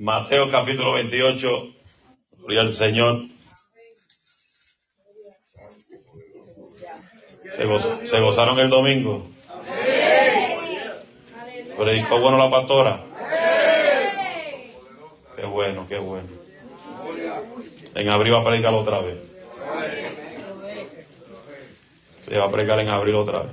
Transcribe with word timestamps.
Mateo 0.00 0.50
capítulo 0.50 0.94
28, 0.94 1.74
gloria 2.38 2.60
al 2.62 2.72
Señor. 2.72 3.20
Se, 7.52 7.66
goz- 7.66 8.04
se 8.06 8.18
gozaron 8.20 8.58
el 8.60 8.70
domingo. 8.70 9.26
Predicó 11.76 12.18
bueno 12.18 12.38
la 12.38 12.50
pastora. 12.50 13.02
Qué 15.36 15.44
bueno, 15.44 15.86
qué 15.86 15.98
bueno. 15.98 16.28
En 17.94 18.08
abril 18.08 18.32
va 18.34 18.40
a 18.40 18.44
predicar 18.44 18.72
otra 18.72 19.00
vez. 19.00 19.18
Se 22.22 22.38
va 22.38 22.46
a 22.46 22.50
predicar 22.50 22.78
en 22.80 22.88
abril 22.88 23.16
otra 23.16 23.42
vez. 23.42 23.52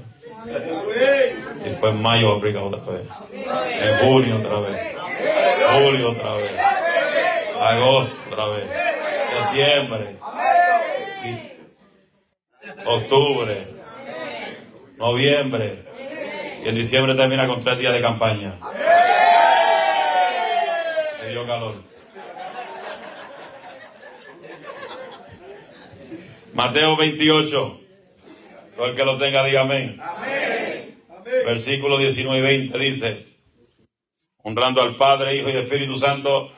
Después 1.66 1.94
en 1.94 2.02
mayo 2.02 2.32
va 2.32 2.38
a 2.38 2.40
predicar 2.40 2.64
otra 2.64 2.94
vez. 2.94 3.06
En 3.82 3.98
junio 4.08 4.38
otra 4.38 4.60
vez. 4.62 4.96
Julio 5.74 6.12
otra 6.12 6.34
vez. 6.36 6.52
Agosto 7.60 8.18
otra 8.32 8.48
vez. 8.48 8.70
Septiembre. 9.34 10.16
Octubre. 12.86 13.68
Noviembre. 14.98 15.86
Y 16.64 16.70
en 16.70 16.76
diciembre 16.76 17.16
termina 17.16 17.48
con 17.48 17.64
tres 17.64 17.78
días 17.80 17.94
de 17.94 18.02
campaña. 18.02 18.58
Me 21.22 21.30
dio 21.30 21.46
calor. 21.46 21.84
Mateo 26.54 26.98
28. 26.98 27.80
Todo 28.76 28.86
el 28.88 28.96
que 28.96 29.06
lo 29.06 29.18
tenga, 29.18 29.44
diga 29.44 29.62
amén. 29.62 30.02
Versículo 31.46 31.98
19 31.98 32.40
y 32.40 32.42
20 32.42 32.80
dice, 32.80 33.26
honrando 34.48 34.82
al 34.82 34.96
Padre, 34.96 35.36
Hijo 35.36 35.50
y 35.50 35.58
Espíritu 35.58 35.98
Santo. 35.98 36.50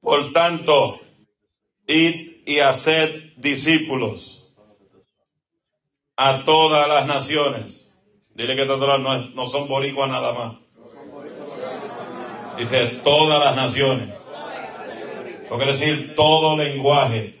Por 0.00 0.32
tanto, 0.32 1.00
id 1.88 2.42
y 2.46 2.60
haced 2.60 3.32
discípulos 3.36 4.44
a 6.16 6.44
todas 6.44 6.86
las 6.86 7.06
naciones. 7.06 7.92
Dile 8.36 8.54
que 8.54 8.64
todas 8.64 9.00
no, 9.00 9.28
no 9.30 9.48
son 9.48 9.66
boricuas 9.66 10.08
nada 10.08 10.32
más. 10.34 10.56
Dice 12.56 13.00
todas 13.02 13.40
las 13.40 13.56
naciones. 13.56 14.14
Eso 15.46 15.56
quiere 15.56 15.72
decir 15.72 16.14
todo 16.14 16.56
lenguaje. 16.56 17.40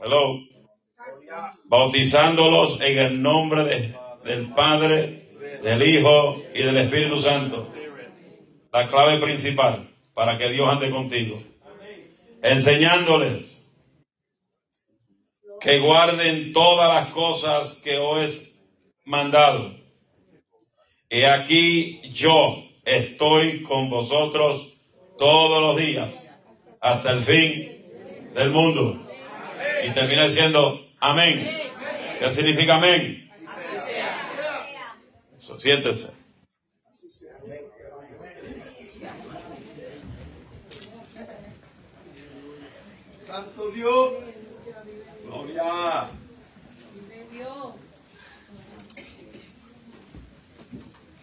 Hello. 0.00 0.40
Bautizándolos 1.66 2.80
en 2.80 2.98
el 2.98 3.22
nombre 3.22 3.64
de- 3.64 3.94
del 4.24 4.52
Padre, 4.52 5.21
del 5.62 5.82
Hijo 5.82 6.42
y 6.54 6.62
del 6.62 6.76
Espíritu 6.76 7.20
Santo. 7.20 7.72
La 8.72 8.88
clave 8.88 9.18
principal 9.18 9.88
para 10.14 10.38
que 10.38 10.50
Dios 10.50 10.68
ande 10.68 10.90
contigo. 10.90 11.42
Enseñándoles 12.42 13.62
que 15.60 15.78
guarden 15.78 16.52
todas 16.52 16.94
las 16.94 17.12
cosas 17.12 17.74
que 17.84 17.96
os 17.96 18.24
he 18.24 18.52
mandado. 19.04 19.76
Y 21.08 21.22
aquí 21.22 22.00
yo 22.10 22.64
estoy 22.84 23.62
con 23.62 23.88
vosotros 23.90 24.72
todos 25.18 25.62
los 25.62 25.76
días 25.76 26.10
hasta 26.80 27.12
el 27.12 27.22
fin 27.22 28.32
del 28.34 28.50
mundo. 28.50 29.00
Y 29.86 29.90
termina 29.90 30.26
diciendo 30.26 30.84
amén. 30.98 31.48
¿Qué 32.18 32.30
significa 32.30 32.76
amén? 32.76 33.31
Eso, 35.52 35.60
siéntese. 35.60 36.10
Santo 43.24 43.70
Dios. 43.70 44.12
Gloria. 45.24 46.10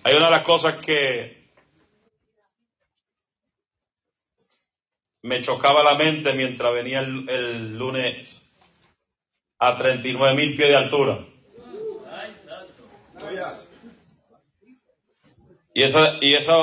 Hay 0.04 0.16
una 0.16 0.26
de 0.26 0.32
las 0.32 0.44
cosas 0.44 0.76
que 0.78 1.38
me 5.22 5.42
chocaba 5.42 5.84
la 5.84 5.96
mente 5.96 6.34
mientras 6.34 6.74
venía 6.74 7.00
el, 7.02 7.30
el 7.30 7.78
lunes 7.78 8.42
a 9.60 9.78
39 9.78 10.36
mil 10.36 10.56
pies 10.56 10.70
de 10.70 10.76
altura. 10.76 11.26
Y 15.80 15.84
esa, 15.84 16.18
y 16.20 16.34
esa, 16.34 16.54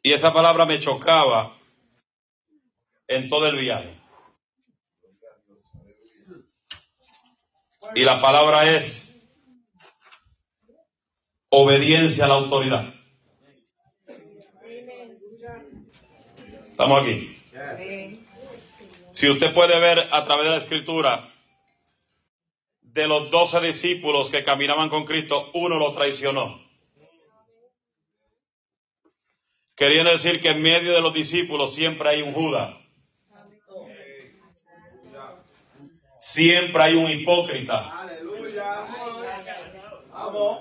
y 0.00 0.12
esa 0.12 0.32
palabra 0.32 0.64
me 0.64 0.78
chocaba 0.78 1.58
en 3.08 3.28
todo 3.28 3.48
el 3.48 3.56
viaje. 3.56 4.00
Y 7.96 8.02
la 8.02 8.20
palabra 8.20 8.70
es 8.76 9.20
obediencia 11.48 12.26
a 12.26 12.28
la 12.28 12.34
autoridad. 12.34 12.94
Estamos 16.70 17.02
aquí. 17.02 17.42
Si 19.10 19.30
usted 19.30 19.52
puede 19.52 19.80
ver 19.80 19.98
a 19.98 20.24
través 20.24 20.44
de 20.44 20.50
la 20.50 20.58
escritura, 20.58 21.28
de 22.82 23.08
los 23.08 23.32
doce 23.32 23.60
discípulos 23.60 24.30
que 24.30 24.44
caminaban 24.44 24.90
con 24.90 25.06
Cristo, 25.06 25.50
uno 25.54 25.76
lo 25.76 25.92
traicionó. 25.92 26.61
Queriendo 29.82 30.12
decir 30.12 30.40
que 30.40 30.50
en 30.50 30.62
medio 30.62 30.92
de 30.92 31.00
los 31.00 31.12
discípulos 31.12 31.74
siempre 31.74 32.08
hay 32.08 32.22
un 32.22 32.32
Judas. 32.32 32.76
Siempre 36.16 36.80
hay 36.80 36.94
un 36.94 37.10
hipócrita. 37.10 37.92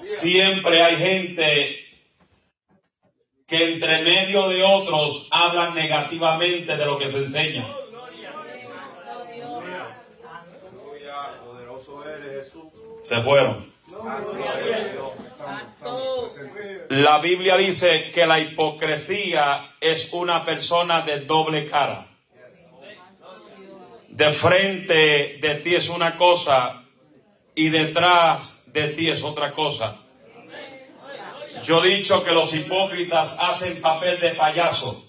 Siempre 0.02 0.82
hay 0.82 0.96
gente 0.96 1.76
que 3.46 3.74
entre 3.74 4.02
medio 4.02 4.50
de 4.50 4.64
otros 4.64 5.28
hablan 5.30 5.76
negativamente 5.76 6.76
de 6.76 6.86
lo 6.88 6.98
que 6.98 7.12
se 7.12 7.20
enseña. 7.20 7.68
Se 13.03 13.22
fueron. 13.22 13.72
La 16.91 17.19
Biblia 17.19 17.56
dice 17.56 18.12
que 18.12 18.25
la 18.25 18.38
hipocresía 18.41 19.75
es 19.79 20.12
una 20.12 20.44
persona 20.44 21.03
de 21.03 21.22
doble 21.22 21.66
cara. 21.66 22.06
De 24.09 24.34
frente 24.34 25.38
de 25.41 25.56
ti 25.63 25.74
es 25.74 25.88
una 25.88 26.18
cosa 26.18 26.84
y 27.56 27.69
detrás 27.69 28.57
de 28.66 28.90
ti 28.90 29.09
es 29.09 29.24
otra 29.24 29.53
cosa. 29.53 30.02
Yo 31.63 31.81
he 31.81 31.96
dicho 31.96 32.25
que 32.25 32.34
los 32.34 32.53
hipócritas 32.53 33.38
hacen 33.40 33.79
papel 33.79 34.19
de 34.19 34.31
payaso. 34.31 35.02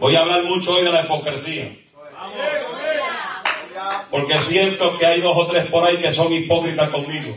Voy 0.00 0.16
a 0.16 0.20
hablar 0.22 0.42
mucho 0.42 0.74
hoy 0.74 0.84
de 0.84 0.90
la 0.90 1.04
hipocresía. 1.04 1.78
Porque 4.10 4.38
siento 4.38 4.98
que 4.98 5.06
hay 5.06 5.20
dos 5.20 5.36
o 5.36 5.46
tres 5.46 5.70
por 5.70 5.86
ahí 5.86 5.98
que 5.98 6.10
son 6.10 6.32
hipócritas 6.32 6.90
conmigo. 6.90 7.36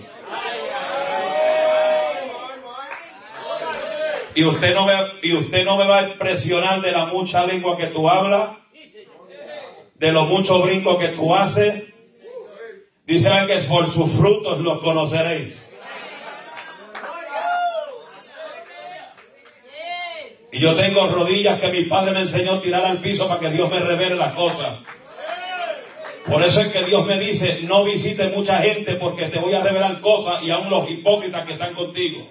Y 4.33 4.43
usted 4.45 4.73
no 4.73 4.85
me, 4.85 4.93
y 5.23 5.33
usted 5.33 5.65
no 5.65 5.77
me 5.77 5.87
va 5.87 5.99
a 5.99 6.09
impresionar 6.09 6.81
de 6.81 6.91
la 6.91 7.05
mucha 7.05 7.45
lengua 7.45 7.77
que 7.77 7.87
tú 7.87 8.09
hablas, 8.09 8.57
de 9.95 10.11
los 10.11 10.27
muchos 10.27 10.63
brincos 10.63 10.97
que 10.99 11.09
tú 11.09 11.35
haces. 11.35 11.83
Dice 13.05 13.29
que 13.47 13.57
por 13.67 13.91
sus 13.91 14.11
frutos 14.11 14.59
los 14.59 14.79
conoceréis. 14.79 15.61
Y 20.53 20.59
yo 20.59 20.75
tengo 20.75 21.07
rodillas 21.07 21.59
que 21.61 21.71
mi 21.71 21.83
padre 21.85 22.11
me 22.11 22.21
enseñó 22.21 22.55
a 22.55 22.61
tirar 22.61 22.85
al 22.85 22.99
piso 22.99 23.27
para 23.27 23.39
que 23.39 23.49
Dios 23.49 23.69
me 23.69 23.79
revele 23.79 24.15
las 24.15 24.33
cosas. 24.33 24.79
Por 26.25 26.43
eso 26.43 26.61
es 26.61 26.67
que 26.67 26.83
Dios 26.83 27.05
me 27.05 27.17
dice, 27.19 27.61
no 27.63 27.83
visite 27.83 28.29
mucha 28.29 28.57
gente 28.57 28.95
porque 28.95 29.27
te 29.27 29.39
voy 29.39 29.53
a 29.53 29.61
revelar 29.61 29.99
cosas 30.01 30.43
y 30.43 30.51
aún 30.51 30.69
los 30.69 30.89
hipócritas 30.89 31.45
que 31.45 31.53
están 31.53 31.73
contigo. 31.73 32.27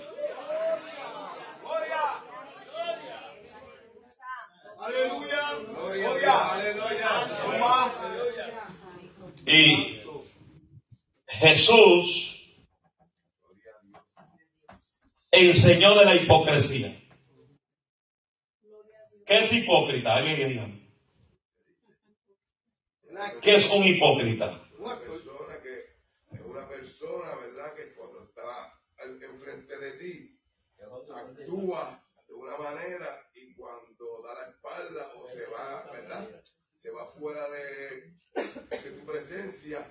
Aleluya. 4.78 5.40
Gloria. 5.74 5.74
Aleluya. 5.74 5.74
No 5.74 5.88
más. 5.88 5.89
Y 9.46 10.02
Jesús 11.26 12.54
enseñó 15.30 15.98
de 15.98 16.04
la 16.04 16.14
hipocresía. 16.14 16.96
¿Qué 19.26 19.38
es 19.38 19.52
hipócrita? 19.52 20.16
Alguien 20.16 20.36
que 20.36 20.46
diga. 20.46 20.68
¿Qué 23.40 23.56
es 23.56 23.70
un 23.70 23.84
hipócrita? 23.84 24.68
Una 24.78 24.98
persona 24.98 25.60
que 25.62 25.96
es 26.32 26.40
una 26.40 26.68
persona, 26.68 27.36
¿verdad? 27.36 27.74
Que 27.74 27.94
cuando 27.94 28.24
está 28.24 28.80
enfrente 28.98 29.78
de 29.78 29.92
ti 29.92 30.40
actúa 31.14 32.02
de 32.26 32.34
una 32.34 32.56
manera 32.56 33.28
y 33.34 33.54
cuando 33.54 34.22
da 34.22 34.34
la 34.34 34.50
espalda 34.50 35.09
va, 35.70 35.92
¿verdad? 35.92 36.28
Se 36.82 36.90
va 36.90 37.06
fuera 37.06 37.48
de, 37.50 38.12
de 38.70 38.90
tu 38.90 39.06
presencia, 39.06 39.86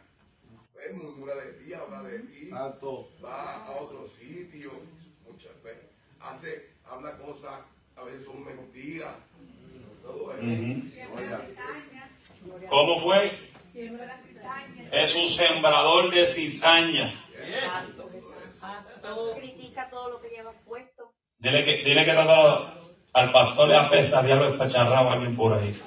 pues, 0.74 0.94
murmura 0.94 1.36
de 1.36 1.54
ti, 1.54 1.74
habla 1.74 2.04
de 2.04 2.20
ti, 2.20 2.50
va 2.52 3.66
a 3.66 3.72
otro 3.80 4.08
sitio, 4.08 4.72
muchas 5.26 5.62
veces, 5.64 5.86
hace, 6.20 6.74
habla 6.86 7.18
cosas, 7.18 7.62
a 7.96 8.04
veces 8.04 8.26
son 8.26 8.44
mentiras, 8.44 9.16
todo 10.02 10.34
eso. 10.34 10.46
Ujú. 10.46 10.84
¿Cómo 12.70 13.00
fue? 13.02 13.32
Es 14.92 15.16
un 15.16 15.28
sembrador 15.28 16.14
de 16.14 16.28
cizaña. 16.28 17.26
Critica 19.36 19.90
todo 19.90 20.10
lo 20.10 20.22
que 20.22 20.30
llevas 20.30 20.56
puesto. 20.66 21.14
Dile 21.38 21.64
que, 21.64 21.84
dile 21.84 22.06
que 22.06 22.14
todo 22.14 22.79
al 23.20 23.32
pastor 23.32 23.68
le 23.68 23.76
apesta, 23.76 24.22
diablo 24.22 24.50
está 24.50 24.70
charrado 24.70 25.12
alguien 25.12 25.36
por 25.36 25.54
ahí. 25.54 25.82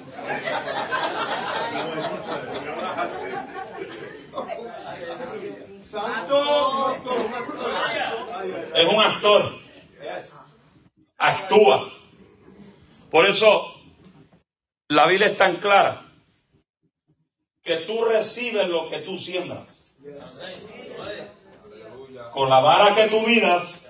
Santo. 5.83 6.97
Es 8.75 8.87
un 8.87 8.99
actor. 8.99 9.53
Actúa. 11.17 11.91
Por 13.09 13.25
eso 13.27 13.73
la 14.89 15.07
Biblia 15.07 15.27
es 15.27 15.37
tan 15.37 15.57
clara 15.57 16.01
que 17.61 17.77
tú 17.77 18.03
recibes 18.05 18.67
lo 18.67 18.89
que 18.89 18.99
tú 18.99 19.17
siembras. 19.17 19.67
Con 22.31 22.49
la 22.49 22.59
vara 22.59 22.95
que 22.95 23.07
tú 23.09 23.21
miras. 23.21 23.82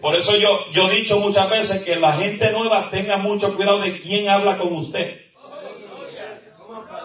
Por 0.00 0.14
eso 0.14 0.36
yo, 0.36 0.70
yo 0.72 0.88
he 0.88 0.96
dicho 0.96 1.18
muchas 1.18 1.50
veces 1.50 1.82
que 1.82 1.96
la 1.96 2.12
gente 2.12 2.52
nueva 2.52 2.88
tenga 2.90 3.16
mucho 3.16 3.54
cuidado 3.56 3.80
de 3.80 4.00
quién 4.00 4.28
habla 4.28 4.58
con 4.58 4.72
usted. 4.74 5.20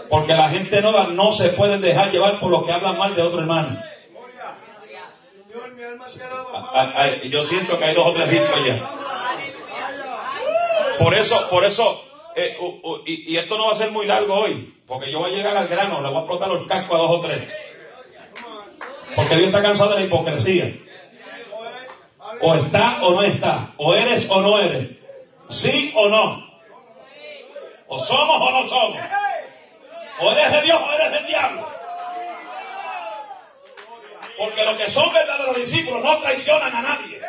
Porque 0.10 0.36
la 0.36 0.50
gente 0.50 0.82
nueva 0.82 1.08
no 1.08 1.32
se 1.32 1.50
puede 1.50 1.80
dejar 1.80 2.12
llevar 2.12 2.40
por 2.40 2.52
lo 2.52 2.64
que 2.64 2.72
hablan 2.72 2.98
mal 2.98 3.16
de 3.16 3.24
otro 3.24 3.40
hermano. 3.40 3.82
Yo 7.30 7.44
siento 7.46 7.80
que 7.80 7.86
hay 7.86 7.96
dos 7.96 8.08
o 8.08 8.14
tres 8.14 8.30
discos 8.30 8.56
allá. 8.56 8.92
Por 11.00 11.14
eso, 11.16 11.50
por 11.50 11.66
eso, 11.66 12.06
eh, 12.36 12.56
y, 13.08 13.34
y 13.34 13.38
esto 13.38 13.58
no 13.58 13.68
va 13.68 13.74
a 13.74 13.78
ser 13.78 13.92
muy 13.92 14.06
largo 14.06 14.36
hoy, 14.36 14.76
porque 14.88 15.12
yo 15.12 15.20
voy 15.20 15.32
a 15.32 15.36
llegar 15.36 15.58
al 15.58 15.68
grano, 15.68 16.02
le 16.02 16.10
voy 16.10 16.18
a 16.18 16.20
explotar 16.20 16.50
los 16.50 16.68
cascos 16.68 16.96
a 16.96 17.02
dos 17.02 17.12
o 17.12 17.22
tres. 17.22 17.50
Porque 19.16 19.36
Dios 19.36 19.48
está 19.48 19.62
cansado 19.64 19.92
de 19.92 20.02
la 20.02 20.06
hipocresía. 20.06 20.76
O 22.42 22.56
está 22.56 23.00
o 23.02 23.12
no 23.12 23.24
está, 23.24 23.74
o 23.78 23.94
eres 23.94 24.30
o 24.30 24.42
no 24.42 24.60
eres, 24.60 24.92
sí 25.50 25.94
o 25.96 26.08
no, 26.10 26.62
o 27.88 28.00
somos 28.00 28.42
o 28.42 28.52
no 28.52 28.68
somos, 28.68 29.02
o 30.20 30.32
eres 30.32 30.52
de 30.52 30.62
Dios 30.62 30.82
o 30.82 30.94
eres 30.94 31.12
del 31.12 31.26
diablo. 31.26 31.68
Porque 34.38 34.66
los 34.66 34.78
que 34.78 34.90
son 34.90 35.14
verdaderos 35.14 35.56
discípulos 35.56 36.04
no 36.04 36.20
traicionan 36.20 36.76
a 36.76 36.82
nadie. 36.82 37.22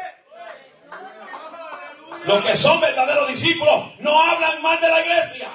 Los 2.25 2.45
que 2.45 2.57
son 2.57 2.81
verdaderos 2.81 3.29
discípulos 3.29 3.99
no 3.99 4.23
hablan 4.23 4.63
mal 4.63 4.81
de 4.81 4.89
la 4.89 5.01
iglesia. 5.01 5.51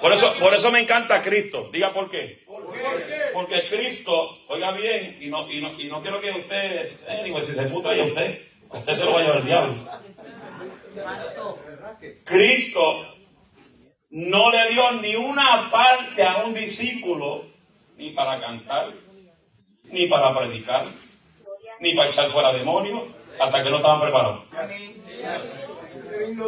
Por 0.00 0.12
eso, 0.12 0.34
por 0.38 0.54
eso 0.54 0.70
me 0.70 0.80
encanta 0.80 1.22
Cristo. 1.22 1.70
Diga 1.72 1.92
por 1.92 2.08
qué. 2.10 2.44
Porque 3.32 3.68
Cristo, 3.68 4.38
oiga 4.48 4.72
bien, 4.72 5.18
y 5.20 5.26
no, 5.28 5.50
y 5.50 5.60
no, 5.60 5.80
y 5.80 5.88
no 5.88 6.02
quiero 6.02 6.20
que 6.20 6.30
usted, 6.30 6.88
anyway, 7.08 7.42
si 7.42 7.54
se 7.54 7.62
puta 7.62 7.90
a 7.90 8.04
usted, 8.04 8.46
usted 8.70 8.96
se 8.96 9.04
lo 9.04 9.12
va 9.12 9.20
a 9.20 9.22
llevar 9.22 9.44
diablo. 9.44 9.88
Cristo 12.24 13.14
no 14.10 14.50
le 14.50 14.70
dio 14.70 14.92
ni 14.92 15.16
una 15.16 15.70
parte 15.70 16.22
a 16.22 16.44
un 16.44 16.54
discípulo, 16.54 17.46
ni 17.96 18.10
para 18.10 18.40
cantar, 18.40 18.92
ni 19.84 20.06
para 20.06 20.36
predicar, 20.38 20.84
ni 21.80 21.94
para 21.94 22.10
echar 22.10 22.30
fuera 22.30 22.52
demonios, 22.52 23.02
hasta 23.40 23.64
que 23.64 23.70
no 23.70 23.76
estaban 23.78 24.00
preparados. 24.00 24.44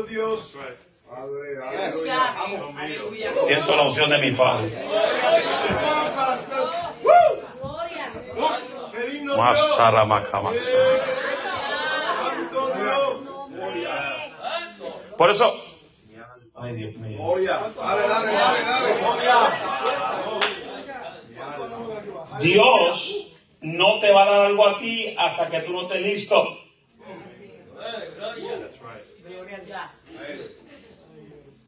Dios. 0.08 0.56
Siento 3.46 3.76
la 3.76 3.82
unción 3.82 4.10
de 4.10 4.18
mi 4.18 4.32
Padre. 4.32 4.72
Dios. 10.52 10.74
Por 15.16 15.30
eso, 15.30 15.54
ay 16.56 16.74
Dios 16.74 16.94
mío. 16.96 17.36
Dios 22.40 23.32
no 23.60 24.00
te 24.00 24.12
va 24.12 24.22
a 24.22 24.26
dar 24.26 24.42
algo 24.42 24.66
a 24.66 24.78
ti 24.78 25.14
hasta 25.16 25.50
que 25.50 25.60
tú 25.60 25.72
no 25.72 25.82
estés 25.82 26.00
listo. 26.02 26.58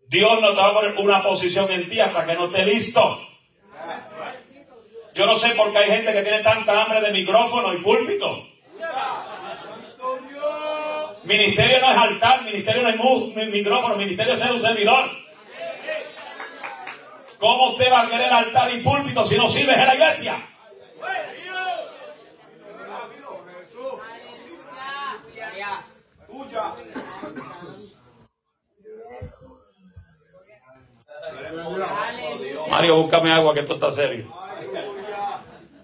Dios 0.09 0.41
no 0.41 0.51
te 0.51 0.57
va 0.57 0.69
a 0.69 0.73
poner 0.73 0.95
una 0.99 1.23
posición 1.23 1.71
en 1.71 1.89
ti 1.89 2.01
hasta 2.01 2.25
que 2.25 2.35
no 2.35 2.47
esté 2.47 2.65
listo. 2.65 3.21
Yo 5.15 5.27
no 5.27 5.37
sé 5.37 5.51
por 5.51 5.71
qué 5.71 5.79
hay 5.79 5.91
gente 5.91 6.13
que 6.13 6.23
tiene 6.23 6.43
tanta 6.43 6.83
hambre 6.83 7.01
de 7.01 7.13
micrófono 7.13 7.75
y 7.75 7.79
púlpito. 7.79 8.47
Ministerio 11.25 11.81
no 11.81 11.91
es 11.91 11.99
altar, 11.99 12.43
ministerio 12.45 12.83
no 12.83 12.89
es 12.89 13.49
micrófono, 13.49 13.97
ministerio 13.97 14.33
es 14.33 14.39
ser 14.39 14.53
un 14.53 14.63
servidor. 14.63 15.11
¿Cómo 17.39 17.73
usted 17.73 17.93
va 17.93 18.03
a 18.03 18.09
querer 18.09 18.33
altar 18.33 18.73
y 18.73 18.83
púlpito 18.83 19.25
si 19.25 19.37
no 19.37 19.49
sirves 19.49 19.77
en 19.77 19.87
la 19.87 19.95
iglesia? 19.95 20.37
Mario, 32.71 32.97
búscame 32.97 33.33
agua 33.33 33.55
que 33.55 33.61
esto 33.61 33.75
está 33.75 33.91
serio. 33.91 34.33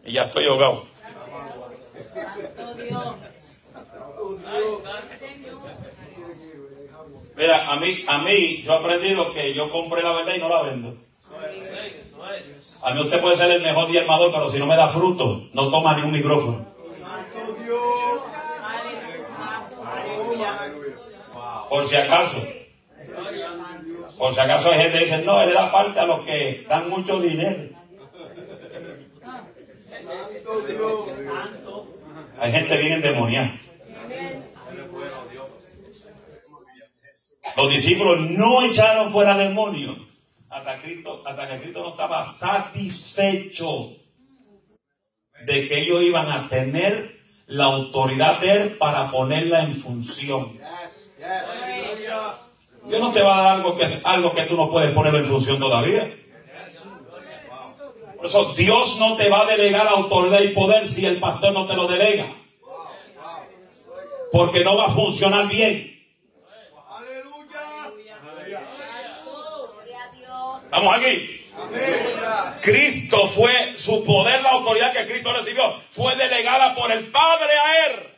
Y 0.04 0.12
ya 0.12 0.24
estoy 0.24 0.46
ahogado. 0.46 0.82
Mira, 7.36 7.72
a 7.72 7.76
mí, 7.76 8.04
a 8.06 8.18
mí, 8.18 8.62
yo 8.62 8.72
he 8.72 8.76
aprendido 8.76 9.32
que 9.32 9.54
yo 9.54 9.70
compré 9.70 10.02
la 10.02 10.12
verdad 10.12 10.34
y 10.34 10.38
no 10.38 10.48
la 10.48 10.62
vendo. 10.62 10.96
A 12.82 12.94
mí 12.94 13.00
usted 13.00 13.20
puede 13.20 13.36
ser 13.36 13.50
el 13.50 13.62
mejor 13.62 13.88
diezmador, 13.88 14.32
pero 14.32 14.48
si 14.48 14.58
no 14.58 14.66
me 14.66 14.76
da 14.76 14.88
fruto, 14.88 15.48
no 15.52 15.70
toma 15.70 15.96
ni 15.96 16.02
un 16.02 16.12
micrófono. 16.12 16.66
Por 21.68 21.86
si 21.86 21.96
acaso. 21.96 22.63
Por 24.18 24.32
si 24.32 24.40
acaso 24.40 24.70
hay 24.70 24.80
gente 24.80 24.98
que 24.98 25.04
dice, 25.04 25.22
no, 25.24 25.40
él 25.40 25.52
da 25.52 25.72
parte 25.72 25.98
a 25.98 26.06
los 26.06 26.24
que 26.24 26.64
dan 26.68 26.88
mucho 26.88 27.20
dinero. 27.20 27.70
Hay 32.38 32.52
gente 32.52 32.76
bien 32.78 32.92
endemoniada. 32.94 33.60
Los 37.56 37.72
discípulos 37.72 38.30
no 38.30 38.62
echaron 38.62 39.12
fuera 39.12 39.36
demonios 39.36 39.98
hasta, 40.48 40.80
Cristo, 40.80 41.22
hasta 41.26 41.48
que 41.48 41.60
Cristo 41.60 41.82
no 41.82 41.90
estaba 41.90 42.26
satisfecho 42.26 43.96
de 45.44 45.68
que 45.68 45.80
ellos 45.80 46.02
iban 46.02 46.30
a 46.30 46.48
tener 46.48 47.20
la 47.46 47.64
autoridad 47.64 48.40
de 48.40 48.52
él 48.52 48.76
para 48.78 49.10
ponerla 49.10 49.64
en 49.64 49.76
función. 49.76 50.52
Yes, 50.52 51.14
yes. 51.18 51.73
Dios 52.86 53.00
no 53.00 53.12
te 53.12 53.22
va 53.22 53.38
a 53.38 53.42
dar 53.42 53.52
algo 53.56 53.76
que, 53.76 53.86
algo 54.04 54.34
que 54.34 54.42
tú 54.42 54.56
no 54.56 54.70
puedes 54.70 54.92
poner 54.92 55.14
en 55.14 55.26
función 55.26 55.58
todavía. 55.58 56.16
Por 58.16 58.26
eso 58.26 58.54
Dios 58.54 58.98
no 58.98 59.16
te 59.16 59.28
va 59.28 59.42
a 59.42 59.46
delegar 59.46 59.86
autoridad 59.88 60.40
y 60.40 60.48
poder 60.48 60.88
si 60.88 61.06
el 61.06 61.18
pastor 61.18 61.52
no 61.52 61.66
te 61.66 61.74
lo 61.74 61.86
delega. 61.86 62.26
Porque 64.32 64.64
no 64.64 64.76
va 64.76 64.86
a 64.86 64.90
funcionar 64.90 65.48
bien. 65.48 65.94
¿Estamos 70.64 70.96
aquí? 70.96 71.40
Cristo 72.62 73.28
fue, 73.28 73.74
su 73.76 74.04
poder, 74.04 74.42
la 74.42 74.50
autoridad 74.50 74.92
que 74.92 75.06
Cristo 75.06 75.32
recibió, 75.32 75.62
fue 75.90 76.16
delegada 76.16 76.74
por 76.74 76.90
el 76.90 77.10
Padre 77.10 77.52
a 77.58 77.86
él. 77.86 78.13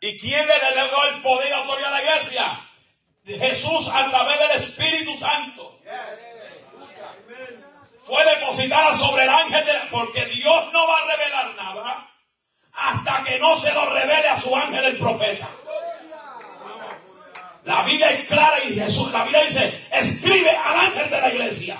¿Y 0.00 0.18
quién 0.18 0.46
le 0.46 0.60
delegó 0.60 1.04
el 1.04 1.22
poder 1.22 1.48
y 1.48 1.50
la 1.50 1.56
autoridad 1.58 1.94
a 1.94 1.98
la 1.98 2.02
iglesia? 2.02 2.60
Jesús 3.24 3.88
a 3.92 4.08
través 4.10 4.38
del 4.38 4.50
Espíritu 4.62 5.16
Santo. 5.18 5.78
Fue 8.02 8.24
depositada 8.24 8.94
sobre 8.94 9.24
el 9.24 9.28
ángel 9.28 9.66
de 9.66 9.72
la, 9.72 9.88
porque 9.90 10.24
Dios 10.26 10.72
no 10.72 10.86
va 10.86 10.96
a 10.98 11.16
revelar 11.16 11.54
nada 11.56 12.10
hasta 12.72 13.24
que 13.24 13.38
no 13.38 13.58
se 13.58 13.72
lo 13.72 13.86
revele 13.90 14.28
a 14.28 14.40
su 14.40 14.54
ángel 14.54 14.84
el 14.84 14.98
profeta. 14.98 15.50
La 17.64 17.82
Biblia 17.82 18.12
es 18.12 18.26
clara 18.26 18.64
y 18.64 18.72
Jesús, 18.72 19.12
la 19.12 19.24
Biblia 19.24 19.42
dice, 19.42 19.88
escribe 19.92 20.50
al 20.50 20.86
ángel 20.86 21.10
de 21.10 21.20
la 21.20 21.28
iglesia. 21.28 21.78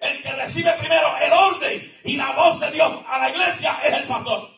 El 0.00 0.20
que 0.20 0.32
recibe 0.32 0.72
primero 0.72 1.16
el 1.16 1.32
orden 1.32 1.92
y 2.04 2.16
la 2.16 2.32
voz 2.32 2.60
de 2.60 2.70
Dios 2.72 2.92
a 3.06 3.18
la 3.18 3.30
iglesia 3.30 3.78
es 3.84 3.92
el 3.94 4.04
pastor. 4.04 4.51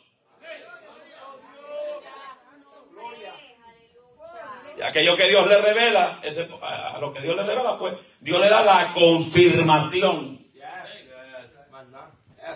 Y 4.77 4.83
aquello 4.83 5.17
que 5.17 5.29
Dios 5.29 5.47
le 5.47 5.61
revela, 5.61 6.19
ese- 6.23 6.49
a 6.63 6.99
lo 7.01 7.13
que 7.13 7.21
Dios 7.21 7.37
le 7.37 7.45
revela, 7.45 7.79
pues 7.79 7.95
Dios 8.21 8.41
le 8.41 8.49
da 8.49 8.63
la 8.65 8.93
confirmación. 8.93 10.45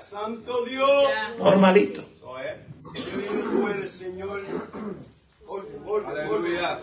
Santo 0.01 0.65
Dios. 0.65 1.09
Normalito. 1.39 2.03
Tú 2.23 3.69
eres, 3.69 3.91
Señor. 3.93 4.43
Aleluya. 6.07 6.81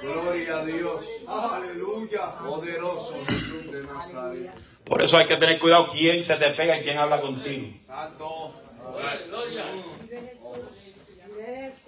Gloria 0.00 0.58
a 0.58 0.64
Dios. 0.64 1.04
Aleluya. 1.26 2.38
Poderoso 2.38 3.14
Jesús 3.26 3.72
de 3.72 3.82
Nazaret. 3.84 4.50
Por 4.84 5.02
eso 5.02 5.18
hay 5.18 5.26
que 5.26 5.36
tener 5.36 5.58
cuidado 5.58 5.88
quién 5.90 6.24
se 6.24 6.36
te 6.36 6.50
pega 6.50 6.78
y 6.78 6.82
quién 6.82 6.98
habla 6.98 7.20
contigo. 7.20 7.76
Santo. 7.86 8.54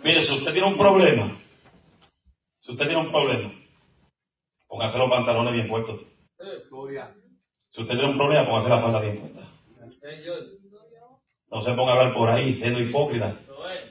Mire, 0.03 0.23
si 0.23 0.33
usted 0.35 0.53
tiene 0.53 0.69
un 0.69 0.79
problema, 0.79 1.40
si 2.71 2.75
usted 2.75 2.87
tiene 2.87 3.03
un 3.03 3.11
problema, 3.11 3.51
póngase 4.69 4.99
los 4.99 5.11
pantalones 5.11 5.55
bien 5.55 5.69
puestos. 5.69 6.03
Gloria. 6.71 7.13
Si 7.69 7.81
usted 7.81 7.97
tiene 7.97 8.13
un 8.13 8.17
problema, 8.17 8.47
póngase 8.47 8.69
la 8.69 8.79
falda 8.79 9.01
bien 9.01 9.19
puesta. 9.19 9.41
No 11.51 11.61
se 11.63 11.73
ponga 11.75 11.91
a 11.91 11.97
hablar 11.97 12.15
por 12.15 12.31
ahí 12.31 12.55
siendo 12.55 12.79
hipócrita. 12.79 13.35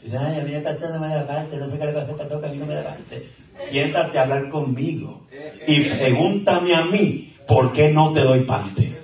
Dice, 0.02 0.18
ay, 0.18 0.40
a 0.40 0.44
mí 0.46 0.54
el 0.54 0.64
pastor 0.64 0.94
no 0.94 1.02
me 1.02 1.10
da 1.10 1.28
parte, 1.28 1.58
no 1.58 1.70
sé 1.70 1.78
qué 1.78 1.86
le 1.88 1.92
pasa 1.92 2.12
al 2.12 2.18
pastor, 2.18 2.40
que 2.40 2.48
a 2.48 2.52
mí 2.52 2.58
no 2.58 2.66
me 2.68 2.76
da 2.76 2.84
parte. 2.86 3.30
Siéntate 3.70 4.18
a 4.18 4.22
hablar 4.22 4.50
conmigo 4.50 5.28
y 5.68 5.82
pregúntame 5.82 6.74
a 6.74 6.86
mí 6.86 7.34
por 7.46 7.74
qué 7.74 7.92
no 7.92 8.14
te 8.14 8.22
doy 8.22 8.44
parte. 8.44 8.98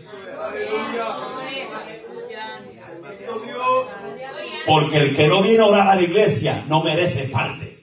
Porque 4.65 4.97
el 4.99 5.15
que 5.17 5.27
no 5.27 5.41
viene 5.43 5.59
a 5.59 5.65
orar 5.65 5.89
a 5.89 5.95
la 5.95 6.01
iglesia 6.01 6.63
no 6.65 6.81
merece 6.81 7.27
parte. 7.27 7.75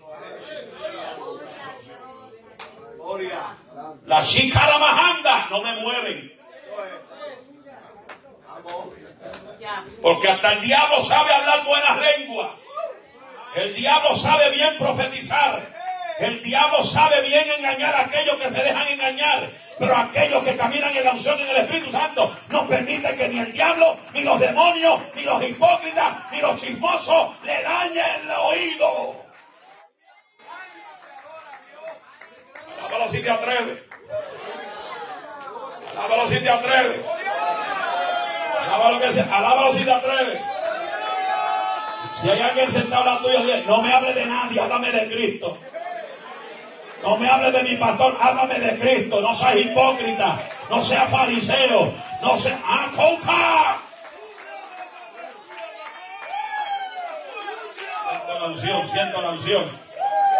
Gloria. 3.13 3.59
La 4.23 4.29
chica 4.29 4.69
la 4.69 4.79
majanda 4.79 5.49
no 5.51 5.63
me 5.63 5.75
mueven. 5.81 6.33
Porque 10.01 10.29
hasta 10.29 10.53
el 10.53 10.61
diablo 10.61 11.03
sabe 11.03 11.35
hablar 11.35 11.65
buenas 11.65 11.99
lenguas. 11.99 12.51
El 13.57 13.75
diablo 13.75 14.17
sabe 14.17 14.53
bien 14.53 14.79
profetizar. 14.79 15.67
El 16.21 16.41
diablo 16.41 16.85
sabe 16.85 17.23
bien 17.23 17.51
engañar 17.59 17.97
a 17.97 18.01
aquellos 18.03 18.37
que 18.37 18.49
se 18.49 18.63
dejan 18.63 18.87
engañar. 18.87 19.51
Pero 19.81 19.97
aquellos 19.97 20.45
que 20.45 20.55
caminan 20.55 20.97
en 20.97 21.05
la 21.05 21.11
unción 21.15 21.41
en 21.41 21.49
el 21.49 21.57
Espíritu 21.57 21.91
Santo 21.91 22.37
no 22.51 22.69
permite 22.69 23.17
que 23.17 23.29
ni 23.29 23.41
el 23.41 23.51
diablo, 23.51 23.99
ni 24.15 24.21
los 24.21 24.39
demonios, 24.39 25.01
ni 25.17 25.23
los 25.23 25.43
hipócritas, 25.43 26.31
ni 26.31 26.41
los 26.41 26.61
chismosos 26.61 27.43
le 27.43 27.61
dañen 27.61 28.21
el 28.23 28.31
oído. 28.31 29.17
Alábalo 32.79 33.09
si 33.09 33.21
te 33.21 33.29
atreves. 33.29 33.92
Alábalo 35.97 36.27
si 36.29 36.39
te 36.41 36.49
atreves. 36.51 37.01
Alábalo, 38.67 39.01
que 39.01 39.13
se- 39.13 39.21
alábalo 39.21 39.73
si 39.75 39.85
te 39.85 39.93
atreves. 39.93 40.41
Si 42.21 42.31
hay 42.31 42.41
alguien 42.41 42.71
sentado 42.71 43.03
a 43.03 43.15
la 43.15 43.19
tuya, 43.21 43.63
no 43.67 43.83
me 43.83 43.93
hable 43.93 44.15
de 44.15 44.27
nadie, 44.27 44.61
háblame 44.61 44.91
de 44.93 45.07
Cristo. 45.09 45.59
No 47.03 47.17
me 47.17 47.29
hable 47.29 47.51
de 47.51 47.63
mi 47.65 47.77
pastor, 47.77 48.17
háblame 48.21 48.61
de 48.61 48.79
Cristo. 48.79 49.21
No 49.21 49.35
seas 49.35 49.57
hipócrita, 49.57 50.41
no 50.71 50.81
seas 50.83 51.11
fariseo, 51.11 51.93
no 52.21 52.37
seas... 52.37 52.59
¡Ah, 52.65 52.87
compa! 52.95 53.79
Siento 58.09 58.39
la 58.39 58.47
unción, 58.47 58.91
siento 58.93 59.23
la 59.23 59.31
unción. 59.31 59.79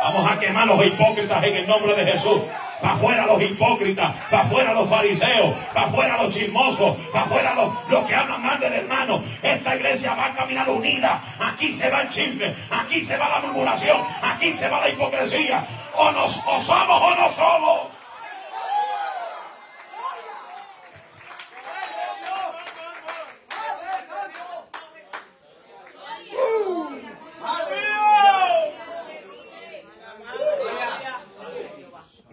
Vamos 0.03 0.31
a 0.31 0.39
quemar 0.39 0.67
los 0.67 0.87
hipócritas 0.87 1.43
en 1.45 1.57
el 1.57 1.67
nombre 1.69 1.95
de 1.97 2.13
Jesús. 2.13 2.43
Para 2.83 2.95
afuera 2.95 3.27
los 3.27 3.41
hipócritas, 3.41 4.13
para 4.29 4.43
afuera 4.43 4.75
los 4.75 4.91
fariseos, 4.91 5.57
para 5.73 5.87
afuera 5.87 6.21
los 6.21 6.35
chismosos, 6.35 6.97
para 7.13 7.25
afuera 7.27 7.55
los, 7.55 7.73
los 7.89 8.09
que 8.09 8.15
hablan 8.17 8.43
mal 8.43 8.59
del 8.59 8.73
hermano. 8.73 9.23
Esta 9.41 9.77
iglesia 9.77 10.15
va 10.17 10.27
a 10.27 10.35
caminar 10.35 10.69
unida. 10.69 11.23
Aquí 11.39 11.71
se 11.71 11.89
va 11.89 12.03
el 12.03 12.09
chisme, 12.09 12.57
aquí 12.71 13.05
se 13.05 13.17
va 13.17 13.29
la 13.29 13.41
murmuración, 13.47 14.03
aquí 14.23 14.53
se 14.53 14.69
va 14.69 14.81
la 14.81 14.89
hipocresía. 14.89 15.65
O, 15.95 16.11
nos, 16.11 16.39
o 16.45 16.61
somos 16.61 17.03
o 17.03 17.15
no 17.15 17.33
somos. 17.33 18.02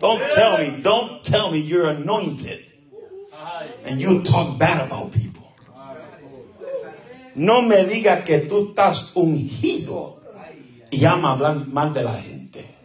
Don't 0.10 0.32
tell 0.32 0.58
me, 0.58 0.82
don't 0.82 1.24
tell 1.24 1.52
me 1.52 1.60
you're 1.60 1.88
anointed 1.88 2.66
and 3.84 4.02
you 4.02 4.24
talk 4.24 4.58
bad 4.58 4.88
about 4.88 5.12
people. 5.12 5.54
No 7.36 7.62
me 7.62 7.86
digas 7.86 8.24
que 8.26 8.40
tú 8.40 8.70
estás 8.70 9.12
ungido 9.14 10.20
y 10.90 11.06
ama 11.06 11.34
hablar 11.34 11.68
mal 11.68 11.94
de 11.94 12.04
la 12.04 12.20
gente. 12.20 12.76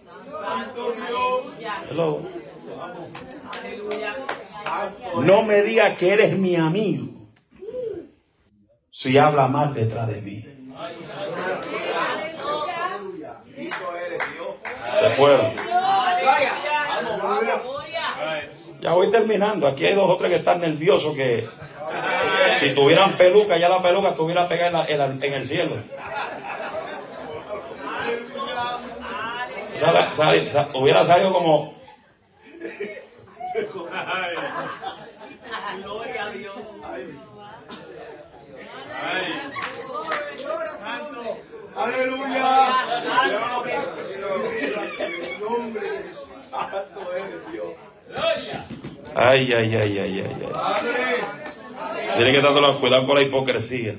Hello. 1.89 2.21
No 5.23 5.43
me 5.45 5.63
digas 5.63 5.97
que 5.97 6.13
eres 6.13 6.39
mi 6.39 6.57
amigo 6.57 7.09
si 8.91 9.17
habla 9.17 9.49
mal 9.49 9.73
detrás 9.73 10.09
de 10.09 10.21
mí. 10.21 10.45
Se 15.01 15.11
fueron. 15.17 15.55
Vamos, 17.05 17.23
vamos. 17.23 18.65
Ya 18.85 18.93
voy 18.93 19.11
terminando. 19.11 19.67
Aquí 19.67 19.87
hay 19.87 19.95
dos 19.95 20.11
o 20.11 20.19
tres 20.19 20.29
que 20.31 20.37
están 20.37 20.61
nerviosos 20.61 21.17
que 21.17 21.49
si 22.61 22.75
tuvieran 22.75 23.17
peluca, 23.17 23.57
ya 23.57 23.71
la 23.71 23.81
peluca 23.81 24.11
estuviera 24.11 24.47
pegada 24.47 24.85
en, 24.87 25.33
el 25.33 25.47
cielo. 25.47 25.77
Sale- 29.77 30.15
sale- 30.15 30.51
sa- 30.51 30.69
hubiera 30.75 31.03
salido 31.07 31.33
como 31.33 31.75
Gloria 35.83 36.25
a 36.27 36.31
Dios. 36.31 36.57
Aleluya. 41.75 42.69
Nombre 45.41 45.91
de 45.91 47.51
Dios. 47.53 47.84
Ay, 49.15 49.53
ay, 49.53 49.77
ay, 49.77 49.99
ay, 49.99 49.99
ay, 49.99 50.25
ay. 50.25 50.53
Tiene 52.17 52.33
que 52.33 52.41
darle 52.41 52.79
cuidado 52.81 53.07
con 53.07 53.15
la 53.17 53.23
hipocresía. 53.23 53.95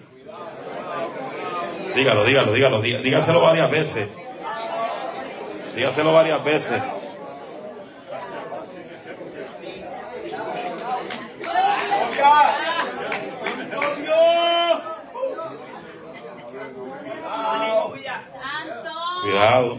Dígalo, 1.96 2.26
dígalo, 2.26 2.54
dígalo, 2.54 2.82
dí- 2.82 2.98
dígaselo 3.02 3.40
varias 3.42 3.72
veces. 3.72 4.10
Dígaselo 5.76 6.12
varias 6.14 6.44
veces. 6.44 6.82
Cuidado. 19.22 19.78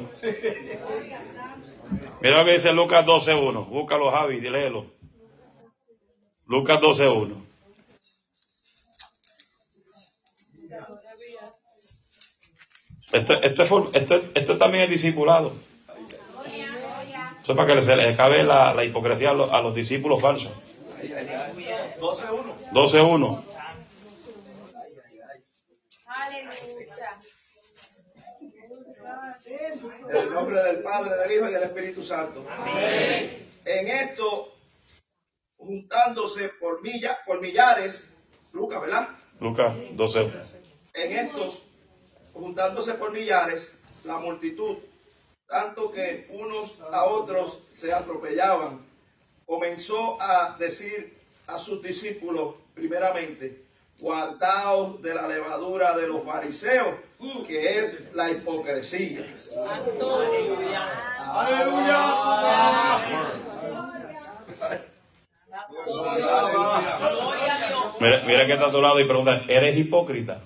Mira 2.21 2.39
lo 2.39 2.45
que 2.45 2.53
dice 2.53 2.73
Lucas 2.73 3.05
12.1. 3.07 3.67
Búscalo, 3.67 4.11
Javi, 4.11 4.41
léelo. 4.41 4.96
Lucas 6.47 6.81
12.1. 6.81 7.45
Esto, 13.13 13.33
esto, 13.43 13.63
es 13.63 13.69
for- 13.69 13.91
esto, 13.95 14.21
esto 14.35 14.59
también 14.59 14.85
es 14.85 14.91
discipulado. 14.91 15.53
Eso 17.43 17.53
es 17.53 17.57
para 17.57 17.75
que 17.75 17.81
se 17.83 17.95
les 17.97 18.15
acabe 18.15 18.43
la, 18.43 18.75
la 18.75 18.85
hipocresía 18.85 19.31
a 19.31 19.35
los, 19.35 19.51
a 19.53 19.61
los 19.61 19.75
discípulos 19.75 20.21
falsos. 20.21 20.51
12-1. 21.01 22.73
12.1. 22.73 23.45
Aleluya. 26.07 27.21
En 30.11 30.17
el 30.17 30.35
nombre 30.35 30.63
del 30.65 30.79
Padre, 30.83 31.17
del 31.17 31.33
Hijo 31.37 31.49
y 31.49 31.53
del 31.53 31.63
Espíritu 31.63 32.03
Santo. 32.03 32.45
En 33.65 33.89
esto, 33.89 34.56
juntándose 35.59 36.49
por, 36.61 36.83
milla, 36.83 37.19
por 37.27 37.41
millares, 37.41 38.09
Lucas, 38.53 38.81
¿verdad? 38.81 39.09
Lucas 39.41 39.75
12. 39.93 40.33
En 40.95 41.13
estos, 41.13 41.63
juntándose 42.33 42.95
por 42.95 43.13
millares, 43.13 43.77
la 44.05 44.19
multitud, 44.19 44.79
tanto 45.47 45.93
que 45.93 46.27
unos 46.31 46.81
a 46.81 47.05
otros 47.05 47.61
se 47.71 47.93
atropellaban, 47.93 48.85
comenzó 49.45 50.21
a 50.21 50.57
decir 50.59 51.17
a 51.47 51.59
sus 51.59 51.83
discípulos, 51.83 52.55
primeramente, 52.75 53.65
guardaos 53.99 55.01
de 55.03 55.15
la 55.15 55.29
levadura 55.29 55.97
de 55.97 56.07
los 56.07 56.25
fariseos, 56.25 56.97
que 57.47 57.79
es 57.79 58.15
la 58.15 58.31
hipocresía. 58.31 59.27
Gloria 59.99 60.87
a 61.19 63.05
Dios. 63.07 63.46
Mira, 68.01 68.47
que 68.47 68.53
está 68.53 68.67
a 68.67 68.73
tu 68.73 68.81
lado 68.81 69.01
y 69.01 69.05
pregunta, 69.05 69.43
¿eres 69.49 69.77
hipócrita? 69.77 70.41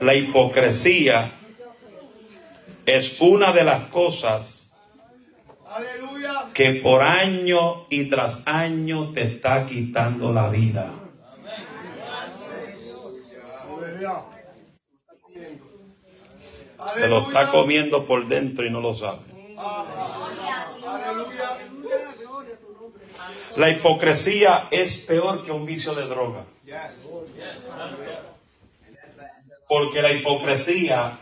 La 0.00 0.14
hipocresía 0.14 1.32
es 2.86 3.20
una 3.20 3.52
de 3.52 3.64
las 3.64 3.88
cosas 3.88 4.63
que 6.52 6.74
por 6.74 7.02
año 7.02 7.86
y 7.90 8.08
tras 8.08 8.42
año 8.46 9.12
te 9.12 9.22
está 9.22 9.66
quitando 9.66 10.32
la 10.32 10.48
vida. 10.48 10.92
Se 16.92 17.08
lo 17.08 17.18
está 17.22 17.50
comiendo 17.50 18.06
por 18.06 18.26
dentro 18.28 18.64
y 18.64 18.70
no 18.70 18.80
lo 18.80 18.94
sabe. 18.94 19.22
La 23.56 23.70
hipocresía 23.70 24.68
es 24.70 24.98
peor 24.98 25.44
que 25.44 25.52
un 25.52 25.64
vicio 25.64 25.94
de 25.94 26.06
droga. 26.06 26.44
Porque 29.68 30.02
la 30.02 30.12
hipocresía 30.12 31.18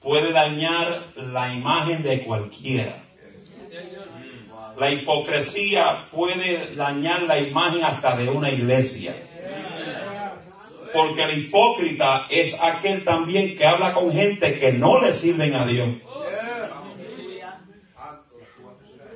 puede 0.00 0.32
dañar 0.32 1.12
la 1.16 1.54
imagen 1.54 2.02
de 2.02 2.24
cualquiera. 2.24 3.07
La 4.78 4.90
hipocresía 4.92 6.06
puede 6.12 6.76
dañar 6.76 7.22
la 7.22 7.40
imagen 7.40 7.84
hasta 7.84 8.16
de 8.16 8.28
una 8.28 8.50
iglesia. 8.50 9.16
Porque 10.92 11.24
el 11.24 11.38
hipócrita 11.38 12.26
es 12.30 12.62
aquel 12.62 13.02
también 13.04 13.56
que 13.56 13.66
habla 13.66 13.92
con 13.92 14.12
gente 14.12 14.60
que 14.60 14.72
no 14.72 15.00
le 15.00 15.14
sirven 15.14 15.52
a 15.54 15.66
Dios. 15.66 15.88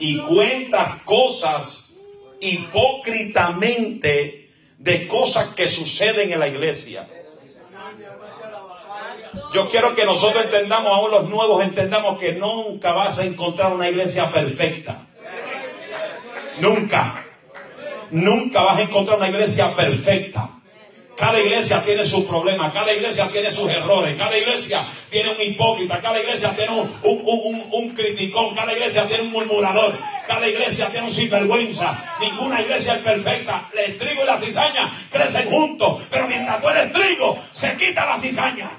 Y 0.00 0.18
cuenta 0.18 1.00
cosas 1.04 1.96
hipócritamente 2.40 4.50
de 4.78 5.06
cosas 5.06 5.54
que 5.54 5.68
suceden 5.68 6.32
en 6.32 6.40
la 6.40 6.48
iglesia. 6.48 7.08
Yo 9.54 9.68
quiero 9.68 9.94
que 9.94 10.04
nosotros 10.04 10.44
entendamos, 10.44 10.92
aún 10.92 11.12
los 11.12 11.28
nuevos 11.28 11.62
entendamos 11.62 12.18
que 12.18 12.32
nunca 12.32 12.90
vas 12.92 13.20
a 13.20 13.24
encontrar 13.24 13.72
una 13.72 13.88
iglesia 13.88 14.32
perfecta. 14.32 15.06
Nunca. 16.58 17.24
Nunca 18.10 18.62
vas 18.62 18.78
a 18.78 18.82
encontrar 18.82 19.18
una 19.18 19.28
iglesia 19.28 19.74
perfecta. 19.74 20.50
Cada 21.16 21.40
iglesia 21.40 21.84
tiene 21.84 22.04
sus 22.04 22.24
problemas, 22.24 22.72
cada 22.72 22.92
iglesia 22.92 23.28
tiene 23.28 23.52
sus 23.52 23.70
errores, 23.70 24.16
cada 24.16 24.36
iglesia 24.36 24.86
tiene 25.10 25.30
un 25.30 25.40
hipócrita, 25.40 26.00
cada 26.00 26.18
iglesia 26.18 26.54
tiene 26.56 26.72
un, 26.72 26.90
un, 27.02 27.22
un, 27.24 27.68
un 27.70 27.94
criticón, 27.94 28.54
cada 28.54 28.72
iglesia 28.72 29.06
tiene 29.06 29.24
un 29.24 29.30
murmurador, 29.30 29.96
cada 30.26 30.48
iglesia 30.48 30.88
tiene 30.88 31.08
un 31.08 31.12
sinvergüenza. 31.12 32.16
Ninguna 32.18 32.62
iglesia 32.62 32.94
es 32.94 33.02
perfecta. 33.02 33.70
El 33.76 33.98
trigo 33.98 34.24
y 34.24 34.26
la 34.26 34.38
cizaña 34.38 34.90
crecen 35.10 35.50
juntos, 35.50 36.02
pero 36.10 36.26
mientras 36.26 36.60
tú 36.60 36.68
eres 36.70 36.92
trigo, 36.92 37.38
se 37.52 37.76
quita 37.76 38.06
la 38.06 38.18
cizaña. 38.18 38.70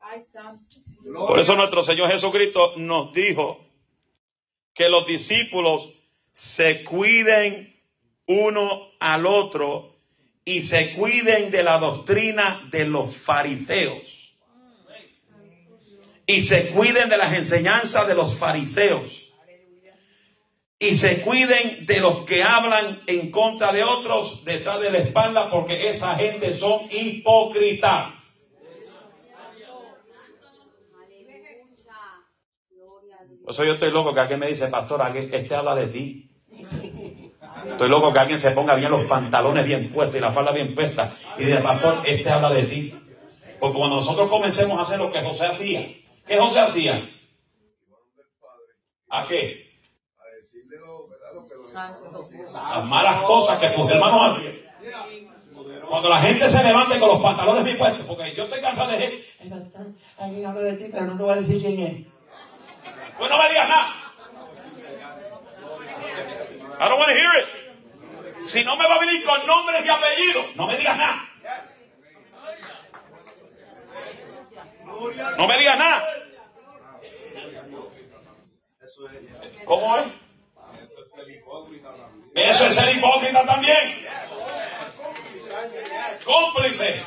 Ay, 0.00 0.07
santo. 0.07 0.07
Por 1.14 1.38
eso 1.40 1.56
nuestro 1.56 1.82
Señor 1.82 2.10
Jesucristo 2.10 2.74
nos 2.76 3.12
dijo 3.12 3.64
que 4.74 4.88
los 4.88 5.06
discípulos 5.06 5.92
se 6.32 6.84
cuiden 6.84 7.74
uno 8.26 8.88
al 9.00 9.26
otro 9.26 9.96
y 10.44 10.62
se 10.62 10.94
cuiden 10.94 11.50
de 11.50 11.62
la 11.62 11.78
doctrina 11.78 12.68
de 12.70 12.84
los 12.84 13.16
fariseos. 13.16 14.36
Y 16.26 16.42
se 16.42 16.68
cuiden 16.68 17.08
de 17.08 17.16
las 17.16 17.34
enseñanzas 17.34 18.06
de 18.06 18.14
los 18.14 18.36
fariseos. 18.36 19.32
Y 20.78 20.96
se 20.96 21.22
cuiden 21.22 21.86
de 21.86 22.00
los 22.00 22.24
que 22.24 22.42
hablan 22.42 23.02
en 23.06 23.30
contra 23.30 23.72
de 23.72 23.82
otros 23.82 24.44
detrás 24.44 24.80
de 24.80 24.90
la 24.90 24.98
espalda 24.98 25.50
porque 25.50 25.88
esa 25.88 26.14
gente 26.14 26.54
son 26.54 26.82
hipócritas. 26.90 28.17
Por 33.48 33.54
eso 33.54 33.64
yo 33.64 33.72
estoy 33.72 33.90
loco 33.92 34.12
que 34.12 34.20
alguien 34.20 34.40
me 34.40 34.48
dice, 34.48 34.66
pastor, 34.68 35.00
alguien- 35.00 35.30
este 35.32 35.54
habla 35.54 35.74
de 35.74 35.86
ti. 35.86 36.28
Estoy 37.66 37.88
loco 37.88 38.12
que 38.12 38.18
alguien 38.18 38.38
se 38.38 38.50
ponga 38.50 38.74
bien 38.74 38.90
los 38.90 39.06
pantalones 39.06 39.64
bien 39.64 39.90
puestos 39.90 40.16
y 40.16 40.20
la 40.20 40.30
falda 40.32 40.52
bien 40.52 40.74
puesta 40.74 41.14
y 41.38 41.44
dice, 41.46 41.60
pastor, 41.62 42.02
este 42.04 42.28
habla 42.28 42.50
de 42.50 42.64
ti. 42.64 42.94
Porque 43.58 43.78
cuando 43.78 43.96
nosotros 43.96 44.28
comencemos 44.28 44.78
a 44.78 44.82
hacer 44.82 44.98
lo 44.98 45.10
que 45.10 45.22
José 45.22 45.46
hacía, 45.46 45.80
¿qué 46.26 46.36
José 46.36 46.60
hacía? 46.60 47.08
¿A 49.08 49.24
qué? 49.26 49.70
a 50.18 50.36
decirle 50.36 50.76
lo, 50.76 51.08
¿verdad? 51.08 51.28
lo 51.34 51.48
que 51.48 51.54
los 51.54 51.72
Santo 51.72 52.04
hermanos 52.04 52.26
hacían. 52.26 52.52
Las 52.52 52.84
malas 52.84 53.22
cosas 53.22 53.58
que 53.60 53.70
sus 53.70 53.90
hermanos 53.90 54.36
hacían. 54.36 54.52
Cuando 55.88 56.08
la 56.10 56.18
gente 56.18 56.48
se 56.48 56.62
levante 56.64 57.00
con 57.00 57.08
los 57.08 57.22
pantalones 57.22 57.64
bien 57.64 57.78
puestos, 57.78 58.04
porque 58.06 58.34
yo 58.34 58.44
estoy 58.44 58.60
cansado 58.60 58.92
de 58.92 58.98
gente, 58.98 59.24
"Ay, 59.40 59.48
pastor, 59.48 59.86
alguien 60.18 60.44
habla 60.44 60.60
de 60.60 60.72
ti, 60.74 60.84
pero 60.92 61.06
no 61.06 61.16
te 61.16 61.22
voy 61.22 61.32
a 61.32 61.36
decir 61.36 61.62
quién 61.62 61.80
es. 61.80 62.17
Pues 63.18 63.30
no 63.30 63.38
me 63.38 63.48
digas 63.48 63.68
nada. 63.68 63.94
I 66.80 66.88
don't 66.88 66.98
want 66.98 67.10
to 67.10 67.18
hear 67.18 67.32
it. 67.40 68.46
Si 68.46 68.64
no 68.64 68.76
me 68.76 68.86
va 68.86 68.94
a 68.94 68.98
venir 69.00 69.24
con 69.24 69.44
nombres 69.46 69.84
y 69.84 69.88
apellidos, 69.88 70.56
no 70.56 70.66
me 70.68 70.76
digas 70.76 70.96
nada. 70.96 71.28
No 75.36 75.48
me 75.48 75.58
digas 75.58 75.78
nada. 75.78 76.08
¿Cómo 79.64 79.96
es? 79.98 80.06
Eso 82.34 82.66
es 82.66 82.74
ser 82.74 82.96
hipócrita 82.96 83.44
también. 83.44 84.06
Cómplice, 86.24 87.04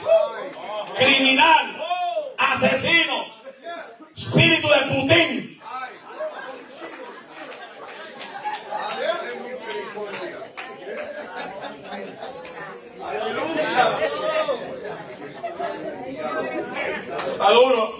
criminal, 0.95 1.85
asesino, 2.37 3.25
espíritu 4.15 4.67
de 4.67 4.81
Putin. 4.93 5.50
Está 17.17 17.51
duro. 17.51 17.93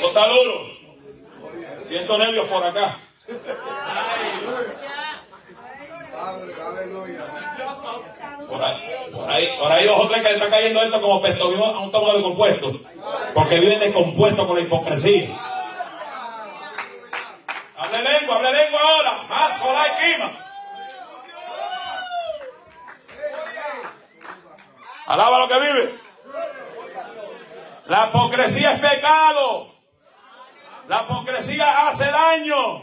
No 0.00 0.08
está 0.08 0.28
duro. 0.28 0.54
Siento 1.84 2.18
nervios 2.18 2.48
por 2.48 2.64
acá. 2.64 2.98
Por 8.48 8.62
ahí, 8.62 9.10
por 9.12 9.30
ahí, 9.30 9.48
por 9.58 9.72
ahí 9.72 9.86
dos 9.86 9.98
o 9.98 10.08
tres 10.08 10.22
que 10.22 10.28
le 10.28 10.34
está 10.34 10.50
cayendo 10.50 10.82
esto 10.82 11.00
como 11.00 11.22
pesto 11.22 11.50
vivo 11.50 11.66
a 11.66 11.80
un 11.80 11.92
tomo 11.92 12.12
de 12.12 12.22
compuesto. 12.22 12.80
Porque 13.34 13.60
viven 13.60 13.80
descompuestos 13.80 14.46
con 14.46 14.56
la 14.56 14.62
hipocresía. 14.62 15.36
Hable 17.76 18.02
lengua, 18.02 18.36
hable 18.36 18.52
lengua 18.52 18.80
ahora. 18.80 19.22
Más 19.28 19.58
sola 19.58 19.86
y 19.88 20.14
quima. 20.14 20.45
Alaba 25.06 25.38
lo 25.38 25.48
que 25.48 25.60
vive. 25.60 26.00
La 27.86 28.08
hipocresía 28.08 28.72
es 28.72 28.80
pecado. 28.80 29.72
La 30.88 31.02
hipocresía 31.02 31.88
hace 31.88 32.04
daño. 32.04 32.82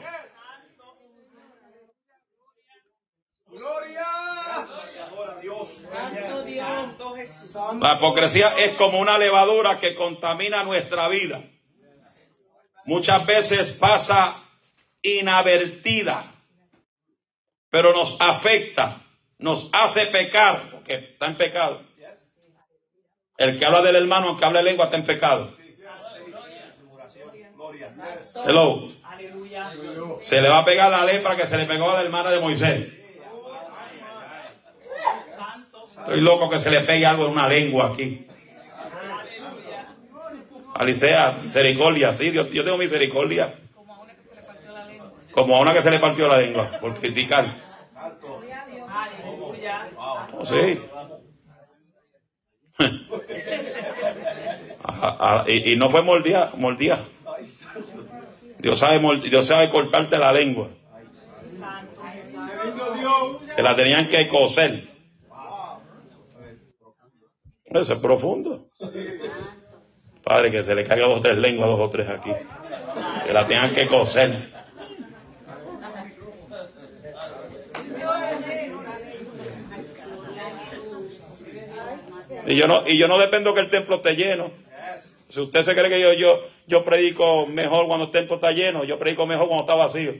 Jesús. 7.16 7.58
La 7.80 7.96
hipocresía 7.98 8.56
es 8.58 8.76
como 8.78 9.00
una 9.00 9.18
levadura 9.18 9.80
que 9.80 9.96
contamina 9.96 10.64
nuestra 10.64 11.08
vida. 11.10 11.42
Muchas 12.86 13.26
veces 13.26 13.72
pasa 13.74 14.36
inadvertida, 15.02 16.34
pero 17.70 17.94
nos 17.94 18.18
afecta, 18.20 19.02
nos 19.38 19.70
hace 19.72 20.08
pecar, 20.08 20.70
porque 20.72 20.96
está 20.96 21.28
en 21.28 21.38
pecado. 21.38 21.82
El 23.38 23.58
que 23.58 23.66
habla 23.66 23.82
del 23.82 23.96
hermano, 23.96 24.30
aunque 24.30 24.46
hable 24.46 24.64
lengua, 24.64 24.86
está 24.86 24.98
en 24.98 25.06
pecado. 25.06 25.56
Hello. 28.46 28.88
Se 30.20 30.42
le 30.42 30.50
va 30.50 30.60
a 30.60 30.66
pegar 30.66 30.92
la 30.92 31.06
lepra 31.06 31.36
que 31.36 31.48
se 31.48 31.58
le 31.58 31.66
pegó 31.66 31.90
a 31.90 31.96
la 31.96 32.02
hermana 32.04 32.32
de 32.32 32.40
Moisés. 32.40 32.94
Estoy 36.00 36.22
loco 36.22 36.50
que 36.50 36.60
se 36.60 36.70
le 36.70 36.82
pegue 36.82 37.06
algo 37.06 37.26
en 37.26 37.32
una 37.32 37.48
lengua 37.48 37.92
aquí. 37.94 38.28
Alicea, 40.76 41.40
misericordia, 41.44 42.14
sí, 42.18 42.32
Dios, 42.32 42.50
yo 42.52 42.64
tengo 42.64 42.78
misericordia. 42.78 43.56
Como 43.74 43.96
a 43.96 44.00
una 44.00 44.14
que 44.14 44.22
se 44.22 44.32
le 44.32 44.40
partió 44.50 44.68
la 44.68 44.84
lengua. 44.86 45.12
Como 45.32 45.56
a 45.56 45.60
una 45.62 45.74
que 45.74 45.82
se 45.82 45.92
le 45.92 46.00
partió 46.00 46.28
la 46.28 46.38
lengua 46.38 46.80
por 46.80 46.94
criticar. 46.96 47.46
Sí. 50.44 50.80
Ajá, 54.84 55.18
ah, 55.20 55.46
y, 55.48 55.74
y 55.74 55.76
no 55.76 55.90
fue 55.90 56.02
mordida. 56.04 56.52
Dios 58.60 58.80
sabe, 58.80 59.00
Dios 59.30 59.46
sabe 59.46 59.70
cortarte 59.70 60.18
la 60.18 60.32
lengua. 60.32 60.70
Se 63.50 63.62
la 63.62 63.76
tenían 63.76 64.08
que 64.10 64.28
coser. 64.30 64.88
Eso 67.66 67.94
es 67.94 68.00
profundo. 68.00 68.70
Padre, 70.24 70.52
que 70.52 70.64
se 70.64 70.76
le 70.76 70.84
caiga 70.86 71.08
dos 71.08 71.20
o 71.20 71.22
tres 71.22 71.38
lenguas, 71.38 71.70
dos 71.70 71.80
o 71.80 71.90
tres 71.90 72.08
aquí. 72.08 72.32
Que 73.26 73.34
la 73.34 73.48
tengan 73.48 73.74
que 73.74 73.88
coser. 73.88 74.53
Y 82.46 82.56
yo 82.56 82.68
no, 82.68 82.88
y 82.88 82.98
yo 82.98 83.08
no 83.08 83.18
dependo 83.18 83.54
que 83.54 83.62
el 83.62 83.70
templo 83.70 83.98
esté 83.98 84.16
lleno. 84.16 84.52
Si 85.30 85.40
usted 85.40 85.64
se 85.64 85.74
cree 85.74 85.90
que 85.90 86.00
yo, 86.00 86.14
yo, 86.14 86.40
yo 86.68 86.84
predico 86.84 87.48
mejor 87.48 87.88
cuando 87.88 88.06
el 88.06 88.12
templo 88.12 88.36
está 88.36 88.52
lleno, 88.52 88.84
yo 88.84 89.00
predico 89.00 89.26
mejor 89.26 89.48
cuando 89.48 89.64
está 89.64 89.76
vacío. 89.76 90.14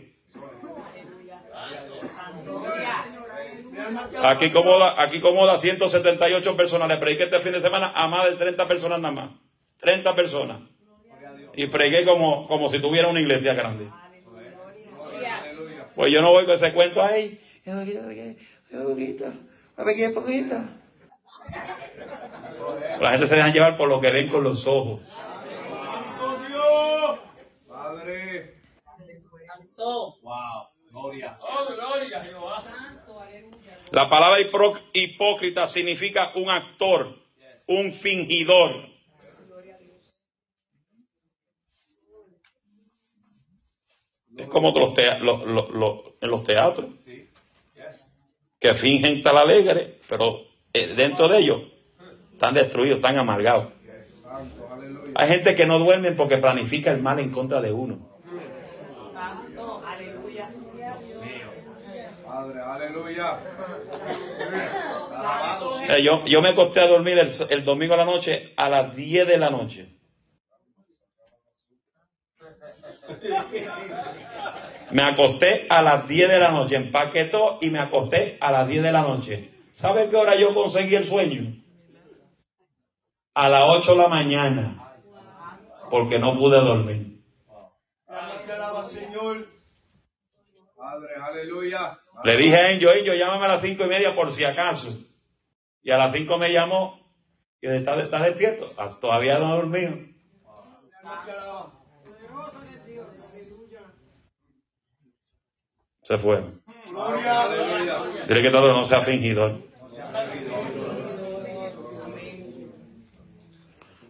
Aquí 4.24 4.46
acomoda, 4.46 5.02
aquí 5.02 5.18
acomoda 5.18 5.60
178 5.60 6.56
personas. 6.56 6.88
Le 6.88 6.98
prediqué 6.98 7.26
este 7.26 7.40
fin 7.40 7.52
de 7.52 7.62
semana 7.62 7.92
a 7.94 8.08
más 8.08 8.30
de 8.30 8.38
30 8.38 8.68
personas 8.68 9.00
nada 9.00 9.14
más. 9.14 9.32
30 9.82 10.16
personas. 10.16 10.62
Y 11.56 11.68
prediqué 11.68 12.06
como, 12.06 12.48
como 12.48 12.70
si 12.70 12.80
tuviera 12.80 13.10
una 13.10 13.20
iglesia 13.20 13.54
grande. 13.54 13.88
Pues 15.96 16.12
yo 16.12 16.22
no 16.22 16.32
voy 16.32 16.46
con 16.46 16.56
ese 16.56 16.74
cuento 16.74 17.04
ahí. 17.04 17.40
La 23.00 23.12
gente 23.12 23.28
se 23.28 23.36
deja 23.36 23.50
llevar 23.52 23.78
por 23.78 23.90
lo 23.90 24.00
que 24.00 24.12
ven 24.12 24.30
con 24.30 24.44
los 24.44 24.66
ojos. 24.68 25.02
Padre. 27.68 28.62
La 33.92 34.10
palabra 34.10 34.38
hipócrita 34.94 35.68
significa 35.68 36.32
un 36.36 36.50
actor, 36.50 37.16
un 37.68 37.92
fingidor. 37.94 38.90
Es 44.38 44.48
como 44.48 44.72
los 44.72 44.96
tea- 44.96 45.20
los- 45.20 45.44
los- 45.46 45.70
los- 45.70 46.00
en 46.22 46.30
los 46.32 46.44
teatros, 46.44 46.88
que 48.60 48.74
fingen 48.74 49.18
estar 49.18 49.36
alegres, 49.36 50.00
pero 50.10 50.40
dentro 50.74 51.28
de 51.28 51.40
ellos 51.40 51.62
están 52.34 52.56
destruidos, 52.56 52.98
están 52.98 53.18
amargados. 53.18 53.68
Hay 55.16 55.28
gente 55.28 55.56
que 55.56 55.66
no 55.66 55.78
duermen 55.78 56.16
porque 56.16 56.38
planifica 56.38 56.92
el 56.92 57.02
mal 57.02 57.20
en 57.20 57.32
contra 57.32 57.62
de 57.62 57.72
uno. 57.72 58.10
Aleluya. 59.86 60.50
Padre, 62.26 62.62
aleluya. 62.62 63.40
Eh, 65.90 66.04
yo, 66.04 66.26
yo 66.26 66.42
me 66.42 66.50
acosté 66.50 66.80
a 66.80 66.88
dormir 66.88 67.20
el, 67.20 67.30
el 67.50 67.64
domingo 67.64 67.94
a 67.94 67.98
la 67.98 68.06
noche 68.06 68.54
a 68.58 68.70
las 68.70 68.96
10 68.96 69.28
de 69.28 69.38
la 69.38 69.52
noche. 69.52 69.90
Me 74.92 75.04
acosté 75.04 75.68
a 75.70 75.82
las 75.84 76.08
10 76.08 76.30
de 76.30 76.40
la 76.40 76.52
noche, 76.52 76.76
empaquetó 76.76 77.60
y 77.62 77.70
me 77.70 77.80
acosté 77.80 78.38
a 78.42 78.52
las 78.52 78.68
10 78.68 78.84
de 78.84 78.92
la 78.92 79.02
noche. 79.02 79.53
¿Sabe 79.74 80.08
qué 80.10 80.16
hora 80.16 80.36
yo 80.36 80.54
conseguí 80.54 80.96
el 80.96 81.06
sueño? 81.06 81.52
A 83.34 83.50
las 83.50 83.64
8 83.68 83.92
de 83.92 83.98
la 83.98 84.08
mañana, 84.08 84.94
porque 85.90 86.20
no 86.20 86.38
pude 86.38 86.58
dormir. 86.60 87.24
Le 92.24 92.38
dije 92.38 92.56
a 92.56 92.68
Angel, 92.68 92.90
Angel, 92.90 93.18
llámame 93.18 93.46
a 93.46 93.48
las 93.48 93.62
cinco 93.62 93.86
y 93.86 93.88
media 93.88 94.14
por 94.14 94.32
si 94.32 94.44
acaso. 94.44 94.96
Y 95.82 95.90
a 95.90 95.98
las 95.98 96.14
5 96.14 96.38
me 96.38 96.54
llamó 96.54 97.00
y 97.60 97.68
dice, 97.68 97.80
¿está, 97.80 98.00
está 98.00 98.22
despierto? 98.22 98.72
Ah, 98.78 98.90
Todavía 99.02 99.40
no 99.40 99.54
ha 99.54 99.56
dormido. 99.56 99.98
Se 106.04 106.18
fue. 106.20 106.63
Dile 108.28 108.42
que 108.42 108.50
todo 108.50 108.74
no 108.74 108.86
sea 108.86 109.02
fingidor. 109.02 109.62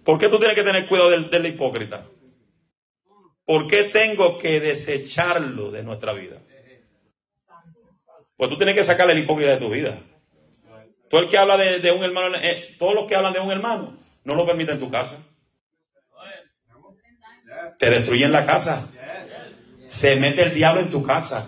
¿Por 0.03 0.19
qué 0.19 0.27
tú 0.27 0.37
tienes 0.37 0.55
que 0.55 0.63
tener 0.63 0.87
cuidado 0.87 1.11
del, 1.11 1.29
del 1.29 1.45
hipócrita? 1.45 2.05
¿Por 3.45 3.67
qué 3.67 3.85
tengo 3.85 4.37
que 4.37 4.59
desecharlo 4.59 5.71
de 5.71 5.83
nuestra 5.83 6.13
vida? 6.13 6.37
Pues 8.37 8.49
tú 8.49 8.57
tienes 8.57 8.75
que 8.75 8.83
sacarle 8.83 9.13
el 9.13 9.19
hipócrita 9.19 9.51
de 9.51 9.57
tu 9.57 9.69
vida. 9.69 9.99
Todo 11.09 11.21
el 11.21 11.29
que 11.29 11.37
habla 11.37 11.57
de, 11.57 11.91
un 11.91 12.03
hermano, 12.03 12.35
eh, 12.41 12.75
todos 12.79 12.95
los 12.95 13.07
que 13.07 13.15
hablan 13.15 13.33
de 13.33 13.39
un 13.39 13.51
hermano, 13.51 13.97
no 14.23 14.35
lo 14.35 14.45
permite 14.45 14.71
en 14.71 14.79
tu 14.79 14.89
casa. 14.89 15.17
Te 17.77 17.89
destruyen 17.89 18.31
la 18.31 18.45
casa. 18.45 18.87
Se 19.87 20.15
mete 20.15 20.43
el 20.43 20.53
diablo 20.53 20.81
en 20.81 20.89
tu 20.89 21.03
casa. 21.03 21.47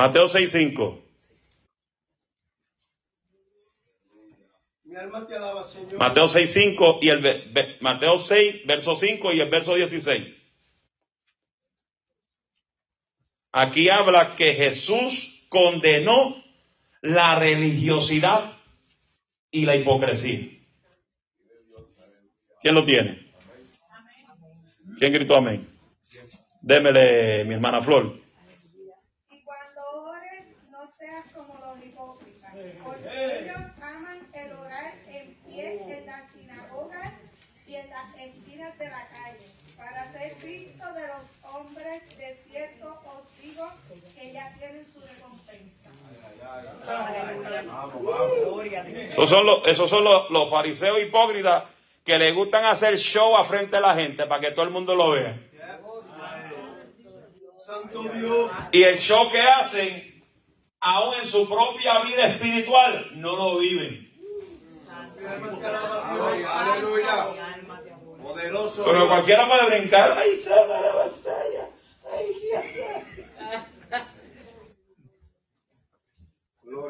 Mateo 0.00 0.28
6.5. 0.30 1.02
Mi 4.84 4.96
alma 4.96 5.26
te 5.26 5.36
alaba, 5.36 5.62
Señor. 5.62 5.98
Mateo 5.98 6.26
6.5 6.26 6.98
y 7.02 7.08
el 7.10 7.20
ve- 7.20 7.76
Mateo 7.82 8.18
6, 8.18 8.66
verso 8.66 8.96
5 8.96 9.32
y 9.34 9.40
el 9.40 9.50
verso 9.50 9.74
16. 9.74 10.34
Aquí 13.52 13.90
habla 13.90 14.36
que 14.36 14.54
Jesús 14.54 15.44
condenó 15.50 16.34
la 17.02 17.38
religiosidad 17.38 18.56
y 19.50 19.66
la 19.66 19.76
hipocresía. 19.76 20.48
¿Quién 22.62 22.74
lo 22.74 22.84
tiene? 22.86 23.30
¿Quién 24.98 25.12
gritó 25.12 25.36
amén? 25.36 25.68
Démele, 26.62 27.44
mi 27.44 27.54
hermana 27.54 27.82
Flor. 27.82 28.18
Y 29.30 29.42
cuando 29.44 29.80
ores, 30.10 30.44
no 30.70 30.90
seas 30.98 31.24
como 31.32 31.54
los 31.58 31.84
hipócritas, 31.84 32.54
porque 32.84 33.40
ellos 33.40 33.56
aman 33.82 34.28
el 34.34 34.52
orar 34.52 34.94
en 35.08 35.34
pie 35.46 35.98
en 35.98 36.06
las 36.06 36.30
sinagogas 36.32 37.12
y 37.66 37.74
en 37.76 37.88
las 37.90 38.14
esquinas 38.14 38.78
de 38.78 38.88
la 38.90 39.08
calle, 39.08 39.46
para 39.78 40.12
ser 40.12 40.34
visto 40.44 40.92
de 40.92 41.06
de 41.90 42.38
cierto 42.48 43.00
os 43.04 43.42
digo 43.42 43.68
que 44.14 44.32
ya 44.32 44.54
tienen 44.58 44.86
su 44.92 45.00
recompensa. 45.00 45.90
Dios. 48.86 49.12
Esos 49.12 49.28
son 49.28 49.46
los, 49.46 49.66
esos 49.66 49.90
son 49.90 50.04
los, 50.04 50.30
los 50.30 50.50
fariseos 50.50 51.00
hipócritas 51.00 51.64
que 52.04 52.18
le 52.18 52.32
gustan 52.32 52.64
hacer 52.64 52.98
show 52.98 53.36
a 53.36 53.44
frente 53.44 53.76
de 53.76 53.82
la 53.82 53.94
gente 53.94 54.26
para 54.26 54.40
que 54.40 54.52
todo 54.52 54.64
el 54.64 54.70
mundo 54.70 54.94
lo 54.94 55.10
vea. 55.10 55.38
Y 58.72 58.82
el 58.82 58.98
show 58.98 59.30
que 59.30 59.40
hacen, 59.40 60.24
aún 60.80 61.14
en 61.22 61.28
su 61.28 61.48
propia 61.48 62.00
vida 62.02 62.26
espiritual, 62.26 63.10
no 63.20 63.36
lo 63.36 63.58
viven. 63.58 64.10
Pero 68.84 69.08
cualquiera 69.08 69.46
puede 69.46 69.78
brincar. 69.78 70.12
Ay, 70.18 70.40
se 70.42 70.48
me 70.48 70.56
la 70.56 70.92
batalla. 70.92 71.68
Ay, 72.12 72.26
Dios. 72.42 72.64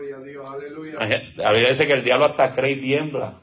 Gloria 0.01 0.17
a 0.17 0.21
Dios. 0.21 0.47
Aleluya. 0.51 0.99
La 1.37 1.53
Biblia 1.53 1.69
dice 1.71 1.87
que 1.87 1.93
el 1.93 2.05
diablo 2.05 2.25
hasta 2.27 2.55
cree 2.55 2.73
y 2.73 2.81
tiembla. 2.81 3.35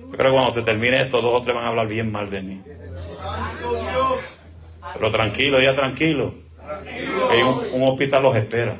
Yo 0.00 0.16
creo 0.16 0.30
que 0.30 0.36
cuando 0.36 0.50
se 0.52 0.62
termine 0.62 1.00
esto, 1.00 1.20
dos 1.20 1.40
o 1.40 1.42
tres 1.42 1.54
van 1.56 1.64
a 1.64 1.68
hablar 1.68 1.88
bien 1.88 2.12
mal 2.12 2.30
de 2.30 2.42
mí. 2.42 2.62
Pero 4.94 5.10
tranquilo, 5.10 5.60
ya 5.60 5.74
tranquilo. 5.74 6.34
Que 7.30 7.42
un, 7.42 7.82
un 7.82 7.88
hospital 7.88 8.22
los 8.22 8.36
espera. 8.36 8.76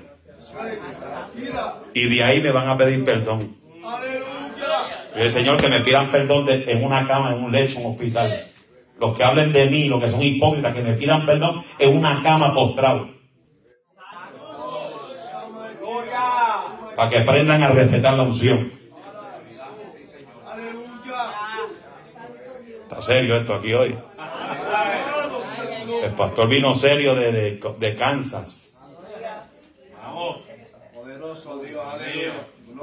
Y 1.94 2.08
de 2.14 2.22
ahí 2.22 2.40
me 2.40 2.52
van 2.52 2.68
a 2.68 2.76
pedir 2.76 3.04
perdón. 3.04 3.56
El 5.16 5.30
Señor 5.30 5.56
que 5.60 5.68
me 5.68 5.80
pidan 5.80 6.10
perdón 6.10 6.46
de- 6.46 6.70
en 6.70 6.84
una 6.84 7.06
cama, 7.06 7.34
en 7.34 7.42
un 7.44 7.50
lecho, 7.52 7.78
en 7.80 7.86
un 7.86 7.92
hospital. 7.92 8.52
Los 9.00 9.16
que 9.16 9.24
hablen 9.24 9.52
de 9.52 9.68
mí, 9.68 9.88
los 9.88 10.00
que 10.02 10.10
son 10.10 10.22
hipócritas, 10.22 10.74
que 10.74 10.82
me 10.82 10.94
pidan 10.94 11.26
perdón 11.26 11.62
en 11.78 11.96
una 11.96 12.22
cama 12.22 12.54
postrado. 12.54 13.08
Gloria. 15.80 16.20
Para 16.96 17.10
que 17.10 17.18
aprendan 17.18 17.62
a 17.62 17.68
respetar 17.72 18.14
la 18.14 18.22
unción. 18.24 18.70
Está 22.82 23.00
serio 23.02 23.36
esto 23.36 23.54
aquí 23.54 23.72
hoy. 23.72 23.98
El 26.02 26.12
pastor 26.14 26.48
vino 26.48 26.74
serio 26.74 27.14
de, 27.14 27.32
de, 27.32 27.60
de 27.78 27.96
Kansas. 27.96 28.72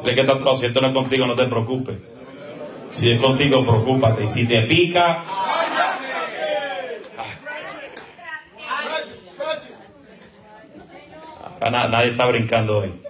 De 0.03 0.15
que 0.15 0.21
está 0.21 0.55
si 0.55 0.65
esto 0.65 0.81
no 0.81 0.87
es 0.87 0.93
contigo, 0.93 1.25
no 1.27 1.35
te 1.35 1.45
preocupes. 1.47 1.97
Si 2.91 3.11
es 3.11 3.21
contigo, 3.21 3.63
preocúpate. 3.63 4.23
Y 4.23 4.27
si 4.29 4.47
te 4.47 4.63
pica, 4.63 5.23
ah, 11.61 11.69
na- 11.69 11.87
nadie 11.87 12.11
está 12.11 12.25
brincando 12.25 12.79
hoy. 12.79 13.01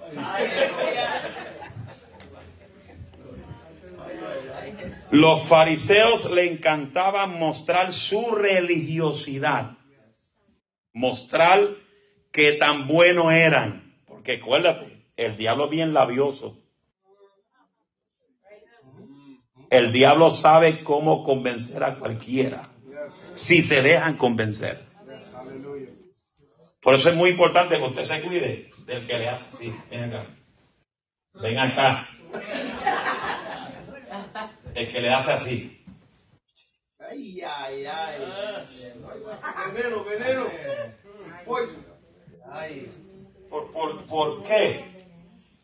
Los 5.10 5.48
fariseos 5.48 6.30
le 6.30 6.52
encantaba 6.52 7.26
mostrar 7.26 7.92
su 7.92 8.34
religiosidad, 8.34 9.76
mostrar 10.92 11.60
que 12.30 12.52
tan 12.52 12.86
bueno 12.86 13.30
eran, 13.32 13.92
porque 14.06 14.34
acuérdate, 14.34 15.04
el 15.16 15.36
diablo 15.36 15.64
es 15.64 15.70
bien 15.70 15.92
labioso. 15.92 16.56
El 19.68 19.92
diablo 19.92 20.30
sabe 20.30 20.82
cómo 20.84 21.24
convencer 21.24 21.82
a 21.82 21.98
cualquiera, 21.98 22.70
si 23.34 23.62
se 23.62 23.82
dejan 23.82 24.16
convencer. 24.16 24.84
Por 26.80 26.94
eso 26.94 27.10
es 27.10 27.16
muy 27.16 27.30
importante 27.30 27.76
que 27.76 27.84
usted 27.84 28.04
se 28.04 28.22
cuide 28.22 28.70
del 28.86 29.06
que 29.06 29.18
le 29.18 29.28
hace 29.28 29.48
así. 29.48 29.74
Ven 29.90 30.04
acá. 30.04 30.26
Ven 31.34 31.58
acá. 31.58 32.08
El 34.74 34.92
que 34.92 35.00
le 35.00 35.10
hace 35.10 35.32
así. 35.32 35.84
Ay, 36.98 37.40
ay, 37.42 37.86
ay. 37.86 39.72
Veneno, 39.74 40.04
veneno. 40.04 40.46
¿Por, 43.48 43.72
por, 43.72 44.04
por 44.06 44.42
qué? 44.44 44.84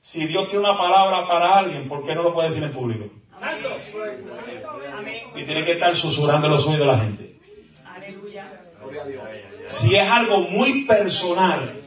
Si 0.01 0.27
Dios 0.27 0.49
tiene 0.49 0.69
una 0.69 0.79
palabra 0.79 1.27
para 1.27 1.59
alguien, 1.59 1.89
¿por 1.89 2.05
qué 2.05 2.15
no 2.15 2.23
lo 2.23 2.35
puede 2.35 2.49
decir 2.49 2.65
en 2.65 2.73
público? 2.73 3.11
Y 5.35 5.45
tiene 5.45 5.65
que 5.65 5.73
estar 5.73 5.95
susurrando 5.95 6.49
los 6.49 6.67
oídos 6.67 6.81
de 6.81 6.87
la 6.87 6.99
gente. 6.99 7.39
Aleluya. 7.85 8.63
Gloria 8.81 9.03
a 9.03 9.07
Dios. 9.07 9.23
Si 9.67 9.95
es 9.97 10.09
algo 10.09 10.39
muy 10.43 10.85
personal, 10.85 11.81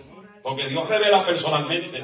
porque 0.44 0.68
Dios 0.68 0.88
revela 0.88 1.26
personalmente, 1.26 2.04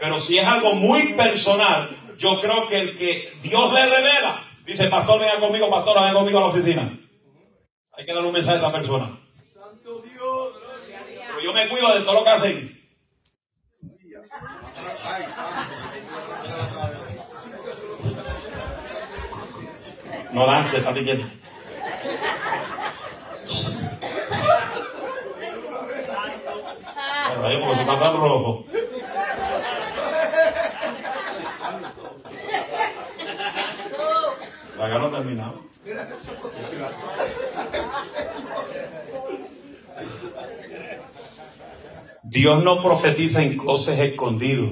pero 0.00 0.20
si 0.20 0.38
es 0.38 0.44
algo 0.44 0.74
muy 0.74 1.14
personal, 1.14 1.96
yo 2.16 2.40
creo 2.40 2.68
que 2.68 2.78
el 2.78 2.98
que 2.98 3.32
Dios 3.42 3.72
le 3.72 3.84
revela, 3.86 4.44
dice, 4.64 4.88
pastor, 4.88 5.20
venga 5.20 5.40
conmigo, 5.40 5.70
pastor, 5.70 6.00
venga 6.00 6.14
conmigo 6.14 6.38
a 6.38 6.42
la 6.42 6.46
oficina. 6.48 6.98
Hay 7.92 8.04
que 8.04 8.12
darle 8.12 8.28
un 8.28 8.34
mensaje 8.34 8.58
a 8.58 8.60
esta 8.60 8.72
persona. 8.72 9.20
Santo 9.52 10.02
Dios. 10.02 10.52
Pero 11.28 11.40
yo 11.40 11.52
me 11.52 11.68
cuido 11.68 11.94
de 11.94 12.04
todo 12.04 12.14
lo 12.14 12.24
que 12.24 12.30
hacen. 12.30 12.74
No 20.32 20.46
lance, 20.46 20.78
está 20.78 20.92
quieto. 20.92 21.24
Pero 27.28 27.46
ahí, 27.46 27.56
porque 27.58 27.76
se 27.76 27.84
mata 27.84 28.10
rojo. 28.12 28.64
Terminado. 34.84 35.64
Dios 42.22 42.64
no 42.64 42.82
profetiza 42.82 43.42
en 43.42 43.56
closets 43.56 43.98
escondidos. 43.98 44.70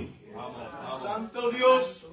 Santo 1.02 1.50
Dios. 1.50 2.06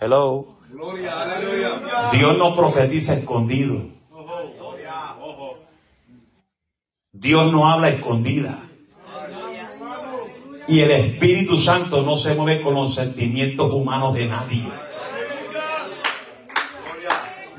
Hello. 0.00 0.58
Gloria. 0.70 1.22
Aleluya. 1.22 2.10
Dios 2.12 2.38
no 2.38 2.56
profetiza 2.56 3.14
escondido. 3.14 3.88
Dios 7.12 7.52
no 7.52 7.70
habla 7.70 7.90
escondida. 7.90 8.68
Y 10.66 10.80
el 10.80 10.90
Espíritu 10.90 11.58
Santo 11.58 12.02
no 12.02 12.16
se 12.16 12.34
mueve 12.34 12.62
con 12.62 12.74
los 12.74 12.94
sentimientos 12.94 13.72
humanos 13.72 14.14
de 14.14 14.26
nadie. 14.26 14.72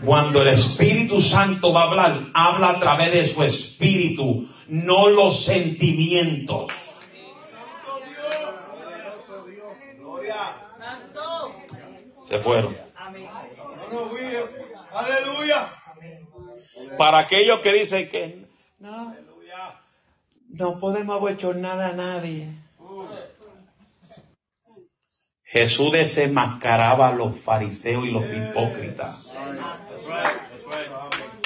Cuando 0.04 0.42
el 0.42 0.50
Espíritu 0.50 1.22
Santo 1.22 1.74
va 1.74 1.84
a 1.84 1.88
hablar, 1.88 2.24
habla 2.34 2.70
a 2.72 2.80
través 2.80 3.12
de 3.12 3.28
su 3.28 3.44
Espíritu, 3.44 4.48
no 4.68 5.10
los 5.10 5.44
sentimientos. 5.44 6.72
Se 12.24 12.40
fueron. 12.40 12.76
Aleluya. 14.94 15.72
Para 16.98 17.20
aquellos 17.20 17.60
que 17.62 17.74
dicen 17.74 18.10
que 18.10 18.48
no, 18.80 19.16
no 20.50 20.80
podemos 20.80 21.16
abochornar 21.16 21.80
a 21.80 21.94
nadie. 21.94 22.50
Jesús 25.46 25.92
desenmascaraba 25.92 27.10
a 27.10 27.14
los 27.14 27.40
fariseos 27.40 28.06
y 28.06 28.12
los 28.12 28.26
hipócritas. 28.26 29.32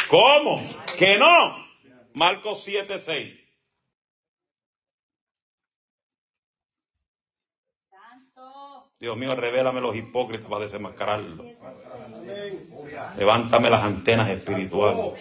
¿Cómo? 0.10 0.62
Que 0.98 1.20
no. 1.20 1.56
Marcos 2.14 2.64
7, 2.64 2.98
6. 2.98 3.40
Dios 9.00 9.16
mío, 9.16 9.34
revélame 9.36 9.80
los 9.80 9.96
hipócritas 9.96 10.50
para 10.50 10.66
desenmascararlos. 10.66 11.46
Levántame 13.18 13.70
las 13.70 13.84
antenas 13.84 14.30
espirituales. 14.30 15.14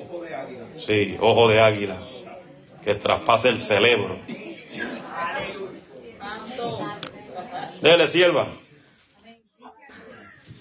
Ojo 0.00 0.22
de 0.22 0.34
águila. 0.34 0.66
Sí, 0.76 1.16
ojo 1.20 1.48
de 1.48 1.60
águila. 1.60 1.96
Que 2.82 2.96
traspase 2.96 3.50
el 3.50 3.58
cerebro. 3.58 4.18
Dele, 7.82 8.08
sierva. 8.08 8.52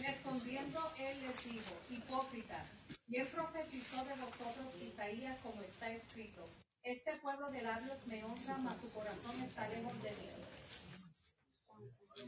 Respondiendo 0.02 0.80
él 0.98 1.18
les 1.22 1.44
dijo, 1.54 1.74
hipócritas, 1.92 2.66
¿quién 3.08 3.28
profetizó 3.28 3.98
de 4.06 4.14
vosotros 4.14 4.74
Isaías 4.82 5.38
como 5.44 5.62
está 5.62 5.92
escrito? 5.92 6.48
Este 6.84 7.12
pueblo 7.22 7.50
de 7.52 7.62
labios 7.62 7.98
me 8.08 8.24
honra, 8.24 8.58
mas 8.60 8.78
su 8.80 8.94
corazón 8.94 9.42
está 9.44 9.68
lejos 9.68 10.02
de 10.02 10.12
mí. 10.12 10.28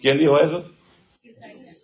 ¿Quién 0.01 0.17
dijo 0.17 0.37
eso? 0.39 0.69
Isaías. 1.23 1.77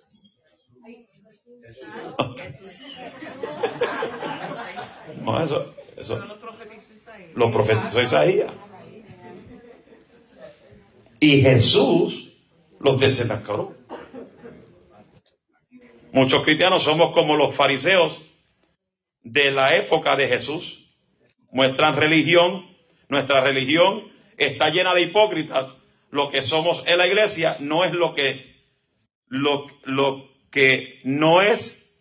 No, 5.21 5.43
eso, 5.43 5.73
eso 5.95 6.19
No 6.19 6.25
lo 6.25 6.39
profetizó 6.39 6.93
Isaías. 6.93 7.31
lo 7.35 7.51
profetizó 7.51 8.01
Isaías. 8.01 8.51
Y 11.19 11.41
Jesús 11.41 12.26
los 12.79 12.99
desenmascaró. 12.99 13.75
Muchos 16.11 16.43
cristianos 16.43 16.83
somos 16.83 17.11
como 17.11 17.35
los 17.35 17.55
fariseos 17.55 18.21
de 19.23 19.51
la 19.51 19.75
época 19.75 20.15
de 20.15 20.27
Jesús. 20.27 20.89
Muestran 21.51 21.95
religión, 21.95 22.65
nuestra 23.09 23.41
religión 23.41 24.11
está 24.37 24.69
llena 24.69 24.93
de 24.93 25.03
hipócritas. 25.03 25.77
Lo 26.09 26.29
que 26.29 26.41
somos 26.41 26.83
en 26.87 26.97
la 26.97 27.07
iglesia 27.07 27.57
no 27.59 27.83
es 27.83 27.91
lo 27.91 28.13
que, 28.13 28.55
lo, 29.27 29.67
lo 29.83 30.29
que 30.49 30.99
no 31.03 31.41
es 31.41 31.93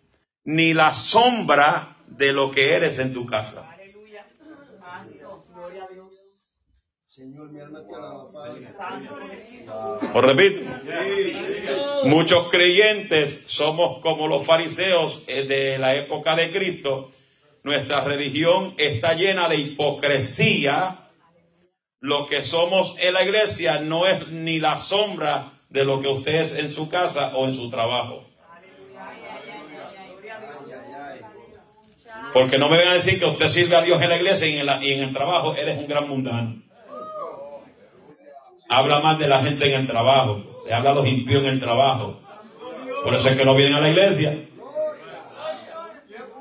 ni 0.44 0.74
la 0.74 0.94
sombra 0.94 1.96
de 2.06 2.32
lo 2.32 2.52
que 2.52 2.74
eres 2.74 2.98
en 2.98 3.12
tu 3.12 3.26
casa. 3.26 3.68
Aleluya. 3.72 4.26
Santo. 4.38 5.44
Gloria 5.52 5.84
a 5.84 5.88
Dios. 5.88 6.16
Señor, 7.16 7.48
mi 7.50 7.61
alma 7.61 7.81
te 7.88 7.94
alaba, 7.94 8.31
Padre. 8.31 8.61
Os 10.14 10.22
repito, 10.22 10.61
Muchos 12.05 12.48
creyentes 12.50 13.42
somos 13.46 14.00
como 14.02 14.29
los 14.29 14.44
fariseos 14.44 15.22
eh, 15.26 15.44
de 15.46 15.79
la 15.79 15.94
época 15.96 16.37
de 16.37 16.50
Cristo. 16.52 17.11
Nuestra 17.62 18.02
religión 18.05 18.74
está 18.76 19.14
llena 19.14 19.48
de 19.48 19.57
hipocresía. 19.57 20.98
Lo 22.00 22.26
que 22.26 22.42
somos 22.42 22.94
en 22.98 23.14
la 23.14 23.22
iglesia 23.24 23.79
no 23.81 24.07
es 24.07 24.29
ni 24.29 24.59
la 24.59 24.76
sombra 24.76 25.52
de 25.70 25.87
lo 25.87 26.00
que 26.00 26.09
usted 26.09 26.35
es 26.35 26.55
en 26.57 26.70
su 26.70 26.90
casa 26.90 27.35
o 27.35 27.46
en 27.46 27.55
su 27.55 27.70
trabajo. 27.70 28.24
Porque 32.35 32.59
no 32.59 32.68
me 32.68 32.76
vengan 32.76 32.92
a 32.92 32.96
decir 32.96 33.18
que 33.18 33.24
usted 33.24 33.48
sirve 33.48 33.74
a 33.76 33.81
Dios 33.81 34.02
en 34.02 34.09
la 34.11 34.16
iglesia 34.16 34.46
y 34.48 34.59
en, 34.59 34.66
la- 34.66 34.85
y 34.85 34.92
en 34.92 35.00
el 35.00 35.14
trabajo 35.14 35.57
eres 35.57 35.79
un 35.79 35.87
gran 35.88 36.07
mundano. 36.09 36.65
Habla 38.68 39.00
más 39.00 39.18
de 39.18 39.29
la 39.29 39.42
gente 39.42 39.72
en 39.72 39.81
el 39.83 39.87
trabajo. 39.87 40.42
Le 40.66 40.74
habla 40.74 40.90
a 40.90 40.94
los 40.94 41.07
impíos 41.07 41.42
en 41.42 41.50
el 41.50 41.61
trabajo. 41.61 42.18
Por 43.05 43.14
eso 43.14 43.29
es 43.29 43.37
que 43.37 43.44
no 43.44 43.55
vienen 43.55 43.74
a 43.74 43.81
la 43.81 43.90
iglesia. 43.90 44.48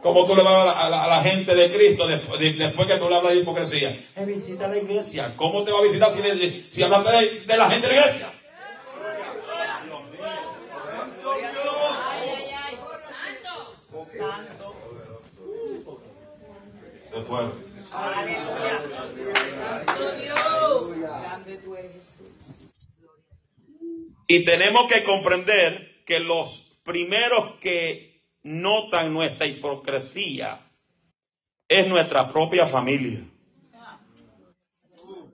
¿Cómo 0.02 0.26
tú 0.28 0.36
le 0.36 0.44
vas 0.44 0.76
a 0.76 0.90
la, 0.90 1.04
a 1.04 1.08
la- 1.08 1.24
gente 1.24 1.56
de 1.56 1.72
Cristo 1.72 2.08
después, 2.08 2.40
de- 2.40 2.54
después 2.54 2.88
que 2.88 2.98
tú 2.98 3.10
le 3.10 3.16
hablas 3.16 3.34
de 3.34 3.40
hipocresía? 3.40 3.90
Eh, 4.16 4.26
visita 4.26 4.68
la 4.68 4.78
iglesia. 4.78 5.34
¿Cómo 5.36 5.64
te 5.64 5.72
va 5.72 5.80
a 5.80 5.84
visitar 5.84 6.12
si, 6.12 6.22
le- 6.22 6.64
si 6.72 6.84
hablaste 6.84 7.46
de, 7.48 7.58
la 7.58 7.70
gente 7.72 7.88
de 7.88 7.96
la 7.96 8.02
iglesia? 8.02 8.32
Se 17.08 17.22
Y 24.28 24.44
tenemos 24.44 24.92
que 24.92 25.04
comprender 25.04 26.04
que 26.06 26.20
los 26.20 26.80
primeros 26.84 27.56
que 27.60 28.22
notan 28.44 29.14
nuestra 29.14 29.46
hipocresía 29.46 30.66
es 31.68 31.88
nuestra 31.88 32.32
propia 32.32 32.68
familia. 32.68 33.24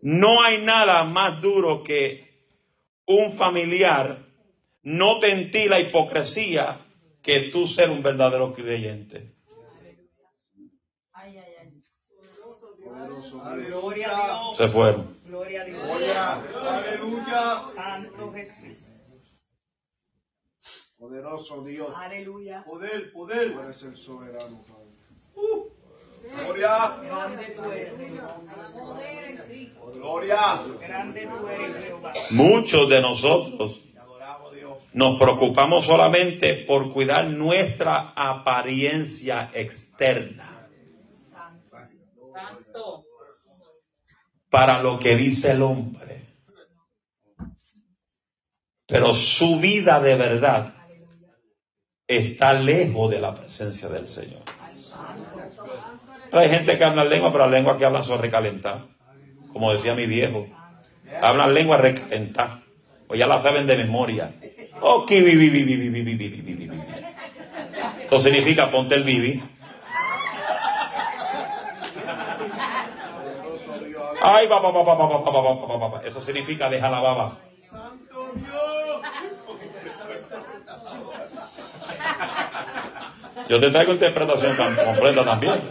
No 0.01 0.41
hay 0.43 0.63
nada 0.63 1.03
más 1.03 1.41
duro 1.41 1.83
que 1.83 2.31
un 3.05 3.33
familiar 3.33 4.25
note 4.83 5.31
en 5.31 5.51
ti 5.51 5.67
la 5.67 5.79
hipocresía 5.79 6.79
que 7.21 7.49
tú 7.51 7.67
ser 7.67 7.89
un 7.89 8.01
verdadero 8.01 8.53
creyente. 8.53 9.35
Gloria 13.31 14.09
a 14.09 14.27
Dios. 14.27 14.57
Se 14.57 14.67
fueron. 14.67 15.17
Gloria 15.25 15.61
a 15.61 15.65
Dios. 15.65 15.81
Aleluya. 15.83 17.61
Santo 17.75 18.31
Jesús. 18.33 18.91
Poderoso 20.97 21.63
Dios. 21.63 21.89
Aleluya. 21.95 22.63
Poder, 22.63 23.11
poder. 23.11 23.53
Tú 23.53 23.59
eres 23.59 23.83
el 23.83 23.97
soberano, 23.97 24.63
Padre. 24.63 24.91
Gloria. 26.35 26.97
Grande 27.01 27.45
tú 27.55 27.71
eres, 27.71 27.97
Jehová. 27.97 28.37
Gloria. 29.93 30.63
Grande 30.79 31.27
tú 31.27 31.47
eres, 31.47 31.85
Jehová. 31.85 32.13
Muchos 32.29 32.89
de 32.89 33.01
nosotros 33.01 33.81
nos 34.93 35.17
preocupamos 35.17 35.85
solamente 35.85 36.65
por 36.67 36.91
cuidar 36.91 37.25
nuestra 37.25 38.11
apariencia 38.15 39.49
externa. 39.53 40.50
para 44.51 44.83
lo 44.83 44.99
que 44.99 45.15
dice 45.15 45.53
el 45.53 45.63
hombre. 45.63 46.27
Pero 48.85 49.15
su 49.15 49.59
vida 49.59 50.01
de 50.01 50.15
verdad 50.15 50.73
está 52.05 52.51
lejos 52.53 53.09
de 53.09 53.21
la 53.21 53.33
presencia 53.33 53.87
del 53.87 54.05
Señor. 54.05 54.41
Hay 56.33 56.49
gente 56.49 56.77
que 56.77 56.83
habla 56.83 57.05
lengua, 57.05 57.31
pero 57.31 57.45
la 57.47 57.57
lengua 57.57 57.77
que 57.77 57.85
habla 57.85 58.03
son 58.03 58.21
recalentar. 58.21 58.87
Como 59.53 59.71
decía 59.71 59.95
mi 59.95 60.05
viejo, 60.05 60.47
hablan 61.21 61.53
lengua 61.53 61.77
recalentar. 61.77 62.63
O 63.07 63.15
ya 63.15 63.27
la 63.27 63.39
saben 63.39 63.67
de 63.67 63.77
memoria. 63.77 64.33
Oh, 64.81 65.05
que 65.05 65.21
vivi, 65.21 65.49
vivi, 65.49 65.77
vivi, 65.77 66.03
vivi, 66.03 66.27
vivi. 66.41 66.81
Esto 68.03 68.19
significa 68.19 68.69
ponte 68.69 68.95
el 68.95 69.03
vivi. 69.03 69.41
Ay, 74.23 74.47
baba, 74.47 74.71
baba, 74.71 76.01
Eso 76.05 76.21
significa 76.21 76.69
deja 76.69 76.89
la 76.89 76.99
baba. 76.99 77.37
Santo 77.69 78.31
Dios. 78.35 79.01
Yo 83.49 83.59
te 83.59 83.71
traigo 83.71 83.93
interpretación 83.93 84.55
completa 84.55 85.25
también. 85.25 85.61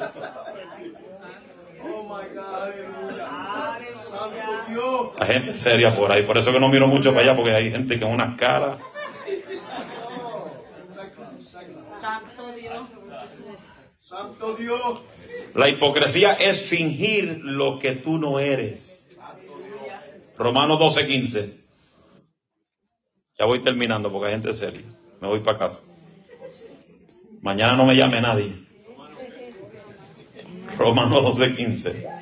Hay 5.18 5.26
gente 5.28 5.52
seria 5.54 5.94
por 5.94 6.10
ahí, 6.10 6.22
por 6.24 6.36
eso 6.36 6.52
que 6.52 6.60
no 6.60 6.68
miro 6.68 6.86
mucho 6.88 7.10
para 7.10 7.22
allá, 7.22 7.36
porque 7.36 7.54
hay 7.54 7.70
gente 7.70 7.98
que 7.98 8.04
unas 8.04 8.36
caras. 8.36 8.80
Santo 12.00 12.52
Dios. 12.52 12.88
Santo 13.98 14.54
Dios. 14.54 15.02
La 15.54 15.68
hipocresía 15.68 16.34
es 16.34 16.62
fingir 16.62 17.40
lo 17.42 17.78
que 17.78 17.92
tú 17.92 18.18
no 18.18 18.38
eres. 18.38 19.08
Romanos 20.38 20.78
12:15. 20.78 21.60
Ya 23.38 23.46
voy 23.46 23.60
terminando 23.60 24.10
porque 24.12 24.28
hay 24.28 24.32
gente 24.34 24.54
seria. 24.54 24.84
Me 25.20 25.28
voy 25.28 25.40
para 25.40 25.58
casa. 25.58 25.82
Mañana 27.42 27.76
no 27.76 27.84
me 27.84 27.96
llame 27.96 28.20
nadie. 28.20 28.66
Romanos 30.78 31.22
12:15. 31.24 32.20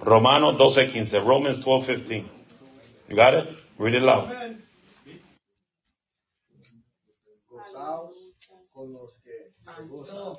Romanos 0.00 0.58
12:15. 0.58 1.20
Romans 1.24 1.60
12:15. 1.64 2.24
You 3.08 3.16
got 3.16 3.34
it? 3.34 3.48
Read 3.78 3.94
it 3.94 4.02
loud. 4.02 4.28
Gozaos 7.46 8.32
con 8.72 8.92
los 8.92 9.20
que 9.22 9.52
se 9.76 9.82
gozan. 9.84 10.38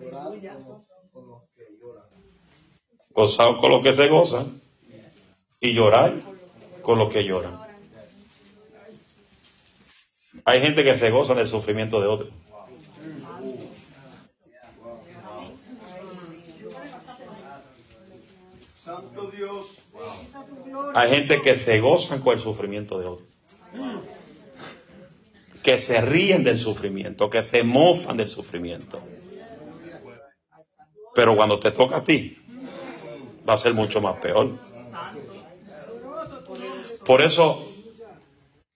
Llorad 0.00 0.32
con 1.12 1.28
los 1.28 1.42
que 1.54 1.66
lloran. 1.80 2.04
Gozaos 3.10 3.60
con 3.60 3.70
los 3.70 3.82
que 3.82 3.92
se 3.92 4.08
gozan 4.08 4.60
y 5.60 5.72
llorar 5.72 6.14
con 6.82 6.98
los 6.98 7.12
que 7.12 7.24
lloran. 7.24 7.60
Hay 10.44 10.60
gente 10.60 10.82
que 10.84 10.96
se 10.96 11.10
goza 11.10 11.34
del 11.34 11.48
sufrimiento 11.48 12.00
de 12.00 12.06
otros. 12.08 12.30
Santo 18.76 19.30
Dios. 19.30 19.78
Hay 20.94 21.10
gente 21.10 21.40
que 21.40 21.56
se 21.56 21.80
gozan 21.80 22.20
con 22.20 22.34
el 22.34 22.40
sufrimiento 22.40 22.98
de 22.98 23.06
otros. 23.06 23.33
Que 25.64 25.78
se 25.78 26.00
ríen 26.00 26.44
del 26.44 26.58
sufrimiento, 26.58 27.30
que 27.30 27.42
se 27.42 27.64
mofan 27.64 28.18
del 28.18 28.28
sufrimiento. 28.28 29.00
Pero 31.14 31.34
cuando 31.34 31.58
te 31.58 31.70
toca 31.70 31.96
a 31.96 32.04
ti, 32.04 32.38
va 33.48 33.54
a 33.54 33.56
ser 33.56 33.72
mucho 33.72 34.00
más 34.00 34.16
peor. 34.18 34.58
Por 37.06 37.22
eso, 37.22 37.66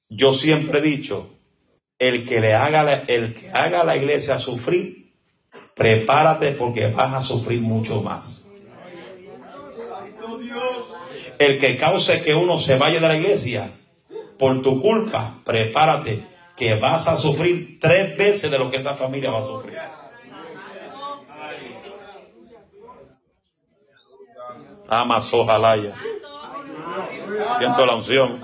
yo 0.08 0.32
siempre 0.32 0.78
he 0.78 0.82
dicho, 0.82 1.30
el 1.98 2.24
que 2.24 2.40
le 2.40 2.54
haga 2.54 2.82
la, 2.84 2.94
el 2.94 3.34
que 3.34 3.50
haga 3.50 3.82
a 3.82 3.84
la 3.84 3.96
iglesia 3.96 4.38
sufrir, 4.38 5.12
prepárate 5.74 6.52
porque 6.52 6.88
vas 6.88 7.14
a 7.14 7.20
sufrir 7.20 7.60
mucho 7.60 8.02
más. 8.02 8.48
El 11.38 11.58
que 11.58 11.76
cause 11.76 12.22
que 12.22 12.34
uno 12.34 12.58
se 12.58 12.78
vaya 12.78 13.00
de 13.00 13.08
la 13.08 13.16
iglesia 13.16 13.70
por 14.38 14.62
tu 14.62 14.80
culpa, 14.80 15.40
prepárate 15.44 16.37
que 16.58 16.74
vas 16.74 17.06
a 17.08 17.16
sufrir 17.16 17.78
tres 17.80 18.16
veces 18.16 18.50
de 18.50 18.58
lo 18.58 18.70
que 18.70 18.78
esa 18.78 18.94
familia 18.94 19.30
va 19.30 19.40
a 19.40 19.44
sufrir. 19.46 19.78
Amas, 24.88 25.32
ojalá 25.34 25.76
ya. 25.76 25.94
Siento 27.58 27.86
la 27.86 27.94
unción. 27.94 28.40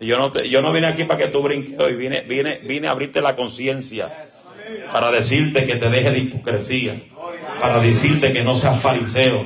Yo 0.00 0.16
no, 0.16 0.32
te- 0.32 0.48
yo 0.48 0.62
no 0.62 0.72
vine 0.72 0.86
aquí 0.86 1.04
para 1.04 1.18
que 1.18 1.28
tú 1.28 1.42
brinques 1.42 1.78
hoy, 1.78 1.94
vine, 1.94 2.22
vine, 2.22 2.58
vine 2.62 2.88
a 2.88 2.92
abrirte 2.92 3.20
la 3.20 3.36
conciencia 3.36 4.28
para 4.92 5.10
decirte 5.10 5.66
que 5.66 5.76
te 5.76 5.90
deje 5.90 6.10
de 6.10 6.18
hipocresía, 6.20 7.02
para 7.60 7.80
decirte 7.80 8.32
que 8.32 8.42
no 8.42 8.54
seas 8.56 8.80
fariseo, 8.80 9.44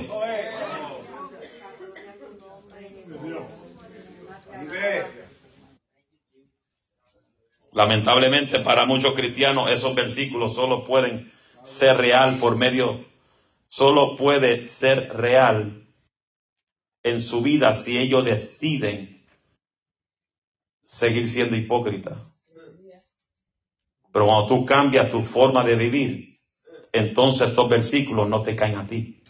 Vive. 4.61 5.25
Lamentablemente 7.75 8.61
para 8.61 8.87
muchos 8.87 9.15
cristianos 9.15 9.71
esos 9.71 9.95
versículos 9.97 10.55
solo 10.55 10.85
pueden 10.85 11.33
ser 11.63 11.97
real 11.97 12.39
por 12.39 12.57
medio, 12.57 13.05
solo 13.67 14.15
puede 14.17 14.67
ser 14.67 15.13
real 15.17 15.85
en 17.03 17.21
su 17.21 17.43
vida 17.43 17.75
si 17.75 17.99
ellos 17.99 18.25
deciden 18.25 19.27
seguir 20.85 21.29
siendo 21.29 21.57
hipócritas. 21.57 22.29
Pero 24.13 24.27
cuando 24.27 24.47
tú 24.47 24.65
cambias 24.65 25.11
tu 25.11 25.23
forma 25.23 25.65
de 25.65 25.75
vivir, 25.75 26.39
entonces 26.93 27.49
estos 27.49 27.69
versículos 27.69 28.29
no 28.29 28.43
te 28.43 28.55
caen 28.55 28.77
a 28.77 28.87
ti. 28.87 29.21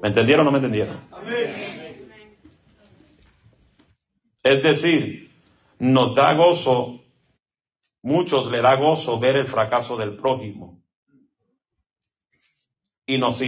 ¿Me 0.00 0.08
entendieron 0.08 0.46
o 0.46 0.50
no 0.50 0.52
me 0.52 0.58
entendieron? 0.58 0.98
Es 4.42 4.62
decir, 4.62 5.25
nos 5.78 6.14
da 6.14 6.34
gozo, 6.34 7.00
muchos 8.02 8.50
le 8.50 8.60
da 8.60 8.76
gozo 8.76 9.18
ver 9.18 9.36
el 9.36 9.46
fracaso 9.46 9.96
del 9.96 10.16
prójimo. 10.16 10.82
Y 13.06 13.18
nos 13.18 13.40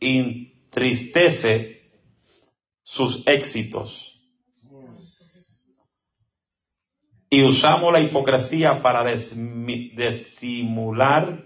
entristece 0.00 1.80
sus 2.82 3.26
éxitos. 3.26 4.06
Y 7.28 7.44
usamos 7.44 7.92
la 7.92 8.00
hipocresía 8.00 8.82
para 8.82 9.04
disimular 9.94 11.44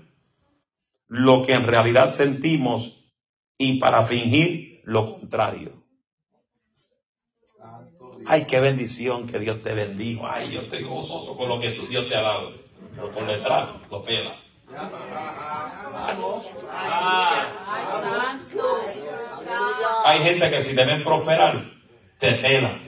lo 1.08 1.42
que 1.42 1.52
en 1.52 1.66
realidad 1.66 2.14
sentimos 2.14 3.12
y 3.58 3.78
para 3.78 4.04
fingir 4.04 4.80
lo 4.84 5.18
contrario. 5.18 5.83
Ay, 8.26 8.46
qué 8.46 8.60
bendición 8.60 9.26
que 9.26 9.38
Dios 9.38 9.62
te 9.62 9.74
bendijo. 9.74 10.26
Ay, 10.26 10.50
yo 10.50 10.60
estoy 10.60 10.82
gozoso 10.82 11.36
con 11.36 11.48
lo 11.48 11.60
que 11.60 11.70
tu- 11.70 11.86
Dios 11.86 12.08
te 12.08 12.16
ha 12.16 12.22
dado. 12.22 12.52
Pero 12.94 13.10
por 13.12 13.26
detrás 13.26 13.68
lo 13.90 14.02
pela. 14.02 14.36
Hay 20.04 20.18
gente 20.20 20.50
que 20.50 20.62
si 20.62 20.74
te 20.76 20.84
ven 20.84 21.02
prosperar, 21.02 21.64
te 22.18 22.32
pela. 22.32 22.78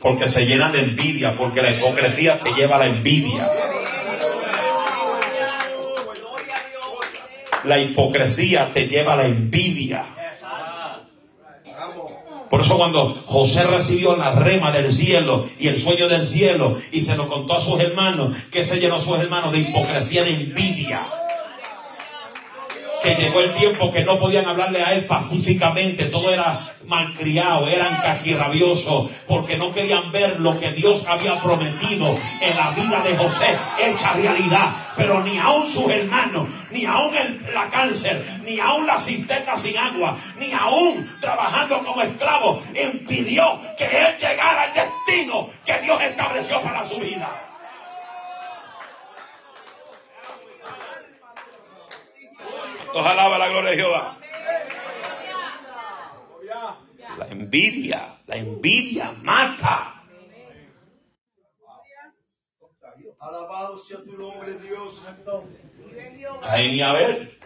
Porque 0.00 0.28
se 0.28 0.46
llenan 0.46 0.72
de 0.72 0.80
envidia, 0.80 1.36
porque 1.36 1.62
la 1.62 1.70
hipocresía 1.70 2.40
te 2.40 2.50
lleva 2.52 2.76
a 2.76 2.78
la 2.80 2.86
envidia. 2.86 3.50
La 7.64 7.78
hipocresía 7.78 8.72
te 8.72 8.88
lleva 8.88 9.14
a 9.14 9.16
la 9.16 9.26
envidia. 9.26 10.06
Por 12.50 12.62
eso 12.62 12.76
cuando 12.76 13.16
José 13.26 13.62
recibió 13.62 14.16
la 14.16 14.32
rema 14.32 14.72
del 14.72 14.90
cielo 14.90 15.46
y 15.60 15.68
el 15.68 15.80
sueño 15.80 16.08
del 16.08 16.26
cielo 16.26 16.76
y 16.90 17.00
se 17.00 17.16
lo 17.16 17.28
contó 17.28 17.56
a 17.56 17.60
sus 17.60 17.78
hermanos, 17.78 18.34
que 18.50 18.64
se 18.64 18.80
llenó 18.80 18.96
a 18.96 19.00
sus 19.00 19.16
hermanos 19.16 19.52
de 19.52 19.60
hipocresía, 19.60 20.24
de 20.24 20.34
envidia. 20.34 21.19
Que 23.02 23.14
llegó 23.14 23.40
el 23.40 23.54
tiempo 23.54 23.90
que 23.90 24.04
no 24.04 24.18
podían 24.18 24.46
hablarle 24.46 24.82
a 24.82 24.92
él 24.92 25.06
pacíficamente, 25.06 26.06
todo 26.06 26.30
era 26.32 26.74
malcriado, 26.86 27.66
eran 27.66 28.02
caquirrabiosos, 28.02 29.10
porque 29.26 29.56
no 29.56 29.72
querían 29.72 30.12
ver 30.12 30.40
lo 30.40 30.58
que 30.58 30.72
Dios 30.72 31.04
había 31.08 31.40
prometido 31.40 32.18
en 32.40 32.56
la 32.56 32.70
vida 32.70 33.00
de 33.00 33.16
José, 33.16 33.58
hecha 33.78 34.12
realidad. 34.12 34.74
Pero 34.96 35.22
ni 35.22 35.38
aun 35.38 35.66
sus 35.66 35.88
hermanos, 35.88 36.48
ni 36.70 36.84
aun 36.84 37.14
el- 37.16 37.54
la 37.54 37.68
cáncer, 37.68 38.22
ni 38.44 38.60
aun 38.60 38.86
la 38.86 38.98
cisterna 38.98 39.56
sin 39.56 39.78
agua, 39.78 40.18
ni 40.38 40.52
aun 40.52 41.08
trabajando 41.20 41.82
como 41.82 42.02
esclavo, 42.02 42.62
impidió 42.74 43.60
que 43.78 43.84
él 43.84 44.16
llegara 44.18 44.64
al 44.64 44.74
destino 44.74 45.48
que 45.64 45.78
Dios 45.80 46.02
estableció 46.02 46.60
para 46.60 46.84
su 46.84 46.98
vida. 46.98 47.49
Nos 52.94 53.06
alaba 53.06 53.38
la 53.38 53.48
gloria 53.48 53.70
de 53.70 53.76
Jehová. 53.76 54.18
La 57.18 57.26
envidia, 57.28 58.18
la 58.26 58.36
envidia 58.36 59.12
mata. 59.22 60.04
Alabado 63.18 63.76
sea 63.78 63.98
tu 63.98 64.16
nombre, 64.16 64.54
Dios. 64.58 65.02
Caín 66.42 66.74
y 66.74 66.80
Abel 66.80 67.38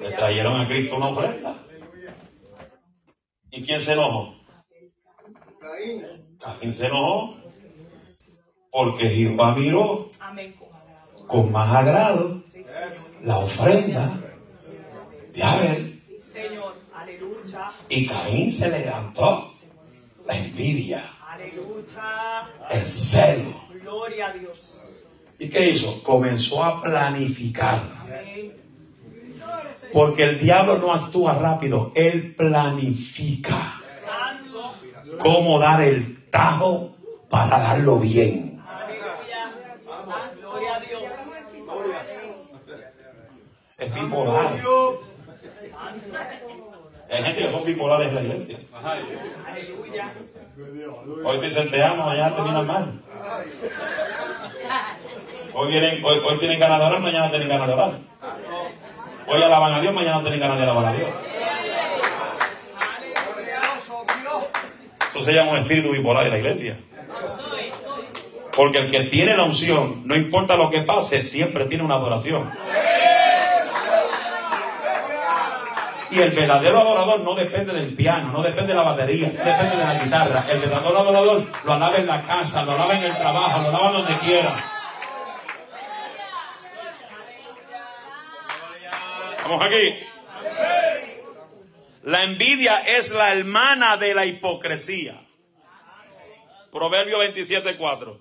le 0.00 0.10
trajeron 0.12 0.60
a 0.60 0.68
Cristo 0.68 0.96
una 0.96 1.08
ofrenda. 1.08 1.56
¿Y 3.50 3.64
quién 3.64 3.80
se 3.80 3.92
enojó? 3.94 4.36
Caín. 5.58 6.36
Caín 6.38 6.72
se 6.72 6.86
enojó 6.86 7.36
porque 8.70 9.08
Jehová 9.08 9.54
miró 9.54 10.10
con 11.26 11.50
más 11.50 11.74
agrado 11.74 12.42
la 13.22 13.38
ofrenda 13.38 14.23
de 15.34 15.42
Abel 15.42 16.00
Sí, 16.06 16.18
Señor. 16.20 16.74
Aleluya. 16.94 17.72
y 17.88 18.06
Caín 18.06 18.52
se 18.52 18.70
le 18.70 18.80
levantó 18.80 19.52
la 20.26 20.36
envidia, 20.38 21.04
el 22.70 22.86
celo. 22.86 23.64
¿Y 25.38 25.48
qué 25.48 25.70
hizo? 25.70 26.02
Comenzó 26.02 26.64
a 26.64 26.80
planificar. 26.80 27.82
Porque 29.92 30.24
el 30.24 30.38
diablo 30.40 30.78
no 30.78 30.92
actúa 30.92 31.34
rápido, 31.38 31.92
él 31.94 32.34
planifica 32.34 33.80
cómo 35.20 35.58
dar 35.58 35.82
el 35.82 36.24
tajo 36.30 36.96
para 37.28 37.58
darlo 37.58 37.98
bien. 37.98 38.62
Aleluya. 38.66 39.52
Gloria 40.40 40.74
a. 44.40 45.03
Hay 47.10 47.22
gente 47.22 47.42
que 47.42 47.50
son 47.50 47.64
bipolares 47.64 48.08
en 48.08 48.14
la 48.14 48.22
iglesia. 48.22 48.58
Hoy 51.24 51.38
te 51.38 51.46
dicen 51.46 51.70
te 51.70 51.82
amo, 51.82 52.06
mañana 52.06 52.34
terminan 52.34 52.66
mal. 52.66 52.92
Hoy, 55.54 55.68
vienen, 55.68 56.04
hoy 56.04 56.38
tienen 56.38 56.58
ganas 56.58 56.80
de 56.80 56.86
orar, 56.86 57.00
mañana 57.00 57.30
tienen 57.30 57.48
ganas 57.48 57.68
de 57.68 57.74
orar. 57.74 57.92
Hoy 59.26 59.42
alaban 59.42 59.74
a 59.74 59.80
Dios, 59.80 59.94
mañana 59.94 60.20
tienen 60.22 60.40
ganas 60.40 60.56
de 60.58 60.62
alabar 60.64 60.86
a 60.86 60.92
Dios. 60.92 61.10
Eso 65.10 65.24
se 65.24 65.32
llama 65.32 65.52
un 65.52 65.58
espíritu 65.58 65.92
bipolar 65.92 66.26
en 66.26 66.32
la 66.32 66.38
iglesia. 66.38 66.76
Porque 68.56 68.78
el 68.78 68.90
que 68.90 69.00
tiene 69.04 69.36
la 69.36 69.44
unción, 69.44 70.02
no 70.04 70.16
importa 70.16 70.56
lo 70.56 70.70
que 70.70 70.82
pase, 70.82 71.22
siempre 71.22 71.66
tiene 71.66 71.84
una 71.84 71.96
adoración. 71.96 72.50
Y 76.14 76.20
el 76.20 76.30
verdadero 76.30 76.78
adorador 76.78 77.20
no 77.22 77.34
depende 77.34 77.72
del 77.72 77.92
piano, 77.92 78.30
no 78.30 78.40
depende 78.40 78.68
de 78.68 78.74
la 78.74 78.84
batería, 78.84 79.32
no 79.36 79.44
depende 79.44 79.76
de 79.76 79.84
la 79.84 80.04
guitarra. 80.04 80.46
El 80.48 80.60
verdadero 80.60 80.96
adorador 80.96 81.46
lo 81.64 81.72
alaba 81.72 81.96
en 81.96 82.06
la 82.06 82.22
casa, 82.22 82.64
lo 82.64 82.72
alaba 82.72 82.94
en 82.94 83.02
el 83.02 83.16
trabajo, 83.16 83.62
lo 83.62 83.68
alaba 83.70 83.92
donde 83.92 84.16
quiera. 84.18 84.54
Vamos 89.42 89.66
aquí. 89.66 89.98
La 92.04 92.22
envidia 92.22 92.78
es 92.78 93.10
la 93.10 93.32
hermana 93.32 93.96
de 93.96 94.14
la 94.14 94.24
hipocresía. 94.24 95.20
Proverbio 96.70 97.18
27.4. 97.18 98.20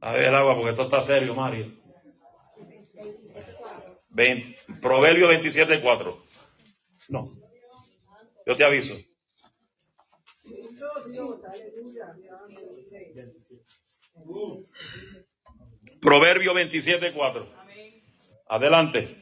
A 0.00 0.12
ver 0.12 0.22
el 0.24 0.34
agua 0.34 0.54
porque 0.54 0.70
esto 0.70 0.84
está 0.84 1.02
serio, 1.02 1.34
Mario. 1.34 1.81
20 4.12 4.80
Proverbio 4.80 5.30
27.4. 5.30 6.16
No. 7.08 7.32
Yo 8.46 8.56
te 8.56 8.64
aviso. 8.64 8.96
Proverbio 16.00 16.54
27.4. 16.54 17.46
Amén. 17.58 18.02
Adelante. 18.48 19.18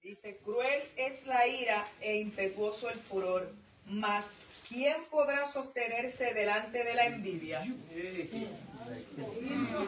Dice, 0.00 0.38
cruel 0.42 0.82
es 0.96 1.26
la 1.26 1.46
ira 1.46 1.86
e 2.00 2.16
impetuoso 2.16 2.88
el 2.88 2.98
furor, 2.98 3.52
mas 3.84 4.24
¿quién 4.68 4.96
podrá 5.10 5.46
sostenerse 5.46 6.32
delante 6.32 6.82
de 6.82 6.94
la 6.94 7.06
envidia? 7.06 7.60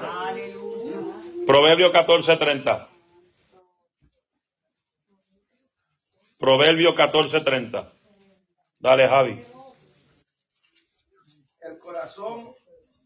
Aleluya. 0.03 0.97
Proverbio 1.47 1.93
14:30. 1.93 2.90
Proverbio 6.41 6.95
14:30. 6.95 7.93
Dale, 8.79 9.07
Javi. 9.09 9.45
El 11.61 11.79
corazón 11.79 12.55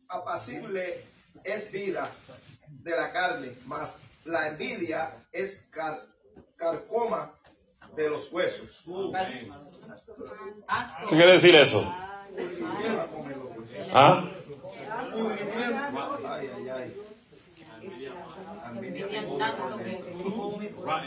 apacible 0.08 1.00
es 1.42 1.70
vida 1.72 2.10
de 2.68 2.90
la 2.96 3.12
carne, 3.12 3.52
mas 3.66 4.00
la 4.24 4.48
envidia 4.48 5.26
es 5.32 5.66
car- 5.70 6.06
carcoma 6.56 7.32
de 7.96 8.08
los 8.08 8.32
huesos. 8.32 8.84
¿Qué 11.08 11.16
quiere 11.16 11.32
decir 11.32 11.54
eso? 11.56 11.82
¿Ah? 13.92 14.30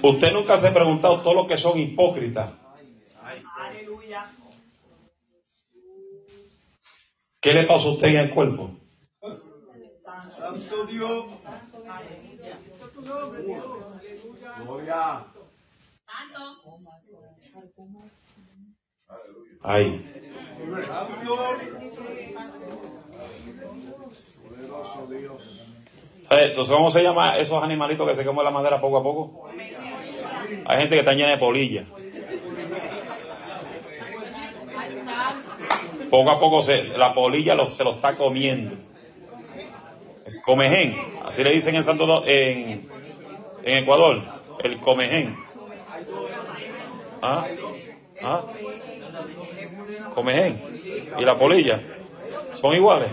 Usted 0.03 0.33
nunca 0.33 0.57
se 0.57 0.67
ha 0.67 0.73
preguntado 0.73 1.21
todo 1.21 1.33
lo 1.33 1.47
que 1.47 1.57
son 1.57 1.77
hipócritas. 1.79 2.51
Aleluya. 3.59 4.25
¿Qué 7.41 7.53
le 7.53 7.63
pasa 7.63 7.87
a 7.87 7.91
usted 7.91 8.07
en 8.07 8.17
el 8.17 8.29
cuerpo? 8.29 8.71
Santo 10.29 10.85
Dios. 10.85 11.25
Gloria. 14.63 15.25
Ahí. 19.61 20.05
Poderoso 24.43 25.07
Dios. 25.07 25.67
¿Sabe? 26.27 26.45
Entonces, 26.47 26.75
¿cómo 26.75 26.91
se 26.91 27.03
llama 27.03 27.37
esos 27.37 27.63
animalitos 27.63 28.07
que 28.09 28.15
se 28.15 28.25
comen 28.25 28.43
la 28.43 28.51
madera 28.51 28.81
poco 28.81 28.97
a 28.97 29.03
poco? 29.03 29.47
Hay 30.65 30.79
gente 30.79 30.95
que 30.95 30.99
está 30.99 31.13
llena 31.13 31.29
de 31.29 31.37
polilla. 31.37 31.85
Poco 36.09 36.29
a 36.31 36.39
poco 36.39 36.63
se, 36.63 36.97
la 36.97 37.13
polilla 37.13 37.65
se 37.65 37.83
lo 37.83 37.91
está 37.91 38.15
comiendo. 38.15 38.75
Comején, 40.43 40.95
así 41.25 41.43
le 41.43 41.51
dicen 41.51 41.75
en 41.75 41.83
Santo 41.83 42.23
en, 42.25 42.89
en 43.63 43.77
Ecuador, 43.83 44.23
el 44.63 44.79
comején. 44.79 45.37
¿Ah? 47.21 47.45
¿Ah? 48.21 48.43
Comején 50.13 50.63
y 51.17 51.25
la 51.25 51.37
polilla 51.37 51.81
son 52.59 52.75
iguales. 52.75 53.09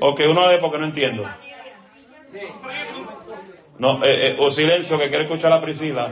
Ok, 0.00 0.20
uno 0.28 0.48
de 0.48 0.58
porque 0.58 0.78
no 0.78 0.84
entiendo. 0.84 1.28
No, 3.78 4.04
eh, 4.04 4.28
eh, 4.28 4.36
o 4.38 4.50
silencio 4.50 4.98
que 4.98 5.08
quiere 5.08 5.24
escuchar 5.24 5.52
a 5.52 5.60
Priscila. 5.60 6.10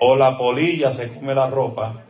O 0.00 0.16
la 0.16 0.38
polilla 0.38 0.92
se 0.92 1.12
come 1.12 1.34
la 1.34 1.48
ropa. 1.48 2.04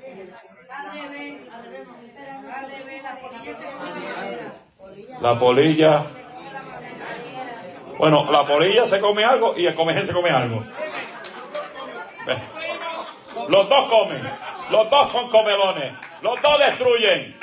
La 5.20 5.38
polilla. 5.38 6.06
Bueno, 7.98 8.30
la 8.30 8.46
polilla 8.46 8.86
se 8.86 9.00
come 9.00 9.24
algo 9.24 9.56
y 9.56 9.66
el 9.66 9.74
comején 9.74 10.06
se 10.06 10.12
come 10.12 10.30
algo. 10.30 10.64
Los 13.48 13.68
dos 13.68 13.90
comen. 13.90 14.47
Los 14.70 14.90
dos 14.90 15.12
son 15.12 15.30
comelones. 15.30 15.94
Los 16.22 16.40
dos 16.42 16.58
destruyen. 16.58 17.38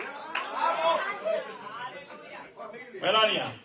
Melania. 3.01 3.61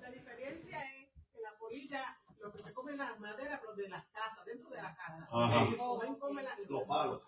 La 0.00 0.10
diferencia 0.10 0.78
es 0.80 1.08
que 1.32 1.40
la 1.42 1.50
polilla, 1.58 2.16
lo 2.40 2.52
que 2.52 2.62
se 2.62 2.72
come 2.72 2.92
en 2.92 2.98
las 2.98 3.18
maderas, 3.18 3.60
pero 3.60 3.74
de 3.74 3.88
las 3.88 4.04
casas, 4.06 4.44
dentro 4.44 4.70
de 4.70 4.82
la 4.82 4.94
casa. 4.94 5.26
Ajá. 5.32 5.64
La- 5.64 6.56
Los 6.68 6.82
palos. 6.84 7.22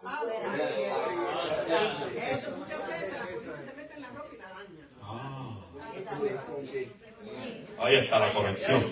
Eso 2.17 2.51
muchas 2.57 2.89
veces 2.89 3.13
la 3.19 3.25
polilla 3.27 3.57
se 3.57 3.73
mete 3.75 3.95
en 3.95 4.03
la 4.03 4.09
ropa 4.11 4.35
y 4.35 4.37
la 4.39 4.49
daña. 4.49 4.89
Ahí 7.81 7.95
está 7.97 8.19
la 8.19 8.33
corrección. 8.33 8.85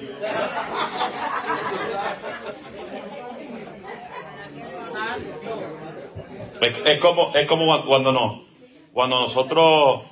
Es, 6.61 6.99
como, 7.01 7.33
es 7.35 7.47
como 7.47 7.85
cuando 7.87 8.13
no, 8.13 8.45
cuando 8.93 9.21
nosotros 9.21 10.03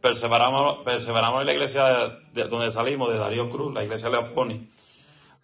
perseveramos, 0.00 0.78
perseveramos 0.84 1.40
en 1.40 1.46
la 1.46 1.52
iglesia 1.52 1.84
de 2.32 2.44
donde 2.44 2.72
salimos, 2.72 3.10
de 3.12 3.18
Darío 3.18 3.50
Cruz, 3.50 3.72
la 3.74 3.84
iglesia 3.84 4.08
de 4.08 4.16
Leoponi. 4.16 4.70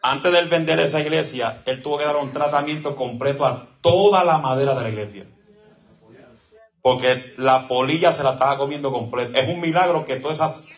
Antes 0.00 0.32
de 0.32 0.38
él 0.38 0.48
vender 0.48 0.78
esa 0.78 1.00
iglesia, 1.00 1.62
él 1.66 1.82
tuvo 1.82 1.98
que 1.98 2.04
dar 2.04 2.16
un 2.16 2.32
tratamiento 2.32 2.96
completo 2.96 3.44
a 3.44 3.66
toda 3.80 4.24
la 4.24 4.38
madera 4.38 4.74
de 4.74 4.82
la 4.82 4.88
iglesia. 4.88 5.26
Porque 6.80 7.34
la 7.36 7.68
polilla 7.68 8.12
se 8.12 8.22
la 8.22 8.32
estaba 8.32 8.56
comiendo 8.56 8.92
completa. 8.92 9.38
Es 9.38 9.48
un 9.48 9.60
milagro 9.60 10.04
que 10.04 10.16
todas 10.16 10.36
esas 10.36 10.68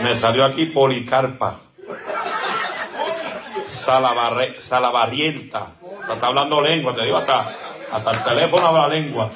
Me 0.00 0.14
salió 0.14 0.44
aquí 0.44 0.66
Policarpa. 0.66 1.60
Salabarre, 3.62 4.60
salabarrienta. 4.60 5.72
Está 6.08 6.26
hablando 6.26 6.60
lengua, 6.60 6.94
te 6.94 7.04
digo, 7.04 7.16
hasta, 7.16 7.50
hasta 7.90 8.10
el 8.10 8.24
teléfono 8.24 8.66
habla 8.66 8.88
lengua. 8.88 9.32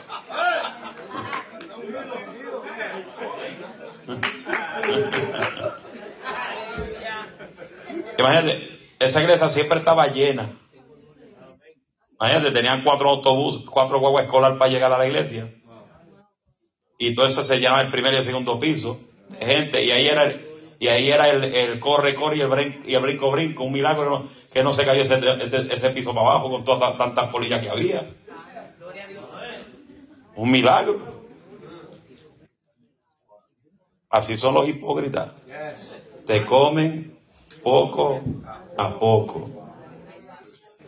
Imagínate, 8.19 8.81
esa 8.99 9.23
iglesia 9.23 9.49
siempre 9.49 9.79
estaba 9.79 10.07
llena. 10.09 10.51
Imagínate, 12.21 12.51
tenían 12.53 12.85
cuatro 12.85 13.09
autobuses, 13.09 13.63
cuatro 13.69 13.99
guaguas 13.99 14.27
escolar 14.27 14.59
para 14.59 14.71
llegar 14.71 14.93
a 14.93 14.99
la 14.99 15.07
iglesia. 15.07 15.53
Y 16.99 17.15
todo 17.15 17.27
eso 17.27 17.43
se 17.43 17.61
llama 17.61 17.81
el 17.81 17.91
primer 17.91 18.13
y 18.13 18.19
el 18.19 18.25
segundo 18.25 18.61
piso 18.61 19.01
de 19.29 19.47
gente. 19.47 19.83
Y 19.83 19.91
ahí 19.91 20.07
era 20.07 20.25
el, 20.25 20.49
y 20.81 20.89
ahí 20.89 21.11
era 21.11 21.28
el, 21.28 21.45
el 21.45 21.78
corre, 21.78 22.14
corre 22.14 22.39
y 22.39 22.41
el, 22.41 22.49
brin- 22.49 22.81
y 22.87 22.95
el 22.95 23.03
brinco, 23.03 23.31
brinco. 23.31 23.64
Un 23.64 23.72
milagro 23.72 24.26
que 24.51 24.62
no, 24.62 24.72
se 24.72 24.87
cayó 24.87 25.03
ese, 25.03 25.91
piso 25.91 26.14
para 26.14 26.26
abajo 26.31 26.51
con 26.51 26.64
todas 26.64 26.97
tantas 26.97 27.28
polillas 27.28 27.61
que 27.61 27.68
había. 27.68 28.14
Un 30.37 30.51
milagro. 30.51 31.20
Así 34.09 34.39
son 34.39 34.55
los 34.55 34.66
hipócritas. 34.70 35.33
Te 36.26 36.47
comen 36.47 37.14
poco 37.62 38.22
a 38.78 38.99
poco. 38.99 39.51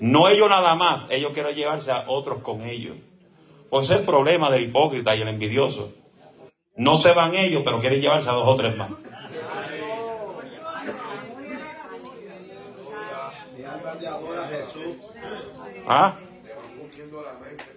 No 0.01 0.26
ellos 0.26 0.49
nada 0.49 0.74
más, 0.74 1.07
ellos 1.11 1.32
quieren 1.32 1.55
llevarse 1.55 1.93
a 1.93 2.07
otros 2.09 2.40
con 2.40 2.62
ellos. 2.62 2.97
Pues 3.68 3.90
es 3.90 3.97
el 3.97 4.07
problema 4.07 4.51
del 4.51 4.64
hipócrita 4.64 5.14
y 5.14 5.20
el 5.20 5.28
envidioso. 5.28 5.93
No 6.76 6.97
se 6.97 7.12
van 7.12 7.34
ellos, 7.34 7.61
pero 7.62 7.78
quieren 7.80 8.01
llevarse 8.01 8.30
a 8.30 8.32
dos 8.32 8.49
o 8.49 8.57
tres 8.57 8.74
más. 8.74 8.88
Jesús. 14.48 14.96
¿Ah? 15.86 16.18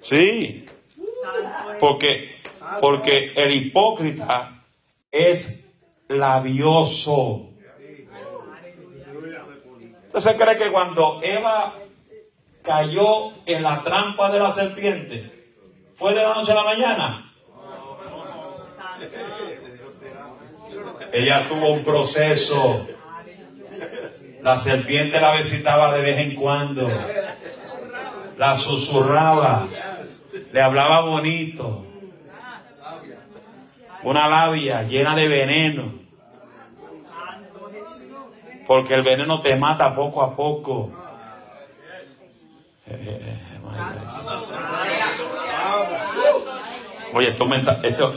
Sí. 0.02 0.68
Porque, 1.80 2.36
porque 2.82 3.34
el 3.36 3.52
hipócrita 3.54 4.64
es 5.12 5.70
labioso. 6.08 7.50
¿Usted 10.08 10.20
se 10.20 10.38
cree 10.38 10.58
que 10.58 10.72
cuando 10.72 11.20
Eva 11.24 11.74
cayó 12.62 13.32
en 13.46 13.64
la 13.64 13.84
trampa 13.84 14.32
de 14.32 14.40
la 14.40 14.52
serpiente, 14.52 15.54
fue 15.96 16.14
de 16.14 16.24
la 16.24 16.34
noche 16.34 16.52
a 16.52 16.56
la 16.56 16.64
mañana? 16.64 17.34
Ella 21.12 21.48
tuvo 21.48 21.72
un 21.72 21.84
proceso. 21.84 22.88
La 24.42 24.58
serpiente 24.58 25.20
la 25.20 25.36
visitaba 25.36 25.94
de 25.94 26.02
vez 26.02 26.20
en 26.20 26.36
cuando. 26.36 26.90
La 28.38 28.58
susurraba. 28.58 29.68
Le 30.52 30.62
hablaba 30.62 31.02
bonito. 31.02 31.86
Una 34.04 34.28
labia 34.28 34.84
llena 34.84 35.16
de 35.16 35.28
veneno. 35.28 35.94
Porque 38.68 38.94
el 38.94 39.04
veneno 39.04 39.42
te 39.42 39.56
mata 39.56 39.96
poco 39.96 40.22
a 40.22 40.36
poco. 40.36 40.92
Oye, 47.14 47.30
esto 47.30 47.46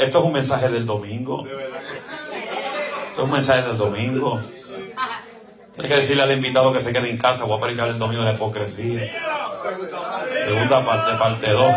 es 0.00 0.14
un 0.16 0.32
mensaje 0.32 0.68
del 0.68 0.84
domingo. 0.84 1.46
Esto 1.46 3.16
es 3.16 3.24
un 3.24 3.30
mensaje 3.30 3.68
del 3.68 3.78
domingo. 3.78 4.42
Tiene 5.78 5.94
que 5.94 6.00
decirle 6.00 6.24
al 6.24 6.32
invitado 6.32 6.72
que 6.72 6.80
se 6.80 6.92
quede 6.92 7.08
en 7.08 7.18
casa. 7.18 7.44
Voy 7.44 7.56
a 7.56 7.60
predicar 7.60 7.88
el 7.88 8.00
domingo 8.00 8.24
de 8.24 8.32
la 8.32 8.34
hipocresía. 8.34 9.12
Segunda 10.44 10.84
parte, 10.84 11.16
parte 11.16 11.52
2. 11.52 11.74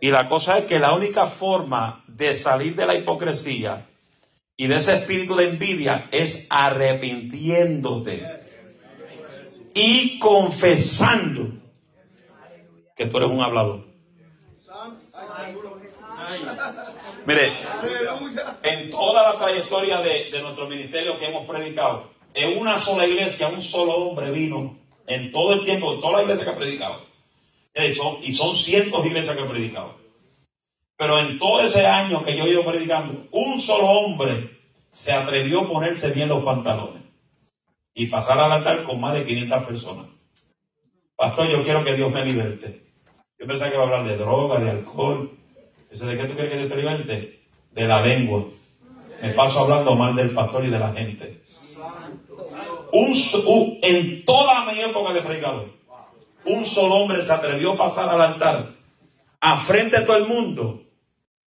Y 0.00 0.10
la 0.10 0.30
cosa 0.30 0.56
es 0.56 0.64
que 0.64 0.78
la 0.78 0.94
única 0.94 1.26
forma 1.26 2.04
de 2.08 2.34
salir 2.36 2.74
de 2.74 2.86
la 2.86 2.94
hipocresía 2.94 3.86
y 4.56 4.66
de 4.66 4.78
ese 4.78 4.96
espíritu 4.96 5.36
de 5.36 5.50
envidia 5.50 6.08
es 6.10 6.46
arrepintiéndote 6.48 8.26
y 9.74 10.18
confesando 10.20 11.52
que 12.96 13.04
tú 13.04 13.18
eres 13.18 13.28
un 13.28 13.42
hablador. 13.42 13.89
Mire, 17.26 17.52
en 18.62 18.90
toda 18.90 19.32
la 19.32 19.38
trayectoria 19.38 20.00
de, 20.00 20.40
nuestro 20.42 20.66
ministerio 20.66 21.18
que 21.18 21.26
hemos 21.26 21.46
predicado, 21.46 22.10
en 22.34 22.58
una 22.58 22.78
sola 22.78 23.06
iglesia, 23.06 23.48
un 23.48 23.62
solo 23.62 23.94
hombre 23.96 24.30
vino 24.30 24.78
en 25.06 25.32
todo 25.32 25.52
el 25.54 25.64
tiempo, 25.64 25.94
en 25.94 26.00
toda 26.00 26.18
la 26.18 26.22
iglesia 26.22 26.44
que 26.44 26.50
ha 26.50 26.56
predicado. 26.56 27.06
Eso, 27.74 28.18
y 28.22 28.32
son 28.32 28.56
cientos 28.56 29.02
de 29.02 29.08
iglesias 29.08 29.36
que 29.36 29.42
he 29.42 29.48
predicado. 29.48 29.96
Pero 30.96 31.18
en 31.18 31.38
todo 31.38 31.60
ese 31.62 31.86
año 31.86 32.22
que 32.24 32.36
yo 32.36 32.44
he 32.44 32.50
ido 32.50 32.64
predicando, 32.64 33.26
un 33.32 33.60
solo 33.60 33.86
hombre 33.86 34.58
se 34.90 35.12
atrevió 35.12 35.62
a 35.62 35.68
ponerse 35.68 36.10
bien 36.10 36.28
los 36.28 36.44
pantalones 36.44 37.02
y 37.94 38.06
pasar 38.06 38.38
al 38.38 38.52
altar 38.52 38.82
con 38.84 39.00
más 39.00 39.14
de 39.14 39.24
500 39.24 39.64
personas. 39.64 40.06
Pastor, 41.16 41.48
yo 41.48 41.62
quiero 41.62 41.84
que 41.84 41.94
Dios 41.94 42.10
me 42.12 42.24
liberte. 42.24 42.82
Yo 43.38 43.46
pensaba 43.46 43.70
que 43.70 43.76
iba 43.76 43.84
a 43.84 43.86
hablar 43.86 44.06
de 44.06 44.16
droga, 44.16 44.60
de 44.60 44.70
alcohol. 44.70 45.39
Dice, 45.90 46.06
¿de 46.06 46.16
qué 46.16 46.24
tú 46.24 46.34
quieres 46.34 46.52
que 46.52 46.68
te 46.68 46.76
liberte? 46.76 47.40
De 47.72 47.84
la 47.86 48.00
lengua. 48.00 48.44
Me 49.20 49.30
paso 49.30 49.60
hablando 49.60 49.96
mal 49.96 50.14
del 50.14 50.30
pastor 50.30 50.64
y 50.64 50.70
de 50.70 50.78
la 50.78 50.92
gente. 50.92 51.42
Un, 52.92 53.12
un, 53.46 53.78
en 53.82 54.24
toda 54.24 54.64
mi 54.70 54.80
época 54.80 55.12
de 55.12 55.22
predicador, 55.22 55.68
un 56.44 56.64
solo 56.64 56.94
hombre 56.96 57.22
se 57.22 57.32
atrevió 57.32 57.72
a 57.72 57.76
pasar 57.76 58.08
al 58.08 58.20
altar 58.20 58.80
a 59.40 59.64
frente 59.64 59.98
de 59.98 60.06
todo 60.06 60.16
el 60.16 60.26
mundo 60.26 60.82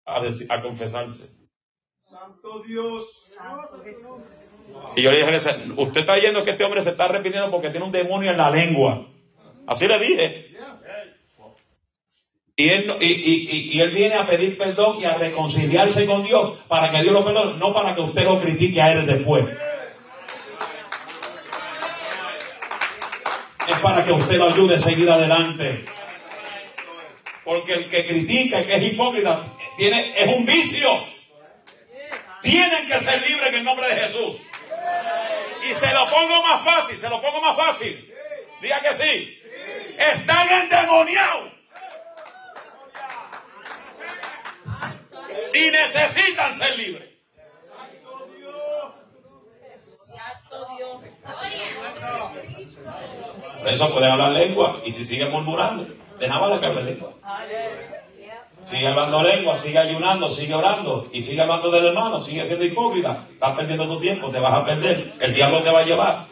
a, 0.05 0.21
decir, 0.23 0.51
a 0.51 0.63
confesarse. 0.63 1.29
Santo 1.99 2.63
Dios. 2.67 3.05
Y 4.97 5.03
yo 5.03 5.11
le 5.11 5.19
dije, 5.19 5.73
usted 5.77 6.01
está 6.01 6.19
yendo 6.19 6.45
que 6.45 6.53
este 6.53 6.65
hombre 6.65 6.83
se 6.83 6.91
está 6.91 7.05
arrepintiendo 7.05 7.51
porque 7.51 7.71
tiene 7.71 7.87
un 7.87 7.93
demonio 7.93 8.31
en 8.31 8.37
la 8.37 8.51
lengua. 8.51 9.07
Así 9.67 9.87
le 9.87 9.99
dije. 9.99 10.52
Y 12.55 12.69
él, 12.69 12.93
y, 13.01 13.07
y, 13.07 13.71
y, 13.73 13.81
él 13.81 13.91
viene 13.93 14.15
a 14.15 14.27
pedir 14.27 14.59
perdón 14.59 14.99
y 15.01 15.07
a 15.07 15.15
reconciliarse 15.15 16.05
con 16.05 16.23
Dios 16.23 16.59
para 16.69 16.91
que 16.91 17.01
Dios 17.01 17.15
lo 17.15 17.25
perdone, 17.25 17.59
no 17.59 17.73
para 17.73 17.95
que 17.95 18.03
usted 18.03 18.25
lo 18.25 18.39
critique 18.41 18.83
a 18.83 18.93
él 18.93 19.07
después. 19.07 19.47
Es 23.69 23.79
para 23.79 24.05
que 24.05 24.13
usted 24.13 24.37
lo 24.37 24.51
ayude 24.51 24.75
a 24.75 24.79
seguir 24.79 25.11
adelante. 25.11 25.87
Porque 27.43 27.73
el 27.73 27.89
que 27.89 28.07
critica, 28.07 28.59
el 28.59 28.67
que 28.67 28.77
es 28.77 28.93
hipócrita, 28.93 29.47
tiene, 29.79 30.13
es 30.17 30.29
un 30.29 30.45
vicio. 30.45 30.91
Tienen 32.43 32.87
que 32.87 33.01
ser 33.01 33.23
libres 33.23 33.49
en 33.49 33.55
el 33.55 33.65
nombre 33.65 33.89
de 33.89 34.01
Jesús. 34.03 34.37
Y 35.63 35.75
se 35.75 35.95
lo 35.95 36.11
pongo 36.11 36.43
más 36.43 36.63
fácil, 36.65 36.99
se 36.99 37.09
lo 37.09 37.23
pongo 37.23 37.41
más 37.41 37.57
fácil. 37.57 38.13
Diga 38.61 38.81
que 38.83 38.95
sí. 38.95 39.43
Están 39.97 40.49
endemoniados. 40.51 41.62
Y 45.55 45.71
necesitan 45.71 46.57
ser 46.57 46.77
libres. 46.77 47.13
Por 53.59 53.69
eso 53.69 53.93
pueden 53.93 54.11
hablar 54.11 54.33
lengua 54.33 54.81
y 54.85 54.93
si 54.93 55.05
siguen 55.05 55.31
murmurando, 55.31 55.87
vale 56.19 56.61
que 56.61 56.67
hable 56.67 56.85
lengua. 56.85 57.13
Sigue 58.61 58.87
hablando 58.87 59.23
lengua, 59.23 59.57
sigue 59.57 59.79
ayunando, 59.79 60.29
sigue 60.29 60.55
orando 60.55 61.09
y 61.13 61.23
sigue 61.23 61.41
hablando 61.41 61.71
del 61.71 61.87
hermano, 61.87 62.21
sigue 62.21 62.47
siendo 62.47 62.65
hipócrita. 62.65 63.27
Estás 63.33 63.57
perdiendo 63.57 63.89
tu 63.89 64.01
tiempo, 64.01 64.31
te 64.31 64.39
vas 64.39 64.55
a 64.55 64.65
perder. 64.65 65.15
El 65.19 65.35
diablo 65.35 65.63
te 65.63 65.71
va 65.71 65.81
a 65.81 65.85
llevar. 65.85 66.27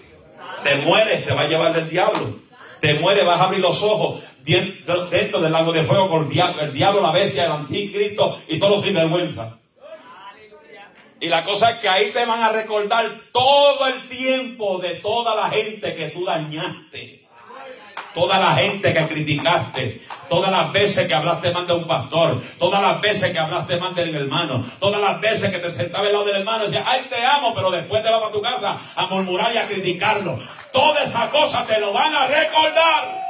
Te 0.62 0.76
mueres, 0.76 1.24
te 1.24 1.34
va 1.34 1.42
a 1.42 1.48
llevar 1.48 1.72
del 1.72 1.88
diablo. 1.88 2.36
Te 2.80 2.94
mueres, 2.94 3.24
vas 3.24 3.40
a 3.40 3.44
abrir 3.44 3.60
los 3.60 3.82
ojos 3.82 4.22
dentro 4.44 5.40
del 5.40 5.52
lago 5.52 5.72
de 5.72 5.84
fuego 5.84 6.08
con 6.08 6.24
el 6.24 6.28
diablo, 6.30 6.62
el 6.62 6.72
diablo, 6.72 7.02
la 7.02 7.12
bestia, 7.12 7.44
el 7.44 7.52
anticristo 7.52 8.38
y 8.48 8.58
todos 8.58 8.76
los 8.76 8.84
sinvergüenza. 8.84 9.58
Y 11.20 11.28
la 11.28 11.44
cosa 11.44 11.70
es 11.70 11.76
que 11.78 11.88
ahí 11.88 12.12
te 12.12 12.24
van 12.24 12.42
a 12.42 12.50
recordar 12.50 13.06
todo 13.30 13.86
el 13.86 14.08
tiempo 14.08 14.78
de 14.78 14.94
toda 14.96 15.36
la 15.36 15.50
gente 15.50 15.94
que 15.94 16.08
tú 16.08 16.24
dañaste. 16.24 17.19
Toda 18.14 18.40
la 18.40 18.56
gente 18.56 18.92
que 18.92 19.06
criticaste, 19.06 20.00
todas 20.28 20.50
las 20.50 20.72
veces 20.72 21.06
que 21.06 21.14
hablaste 21.14 21.52
mal 21.52 21.66
de 21.66 21.74
un 21.74 21.86
pastor, 21.86 22.42
todas 22.58 22.82
las 22.82 23.00
veces 23.00 23.30
que 23.32 23.38
hablaste 23.38 23.76
mal 23.76 23.94
del 23.94 24.14
hermano, 24.14 24.64
todas 24.80 25.00
las 25.00 25.20
veces 25.20 25.50
que 25.50 25.58
te 25.58 25.72
sentabas 25.72 26.08
al 26.08 26.12
lado 26.12 26.24
del 26.24 26.36
hermano 26.36 26.64
y 26.64 26.66
decías, 26.68 26.84
ay 26.88 27.06
te 27.08 27.24
amo, 27.24 27.54
pero 27.54 27.70
después 27.70 28.02
te 28.02 28.10
vas 28.10 28.22
a 28.22 28.32
tu 28.32 28.42
casa 28.42 28.78
a 28.96 29.06
murmurar 29.06 29.54
y 29.54 29.58
a 29.58 29.68
criticarlo. 29.68 30.38
Todas 30.72 31.08
esas 31.08 31.28
cosas 31.28 31.66
te 31.68 31.78
lo 31.78 31.92
van 31.92 32.12
a 32.12 32.26
recordar. 32.26 33.20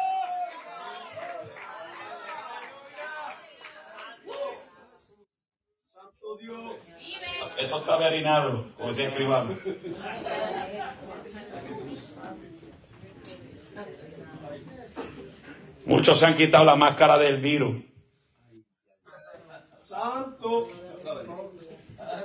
Santo 5.92 6.36
Dios. 6.40 6.76
Esto 7.58 7.80
está 7.80 7.96
verinado, 7.98 8.64
como 8.76 8.88
decía 8.88 9.08
escribano. 9.08 9.58
Muchos 15.90 16.20
se 16.20 16.26
han 16.26 16.36
quitado 16.36 16.64
la 16.64 16.76
máscara 16.76 17.18
del 17.18 17.40
virus. 17.40 17.82
Santo. 19.88 20.68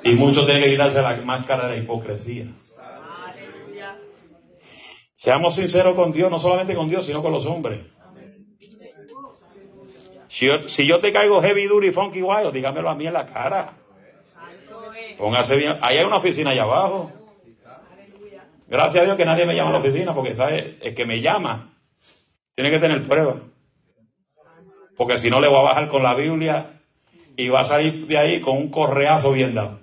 Y 0.03 0.11
muchos 0.11 0.45
tienen 0.45 0.63
que 0.63 0.69
quitarse 0.69 1.01
la 1.01 1.15
máscara 1.23 1.67
de 1.67 1.77
la 1.77 1.83
hipocresía. 1.83 2.45
Seamos 5.13 5.55
sinceros 5.55 5.95
con 5.95 6.11
Dios, 6.11 6.29
no 6.29 6.37
solamente 6.37 6.75
con 6.75 6.89
Dios, 6.89 7.07
sino 7.07 7.23
con 7.23 7.31
los 7.31 7.47
hombres. 7.47 7.79
Si 10.27 10.45
yo, 10.45 10.69
si 10.69 10.85
yo 10.85 10.99
te 10.99 11.11
caigo 11.11 11.41
heavy, 11.41 11.65
duro 11.65 11.87
y 11.87 11.91
funky 11.91 12.21
wild, 12.21 12.53
dígamelo 12.53 12.87
a 12.91 12.95
mí 12.95 13.07
en 13.07 13.13
la 13.13 13.25
cara. 13.25 13.73
Póngase 15.17 15.55
bien. 15.55 15.79
Ahí 15.81 15.97
hay 15.97 16.05
una 16.05 16.17
oficina 16.17 16.51
allá 16.51 16.63
abajo. 16.63 17.11
Gracias 18.67 19.01
a 19.01 19.05
Dios 19.05 19.17
que 19.17 19.25
nadie 19.25 19.47
me 19.47 19.55
llama 19.55 19.71
a 19.71 19.73
la 19.73 19.79
oficina, 19.79 20.13
porque 20.13 20.35
sabe, 20.35 20.77
el 20.81 20.93
que 20.93 21.05
me 21.05 21.21
llama 21.21 21.71
tiene 22.55 22.69
que 22.69 22.79
tener 22.79 23.03
pruebas. 23.07 23.54
Porque 24.95 25.19
si 25.19 25.29
no 25.29 25.39
le 25.39 25.47
voy 25.47 25.59
a 25.59 25.63
bajar 25.63 25.89
con 25.89 26.03
la 26.03 26.15
Biblia 26.15 26.81
y 27.35 27.49
va 27.49 27.61
a 27.61 27.65
salir 27.65 28.07
de 28.07 28.17
ahí 28.17 28.41
con 28.41 28.57
un 28.57 28.69
correazo 28.69 29.31
bien 29.31 29.53
dado. 29.53 29.79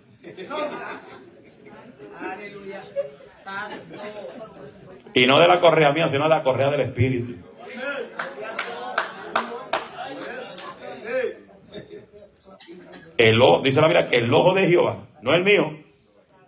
Y 5.15 5.27
no 5.27 5.39
de 5.39 5.49
la 5.49 5.61
correa 5.61 5.93
mía, 5.93 6.09
sino 6.09 6.25
de 6.25 6.31
la 6.31 6.43
correa 6.43 6.71
del 6.71 6.81
Espíritu. 6.81 7.37
El 13.19 13.41
ojo, 13.41 13.63
dice 13.63 13.81
la 13.81 13.89
Biblia 13.89 14.07
que 14.09 14.17
el 14.17 14.33
ojo 14.33 14.55
de 14.55 14.67
Jehová, 14.67 15.07
no 15.21 15.35
el 15.35 15.45
mío, 15.45 15.79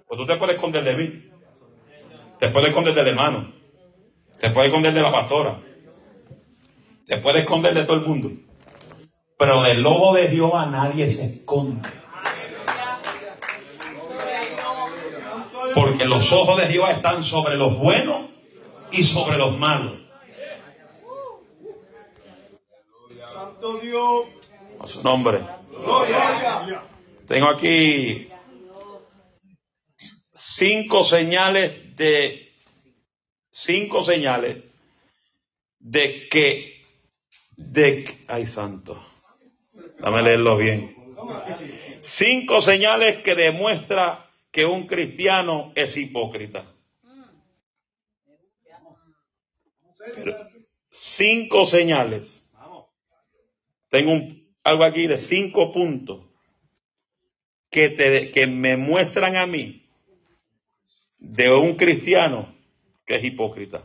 pues 0.09 0.19
tú 0.19 0.27
te 0.27 0.37
puedes 0.37 0.57
esconder 0.57 0.83
de 0.83 0.95
mí, 0.95 1.31
te 2.41 2.49
puedes 2.49 2.71
esconder 2.71 2.95
del 2.95 3.09
hermano, 3.09 3.53
te 4.41 4.51
puedes 4.51 4.71
esconder 4.71 4.93
de 4.93 5.03
la 5.03 5.13
pastora, 5.13 5.61
te 7.07 7.19
puedes 7.19 7.43
esconder 7.43 7.75
de 7.75 7.85
todo 7.85 7.97
el 7.97 8.07
mundo, 8.07 8.33
pero 9.45 9.63
del 9.63 9.85
ojo 9.85 10.15
de 10.15 10.29
Jehová 10.29 10.65
nadie 10.65 11.11
se 11.11 11.27
esconde. 11.27 11.87
Porque 15.75 16.07
los 16.07 16.33
ojos 16.33 16.59
de 16.63 16.69
Jehová 16.69 16.93
están 16.93 17.23
sobre 17.23 17.57
los 17.57 17.79
buenos 17.79 18.31
y 18.91 19.05
sobre 19.05 19.37
los 19.37 19.59
malos. 19.59 20.01
Santo 23.35 23.77
Dios. 23.83 24.25
A 24.81 24.87
su 24.87 25.03
nombre. 25.03 25.41
Tengo 27.29 27.49
aquí 27.51 28.31
cinco 30.33 31.05
señales 31.05 31.95
de 31.97 32.51
cinco 33.51 34.05
señales 34.05 34.65
de 35.81 36.29
que 36.31 36.83
de 37.59 38.25
ay 38.29 38.47
santo. 38.47 39.14
Dame 39.99 40.23
leerlo 40.23 40.57
bien. 40.57 40.95
Cinco 42.01 42.61
señales 42.61 43.23
que 43.23 43.35
demuestra 43.35 44.31
que 44.51 44.67
un 44.67 44.87
cristiano 44.87 45.73
es 45.75 45.97
hipócrita. 45.97 46.65
Cinco 50.91 51.67
señales. 51.67 52.49
Tengo 53.89 54.13
un, 54.13 54.55
algo 54.63 54.85
aquí 54.85 55.07
de 55.07 55.19
cinco 55.19 55.73
puntos 55.73 56.21
que, 57.71 57.89
te, 57.91 58.31
que 58.31 58.47
me 58.47 58.77
muestran 58.77 59.37
a 59.37 59.47
mí 59.47 59.89
de 61.19 61.53
un 61.53 61.75
cristiano 61.75 62.55
que 63.05 63.17
es 63.17 63.25
hipócrita. 63.25 63.83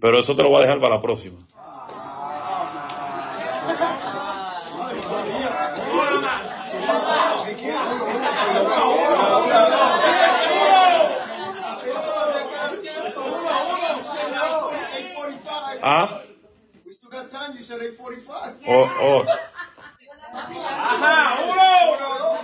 Pero 0.00 0.18
eso 0.18 0.36
te 0.36 0.42
lo 0.42 0.50
voy 0.50 0.58
a 0.58 0.66
dejar 0.66 0.80
para 0.80 0.96
la 0.96 1.00
próxima. 1.00 1.46
¿Ah? 15.86 16.22
Oh, 18.66 18.88
oh. 19.02 19.22
Ajá, 20.32 21.42
uno. 21.44 21.68
Uno, 21.92 22.08
dos. 22.18 22.38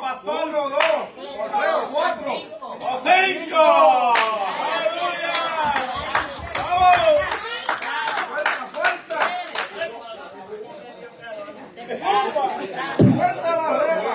pastor. 0.00 0.48
Uno, 0.48 0.68
dos. 0.68 0.80
Tres, 1.14 1.74
cuatro. 1.92 2.32
O 2.32 3.00
cinco. 3.04 3.62
¡Aleluya! 4.74 5.32
¡Vamos! 6.58 6.98
¡Fuerza, 8.30 8.62
fuerza! 8.74 9.18
¡Fuerza 13.16 13.50
la 13.54 13.68
regla! 13.78 14.14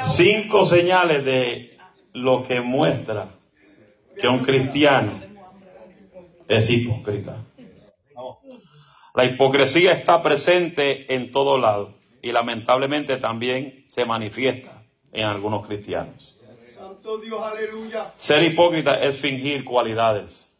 ¡Cinco 0.00 0.66
señales 0.66 1.24
de 1.24 1.79
lo 2.12 2.42
que 2.42 2.60
muestra 2.60 3.28
que 4.18 4.28
un 4.28 4.40
cristiano 4.40 5.20
es 6.48 6.68
hipócrita. 6.70 7.36
La 9.14 9.24
hipocresía 9.24 9.92
está 9.92 10.22
presente 10.22 11.12
en 11.14 11.32
todo 11.32 11.58
lado 11.58 11.94
y 12.22 12.32
lamentablemente 12.32 13.16
también 13.16 13.86
se 13.88 14.04
manifiesta 14.04 14.82
en 15.12 15.24
algunos 15.24 15.66
cristianos. 15.66 16.36
Santo 16.66 17.18
Dios, 17.18 17.42
aleluya. 17.42 18.12
Ser 18.16 18.42
hipócrita 18.44 19.00
es 19.02 19.16
fingir 19.18 19.64
cualidades. 19.64 20.52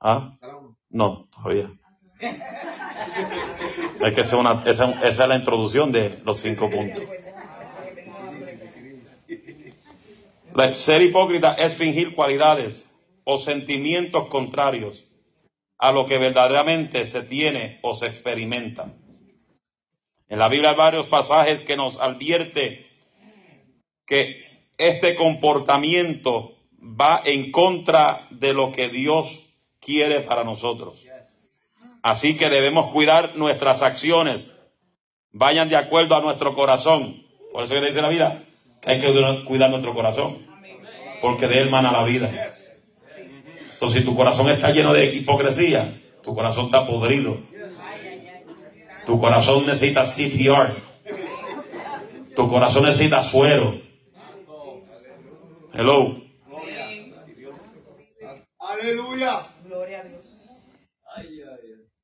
¿Ah? 0.00 0.36
No, 0.90 1.28
todavía. 1.32 1.70
Es 4.00 4.12
que 4.12 4.20
esa 4.20 4.36
es, 4.36 4.40
una- 4.40 4.62
esa- 4.66 5.00
esa 5.06 5.22
es 5.24 5.28
la 5.28 5.36
introducción 5.36 5.90
de 5.90 6.20
los 6.24 6.38
cinco 6.40 6.68
puntos. 6.70 7.02
La- 10.43 10.43
ser 10.74 11.02
hipócrita 11.02 11.54
es 11.54 11.74
fingir 11.74 12.14
cualidades 12.14 12.90
o 13.24 13.38
sentimientos 13.38 14.28
contrarios 14.28 15.04
a 15.78 15.92
lo 15.92 16.06
que 16.06 16.18
verdaderamente 16.18 17.06
se 17.06 17.22
tiene 17.22 17.78
o 17.82 17.94
se 17.94 18.06
experimenta. 18.06 18.92
En 20.28 20.38
la 20.38 20.48
Biblia 20.48 20.70
hay 20.70 20.76
varios 20.76 21.06
pasajes 21.08 21.60
que 21.60 21.76
nos 21.76 22.00
advierte 22.00 22.86
que 24.06 24.44
este 24.78 25.16
comportamiento 25.16 26.56
va 26.80 27.20
en 27.24 27.50
contra 27.50 28.26
de 28.30 28.52
lo 28.54 28.72
que 28.72 28.88
Dios 28.88 29.50
quiere 29.80 30.20
para 30.20 30.44
nosotros. 30.44 31.04
Así 32.02 32.36
que 32.36 32.50
debemos 32.50 32.92
cuidar 32.92 33.36
nuestras 33.36 33.82
acciones, 33.82 34.54
vayan 35.32 35.68
de 35.68 35.76
acuerdo 35.76 36.16
a 36.16 36.20
nuestro 36.20 36.54
corazón. 36.54 37.24
Por 37.52 37.64
eso 37.64 37.74
que 37.74 37.80
dice 37.80 38.02
la 38.02 38.08
que 38.08 38.53
hay 38.86 39.00
que 39.00 39.44
cuidar 39.46 39.70
nuestro 39.70 39.94
corazón, 39.94 40.46
porque 41.20 41.48
de 41.48 41.60
él 41.60 41.70
mana 41.70 41.92
la 41.92 42.04
vida. 42.04 42.52
Entonces, 43.74 44.00
si 44.00 44.04
tu 44.04 44.16
corazón 44.16 44.48
está 44.48 44.70
lleno 44.70 44.92
de 44.92 45.14
hipocresía, 45.14 46.00
tu 46.22 46.34
corazón 46.34 46.66
está 46.66 46.86
podrido. 46.86 47.38
Tu 49.06 49.20
corazón 49.20 49.66
necesita 49.66 50.04
CPR. 50.06 50.74
Tu 52.34 52.48
corazón 52.48 52.84
necesita 52.84 53.22
suero. 53.22 53.80
Hello. 55.72 56.22
Aleluya. 58.58 59.42
Gloria 59.64 60.00
a 60.00 60.04
Dios. 60.04 60.24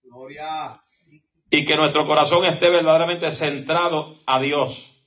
Gloria. 0.03 0.83
Y 1.51 1.65
que 1.65 1.77
nuestro 1.77 2.07
corazón 2.07 2.45
esté 2.45 2.71
verdaderamente 2.71 3.31
centrado 3.33 4.21
a 4.27 4.41
Dios. 4.41 5.00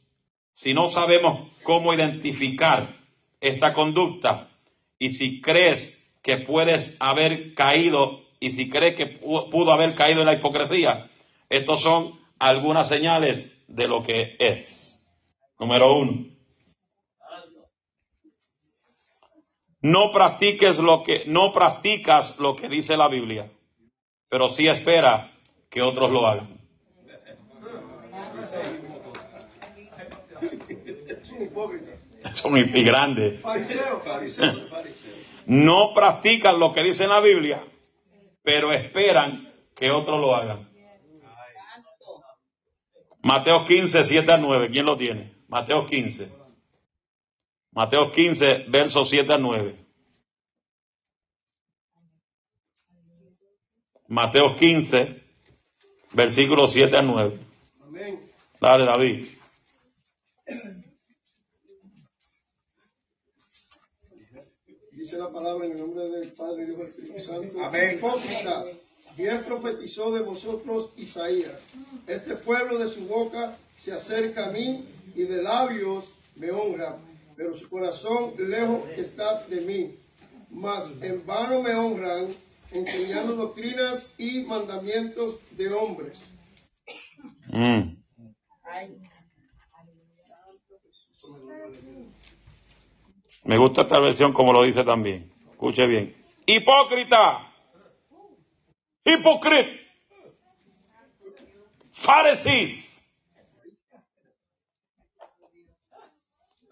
Si 0.53 0.73
no 0.73 0.87
sabemos 0.87 1.49
cómo 1.63 1.93
identificar 1.93 2.95
esta 3.41 3.73
conducta 3.73 4.49
y 4.99 5.09
si 5.09 5.41
crees 5.41 5.99
que 6.21 6.37
puedes 6.37 6.95
haber 6.99 7.53
caído 7.55 8.21
y 8.39 8.51
si 8.51 8.69
crees 8.69 8.95
que 8.95 9.19
pu- 9.19 9.49
pudo 9.49 9.71
haber 9.73 9.95
caído 9.95 10.21
en 10.21 10.27
la 10.27 10.35
hipocresía, 10.35 11.09
estos 11.49 11.81
son 11.81 12.19
algunas 12.39 12.87
señales 12.87 13.51
de 13.67 13.87
lo 13.87 14.03
que 14.03 14.35
es. 14.39 15.03
Número 15.59 15.93
uno. 15.95 16.25
No 19.81 20.11
practiques 20.13 20.77
lo 20.77 21.03
que, 21.03 21.23
no 21.25 21.51
practicas 21.51 22.37
lo 22.39 22.55
que 22.55 22.69
dice 22.69 22.95
la 22.95 23.09
Biblia, 23.09 23.51
pero 24.29 24.49
sí 24.49 24.67
espera 24.67 25.33
que 25.69 25.81
otros 25.81 26.09
lo 26.11 26.25
hagan. 26.25 26.62
Son 32.33 32.57
y 32.57 32.83
grandes. 32.83 33.41
No 35.45 35.93
practican 35.93 36.57
lo 36.57 36.71
que 36.71 36.83
dice 36.83 37.05
la 37.05 37.19
Biblia, 37.19 37.61
pero 38.43 38.71
esperan 38.71 39.53
que 39.75 39.91
otros 39.91 40.21
lo 40.21 40.33
hagan. 40.33 40.69
Mateo 43.21 43.65
15, 43.65 44.05
7 44.05 44.31
a 44.31 44.37
9. 44.37 44.69
¿Quién 44.71 44.85
lo 44.85 44.97
tiene? 44.97 45.33
Mateo 45.49 45.85
15. 45.85 46.31
Mateo 47.71 48.11
15, 48.11 48.65
versos 48.69 49.09
7 49.09 49.33
a 49.33 49.37
9. 49.37 49.85
Mateo 54.07 54.55
15, 54.55 55.23
versículos 56.13 56.71
7 56.71 56.97
a 56.97 57.01
9. 57.01 57.39
Amén. 57.81 58.19
Dale, 58.61 58.85
David. 58.85 59.27
Dice 65.13 65.25
la 65.25 65.31
palabra 65.31 65.67
en 65.67 65.73
el 65.73 65.77
nombre 65.77 66.09
del 66.09 66.31
Padre 66.31 66.63
y 66.63 66.65
del 66.65 66.71
Hijo 66.71 66.81
y 66.81 66.85
del 66.85 66.87
Espíritu 66.87 67.21
Santo. 67.21 67.63
Amén. 67.63 67.97
Hipócritas, 67.97 68.65
bien 69.15 69.45
profetizó 69.45 70.11
de 70.11 70.21
vosotros 70.21 70.89
Isaías. 70.97 71.53
Este 72.07 72.33
pueblo 72.33 72.79
de 72.79 72.87
su 72.87 73.05
boca 73.05 73.55
se 73.77 73.93
acerca 73.93 74.47
a 74.47 74.51
mí 74.51 74.87
y 75.13 75.21
de 75.25 75.43
labios 75.43 76.15
me 76.35 76.49
honra, 76.49 76.97
pero 77.35 77.55
su 77.55 77.69
corazón 77.69 78.33
lejos 78.39 78.89
está 78.97 79.45
de 79.45 79.61
mí. 79.61 79.95
Mas 80.49 80.89
en 80.99 81.23
vano 81.27 81.61
me 81.61 81.75
honran, 81.75 82.29
enseñando 82.71 83.35
doctrinas 83.35 84.09
y 84.17 84.41
mandamientos 84.45 85.35
de 85.51 85.71
hombres. 85.71 86.17
Mm. 87.49 87.97
Me 93.43 93.57
gusta 93.57 93.81
esta 93.81 93.99
versión 93.99 94.33
como 94.33 94.53
lo 94.53 94.63
dice 94.63 94.83
también. 94.83 95.31
Escuche 95.51 95.85
bien. 95.87 96.15
Hipócrita. 96.45 97.53
Hipócrita. 99.03 99.71
Farisees. 101.91 102.93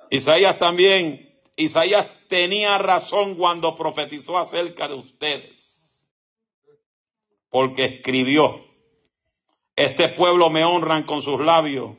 Isaías 0.09 0.59
también, 0.59 1.34
Isaías 1.55 2.05
tenía 2.28 2.78
razón 2.78 3.36
cuando 3.36 3.78
profetizó 3.78 4.38
acerca 4.38 4.89
de 4.89 4.95
ustedes. 4.95 5.95
Porque 7.49 7.86
escribió, 7.86 8.65
este 9.78 10.09
pueblo 10.09 10.49
me 10.49 10.65
honran 10.65 11.03
con 11.03 11.22
sus 11.22 11.39
labios, 11.39 11.95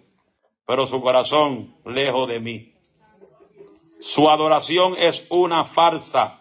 pero 0.66 0.86
su 0.86 1.00
corazón 1.00 1.74
lejos 1.86 2.28
de 2.28 2.40
mí. 2.40 2.71
Su 4.02 4.28
adoración 4.28 4.96
es 4.98 5.24
una 5.30 5.64
farsa, 5.64 6.40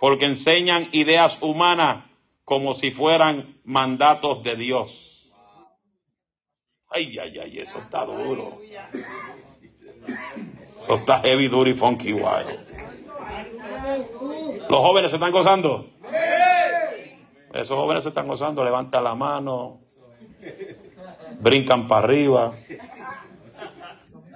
porque 0.00 0.24
enseñan 0.24 0.88
ideas 0.92 1.38
humanas 1.42 2.06
como 2.44 2.72
si 2.72 2.90
fueran 2.90 3.60
mandatos 3.64 4.42
de 4.42 4.56
Dios. 4.56 5.30
Ay, 6.88 7.18
ay, 7.18 7.38
ay, 7.38 7.58
eso 7.58 7.78
está 7.80 8.06
duro. 8.06 8.58
Eso 10.78 10.94
está 10.94 11.20
heavy, 11.20 11.48
duro 11.48 11.68
y 11.68 11.74
funky 11.74 12.14
wild. 12.14 12.58
Los 14.70 14.80
jóvenes 14.80 15.10
se 15.10 15.16
están 15.16 15.32
gozando. 15.32 15.90
Esos 17.52 17.76
jóvenes 17.76 18.04
se 18.04 18.08
están 18.08 18.26
gozando, 18.26 18.64
levantan 18.64 19.04
la 19.04 19.14
mano, 19.14 19.82
brincan 21.40 21.86
para 21.86 22.06
arriba, 22.06 22.54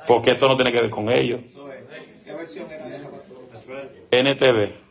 porque 0.07 0.33
esto 0.33 0.47
no 0.47 0.57
tiene 0.57 0.73
que 0.73 0.83
ver 0.83 0.91
con 0.91 1.11
ellos. 1.11 1.56
¿Qué 2.53 2.61
versión 2.61 2.71
era 2.71 2.97
esa, 2.97 3.11
pastor? 3.11 3.91
NTV, 4.11 4.87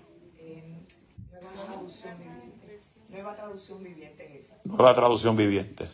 Nueva 3.09 3.35
traducción 3.35 3.81
viviente 3.83 4.37
es 4.37 4.45
esa. 4.45 4.57
nueva 4.65 4.93
traducción 4.93 5.35
viviente. 5.37 5.87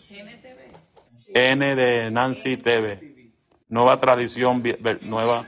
N 1.34 1.76
de 1.76 2.10
Nancy 2.10 2.58
TV, 2.58 3.32
nueva 3.70 4.00
tradición, 4.00 4.64
nueva, 5.02 5.48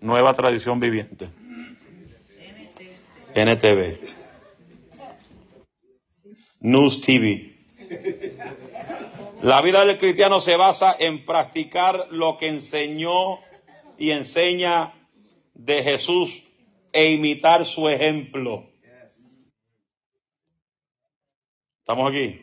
nueva 0.00 0.34
tradición 0.34 0.80
viviente. 0.80 1.28
NTV. 3.34 4.00
News 6.60 7.00
TV. 7.02 7.54
La 9.42 9.62
vida 9.62 9.84
del 9.84 9.98
cristiano 9.98 10.40
se 10.40 10.56
basa 10.56 10.96
en 10.98 11.24
practicar 11.24 12.08
lo 12.10 12.36
que 12.36 12.48
enseñó 12.48 13.38
y 13.96 14.10
enseña 14.10 14.92
de 15.56 15.82
Jesús 15.82 16.42
e 16.92 17.12
imitar 17.12 17.64
su 17.64 17.88
ejemplo. 17.88 18.68
¿Estamos 21.80 22.10
aquí? 22.10 22.42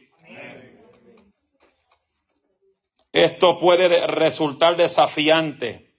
Esto 3.12 3.60
puede 3.60 3.90
de- 3.90 4.08
resultar 4.08 4.76
desafiante, 4.76 5.92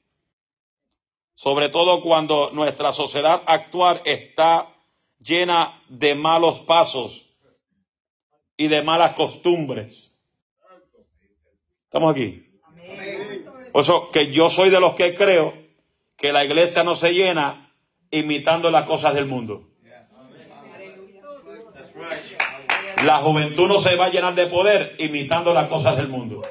sobre 1.35 1.69
todo 1.69 2.03
cuando 2.03 2.51
nuestra 2.51 2.93
sociedad 2.93 3.43
actual 3.47 4.01
está 4.05 4.75
llena 5.21 5.81
de 5.89 6.15
malos 6.15 6.61
pasos 6.61 7.25
y 8.57 8.67
de 8.69 8.83
malas 8.83 9.15
costumbres. 9.15 10.13
¿Estamos 11.85 12.13
aquí? 12.13 12.45
Por 13.73 13.83
eso 13.83 14.11
que 14.11 14.33
yo 14.33 14.51
soy 14.51 14.71
de 14.71 14.81
los 14.81 14.95
que 14.95 15.15
creo 15.15 15.64
que 16.17 16.33
la 16.33 16.45
iglesia 16.45 16.85
no 16.85 16.97
se 16.97 17.13
llena 17.13 17.73
imitando 18.11 18.71
las 18.71 18.85
cosas 18.85 19.15
del 19.15 19.27
mundo. 19.27 19.69
La 23.05 23.19
juventud 23.19 23.69
no 23.69 23.81
se 23.81 23.97
va 23.97 24.07
a 24.07 24.11
llenar 24.11 24.35
de 24.35 24.47
poder 24.47 24.97
imitando 24.99 25.53
las 25.53 25.67
cosas 25.67 25.97
del 25.97 26.09
mundo. 26.09 26.43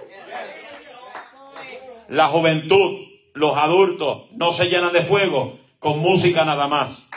La 2.10 2.28
juventud, 2.28 3.08
los 3.34 3.58
adultos, 3.58 4.26
no 4.34 4.52
se 4.52 4.66
llenan 4.66 4.94
de 4.94 5.04
fuego 5.04 5.58
con 5.80 6.00
música 6.00 6.46
nada 6.46 6.68
más. 6.68 7.08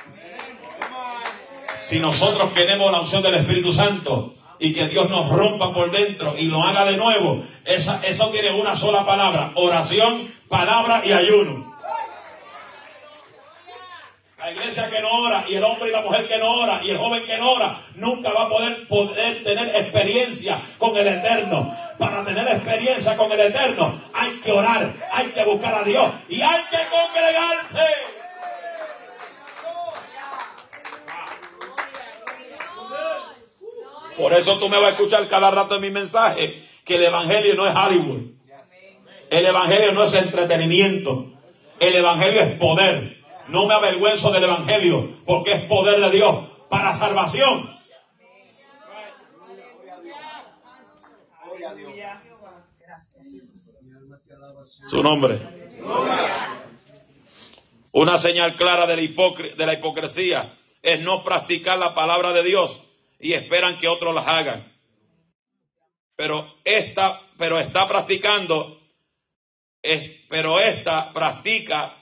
Si 1.82 2.00
nosotros 2.00 2.52
queremos 2.52 2.90
la 2.90 3.00
unción 3.00 3.22
del 3.22 3.34
Espíritu 3.34 3.72
Santo 3.72 4.34
y 4.58 4.72
que 4.72 4.88
Dios 4.88 5.10
nos 5.10 5.28
rompa 5.28 5.72
por 5.72 5.90
dentro 5.90 6.34
y 6.38 6.46
lo 6.46 6.62
haga 6.62 6.84
de 6.84 6.96
nuevo, 6.96 7.42
eso 7.64 8.30
tiene 8.30 8.58
una 8.60 8.74
sola 8.74 9.04
palabra, 9.04 9.52
oración, 9.54 10.32
palabra 10.48 11.02
y 11.04 11.12
ayuno. 11.12 11.65
La 14.46 14.52
iglesia 14.52 14.88
que 14.88 15.02
no 15.02 15.10
ora 15.10 15.44
y 15.48 15.56
el 15.56 15.64
hombre 15.64 15.88
y 15.88 15.92
la 15.92 16.02
mujer 16.02 16.28
que 16.28 16.38
no 16.38 16.48
ora 16.48 16.80
y 16.80 16.90
el 16.90 16.98
joven 16.98 17.24
que 17.26 17.36
no 17.36 17.54
ora 17.54 17.80
nunca 17.96 18.30
va 18.32 18.44
a 18.44 18.48
poder, 18.48 19.42
tener 19.42 19.74
experiencia 19.74 20.62
con 20.78 20.96
el 20.96 21.08
Eterno. 21.08 21.76
Para 21.98 22.24
tener 22.24 22.46
experiencia 22.46 23.16
con 23.16 23.32
el 23.32 23.40
Eterno 23.40 24.00
hay 24.14 24.38
que 24.38 24.52
orar, 24.52 24.92
hay 25.10 25.26
que 25.30 25.44
buscar 25.44 25.74
a 25.74 25.82
Dios 25.82 26.12
y 26.28 26.40
hay 26.42 26.62
que 26.70 26.78
congregarse. 26.92 27.86
Por 34.16 34.32
eso 34.32 34.60
tú 34.60 34.68
me 34.68 34.76
vas 34.76 34.86
a 34.86 34.90
escuchar 34.90 35.28
cada 35.28 35.50
rato 35.50 35.74
en 35.74 35.80
mi 35.80 35.90
mensaje 35.90 36.62
que 36.84 36.94
el 36.94 37.02
Evangelio 37.02 37.56
no 37.56 37.66
es 37.66 37.74
Hollywood. 37.74 38.22
El 39.28 39.44
Evangelio 39.44 39.90
no 39.90 40.04
es 40.04 40.14
entretenimiento. 40.14 41.32
El 41.80 41.96
Evangelio 41.96 42.42
es 42.42 42.58
poder. 42.60 43.15
No 43.48 43.66
me 43.66 43.74
avergüenzo 43.74 44.30
del 44.32 44.44
Evangelio 44.44 45.08
porque 45.24 45.52
es 45.52 45.62
poder 45.64 46.00
de 46.00 46.10
Dios 46.10 46.46
para 46.68 46.94
salvación. 46.94 47.76
Su 54.88 55.02
nombre. 55.02 55.40
Una 57.92 58.18
señal 58.18 58.56
clara 58.56 58.86
de 58.86 58.96
la, 58.96 59.56
de 59.56 59.66
la 59.66 59.74
hipocresía 59.74 60.54
es 60.82 61.00
no 61.00 61.24
practicar 61.24 61.78
la 61.78 61.94
palabra 61.94 62.32
de 62.32 62.42
Dios 62.42 62.80
y 63.18 63.32
esperan 63.32 63.78
que 63.78 63.88
otros 63.88 64.14
las 64.14 64.26
hagan. 64.26 64.72
Pero 66.14 66.46
esta, 66.64 67.20
pero 67.38 67.58
está 67.58 67.88
practicando, 67.88 68.80
es, 69.82 70.24
pero 70.28 70.60
esta 70.60 71.12
practica 71.12 71.94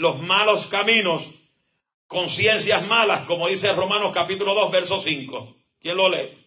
los 0.00 0.18
malos 0.22 0.66
caminos, 0.68 1.30
conciencias 2.06 2.86
malas, 2.88 3.26
como 3.26 3.48
dice 3.48 3.70
Romanos 3.74 4.12
capítulo 4.14 4.54
2, 4.54 4.72
verso 4.72 5.00
5. 5.02 5.56
¿Quién 5.78 5.96
lo 5.96 6.08
lee? 6.08 6.38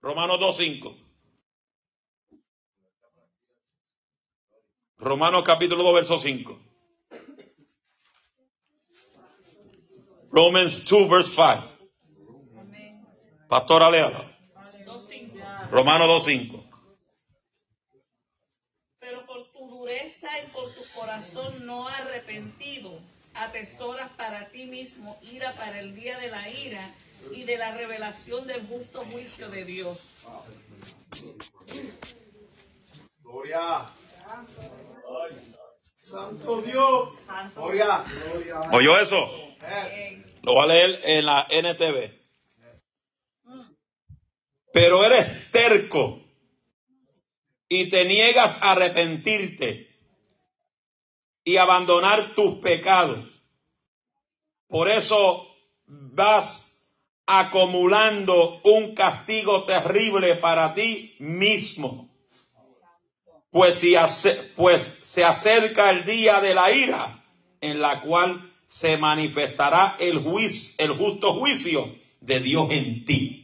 Romanos 0.00 0.38
2, 0.38 0.56
5. 0.56 0.96
Romanos 4.98 5.42
capítulo 5.44 5.82
2, 5.82 5.94
verso 5.94 6.18
5. 6.18 6.58
Romans 10.30 10.84
2, 10.84 11.08
verse 11.10 11.30
5. 11.30 11.68
Pastora, 13.48 13.90
léalo. 13.90 14.24
Romanos 15.72 16.06
2, 16.06 16.24
5. 16.24 16.53
y 19.96 20.50
con 20.50 20.74
tu 20.74 20.82
corazón 20.94 21.66
no 21.66 21.86
arrepentido, 21.88 22.98
atesoras 23.34 24.10
para 24.16 24.48
ti 24.48 24.66
mismo 24.66 25.18
ira 25.22 25.52
para 25.52 25.78
el 25.78 25.94
día 25.94 26.18
de 26.18 26.28
la 26.28 26.48
ira 26.48 26.90
y 27.32 27.44
de 27.44 27.56
la 27.56 27.70
revelación 27.70 28.46
del 28.46 28.66
justo 28.66 29.04
juicio 29.04 29.48
de 29.50 29.64
Dios. 29.64 29.98
Gloria. 33.22 33.86
Santo 35.96 36.62
Dios. 36.62 37.12
Gloria. 37.54 38.04
Gloria. 38.32 38.60
¿Oyó 38.72 38.98
eso? 38.98 39.28
Eh. 39.62 40.24
Lo 40.42 40.56
va 40.56 40.64
a 40.64 40.66
leer 40.66 41.00
en 41.04 41.24
la 41.24 41.46
NTV. 41.48 42.24
Pero 44.72 45.04
eres 45.04 45.50
terco 45.52 46.23
y 47.74 47.90
te 47.90 48.04
niegas 48.04 48.56
a 48.60 48.72
arrepentirte 48.72 49.88
y 51.44 51.56
abandonar 51.56 52.34
tus 52.36 52.58
pecados. 52.58 53.28
Por 54.68 54.88
eso 54.88 55.44
vas 55.86 56.64
acumulando 57.26 58.60
un 58.62 58.94
castigo 58.94 59.64
terrible 59.64 60.36
para 60.36 60.72
ti 60.72 61.16
mismo. 61.18 62.08
Pues, 63.50 63.80
si 63.80 63.94
pues 64.54 64.98
se 65.02 65.24
acerca 65.24 65.90
el 65.90 66.04
día 66.04 66.40
de 66.40 66.54
la 66.54 66.72
ira 66.72 67.24
en 67.60 67.80
la 67.80 68.02
cual 68.02 68.52
se 68.66 68.96
manifestará 68.98 69.96
el, 69.98 70.18
juicio, 70.18 70.74
el 70.78 70.92
justo 70.92 71.34
juicio 71.34 71.92
de 72.20 72.38
Dios 72.38 72.68
en 72.70 73.04
ti. 73.04 73.43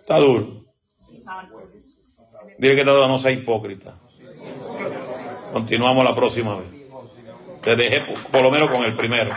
Está 0.00 0.18
duro. 0.18 0.64
Dile 2.58 2.76
que 2.76 2.84
todo 2.84 3.08
no 3.08 3.18
sea 3.18 3.30
hipócrita. 3.30 3.94
Continuamos 5.52 6.04
la 6.04 6.14
próxima 6.14 6.56
vez. 6.56 6.68
Te 7.62 7.76
dejé 7.76 8.02
por 8.30 8.42
lo 8.42 8.50
menos 8.50 8.70
con 8.70 8.82
el 8.82 8.96
primero. 8.96 9.34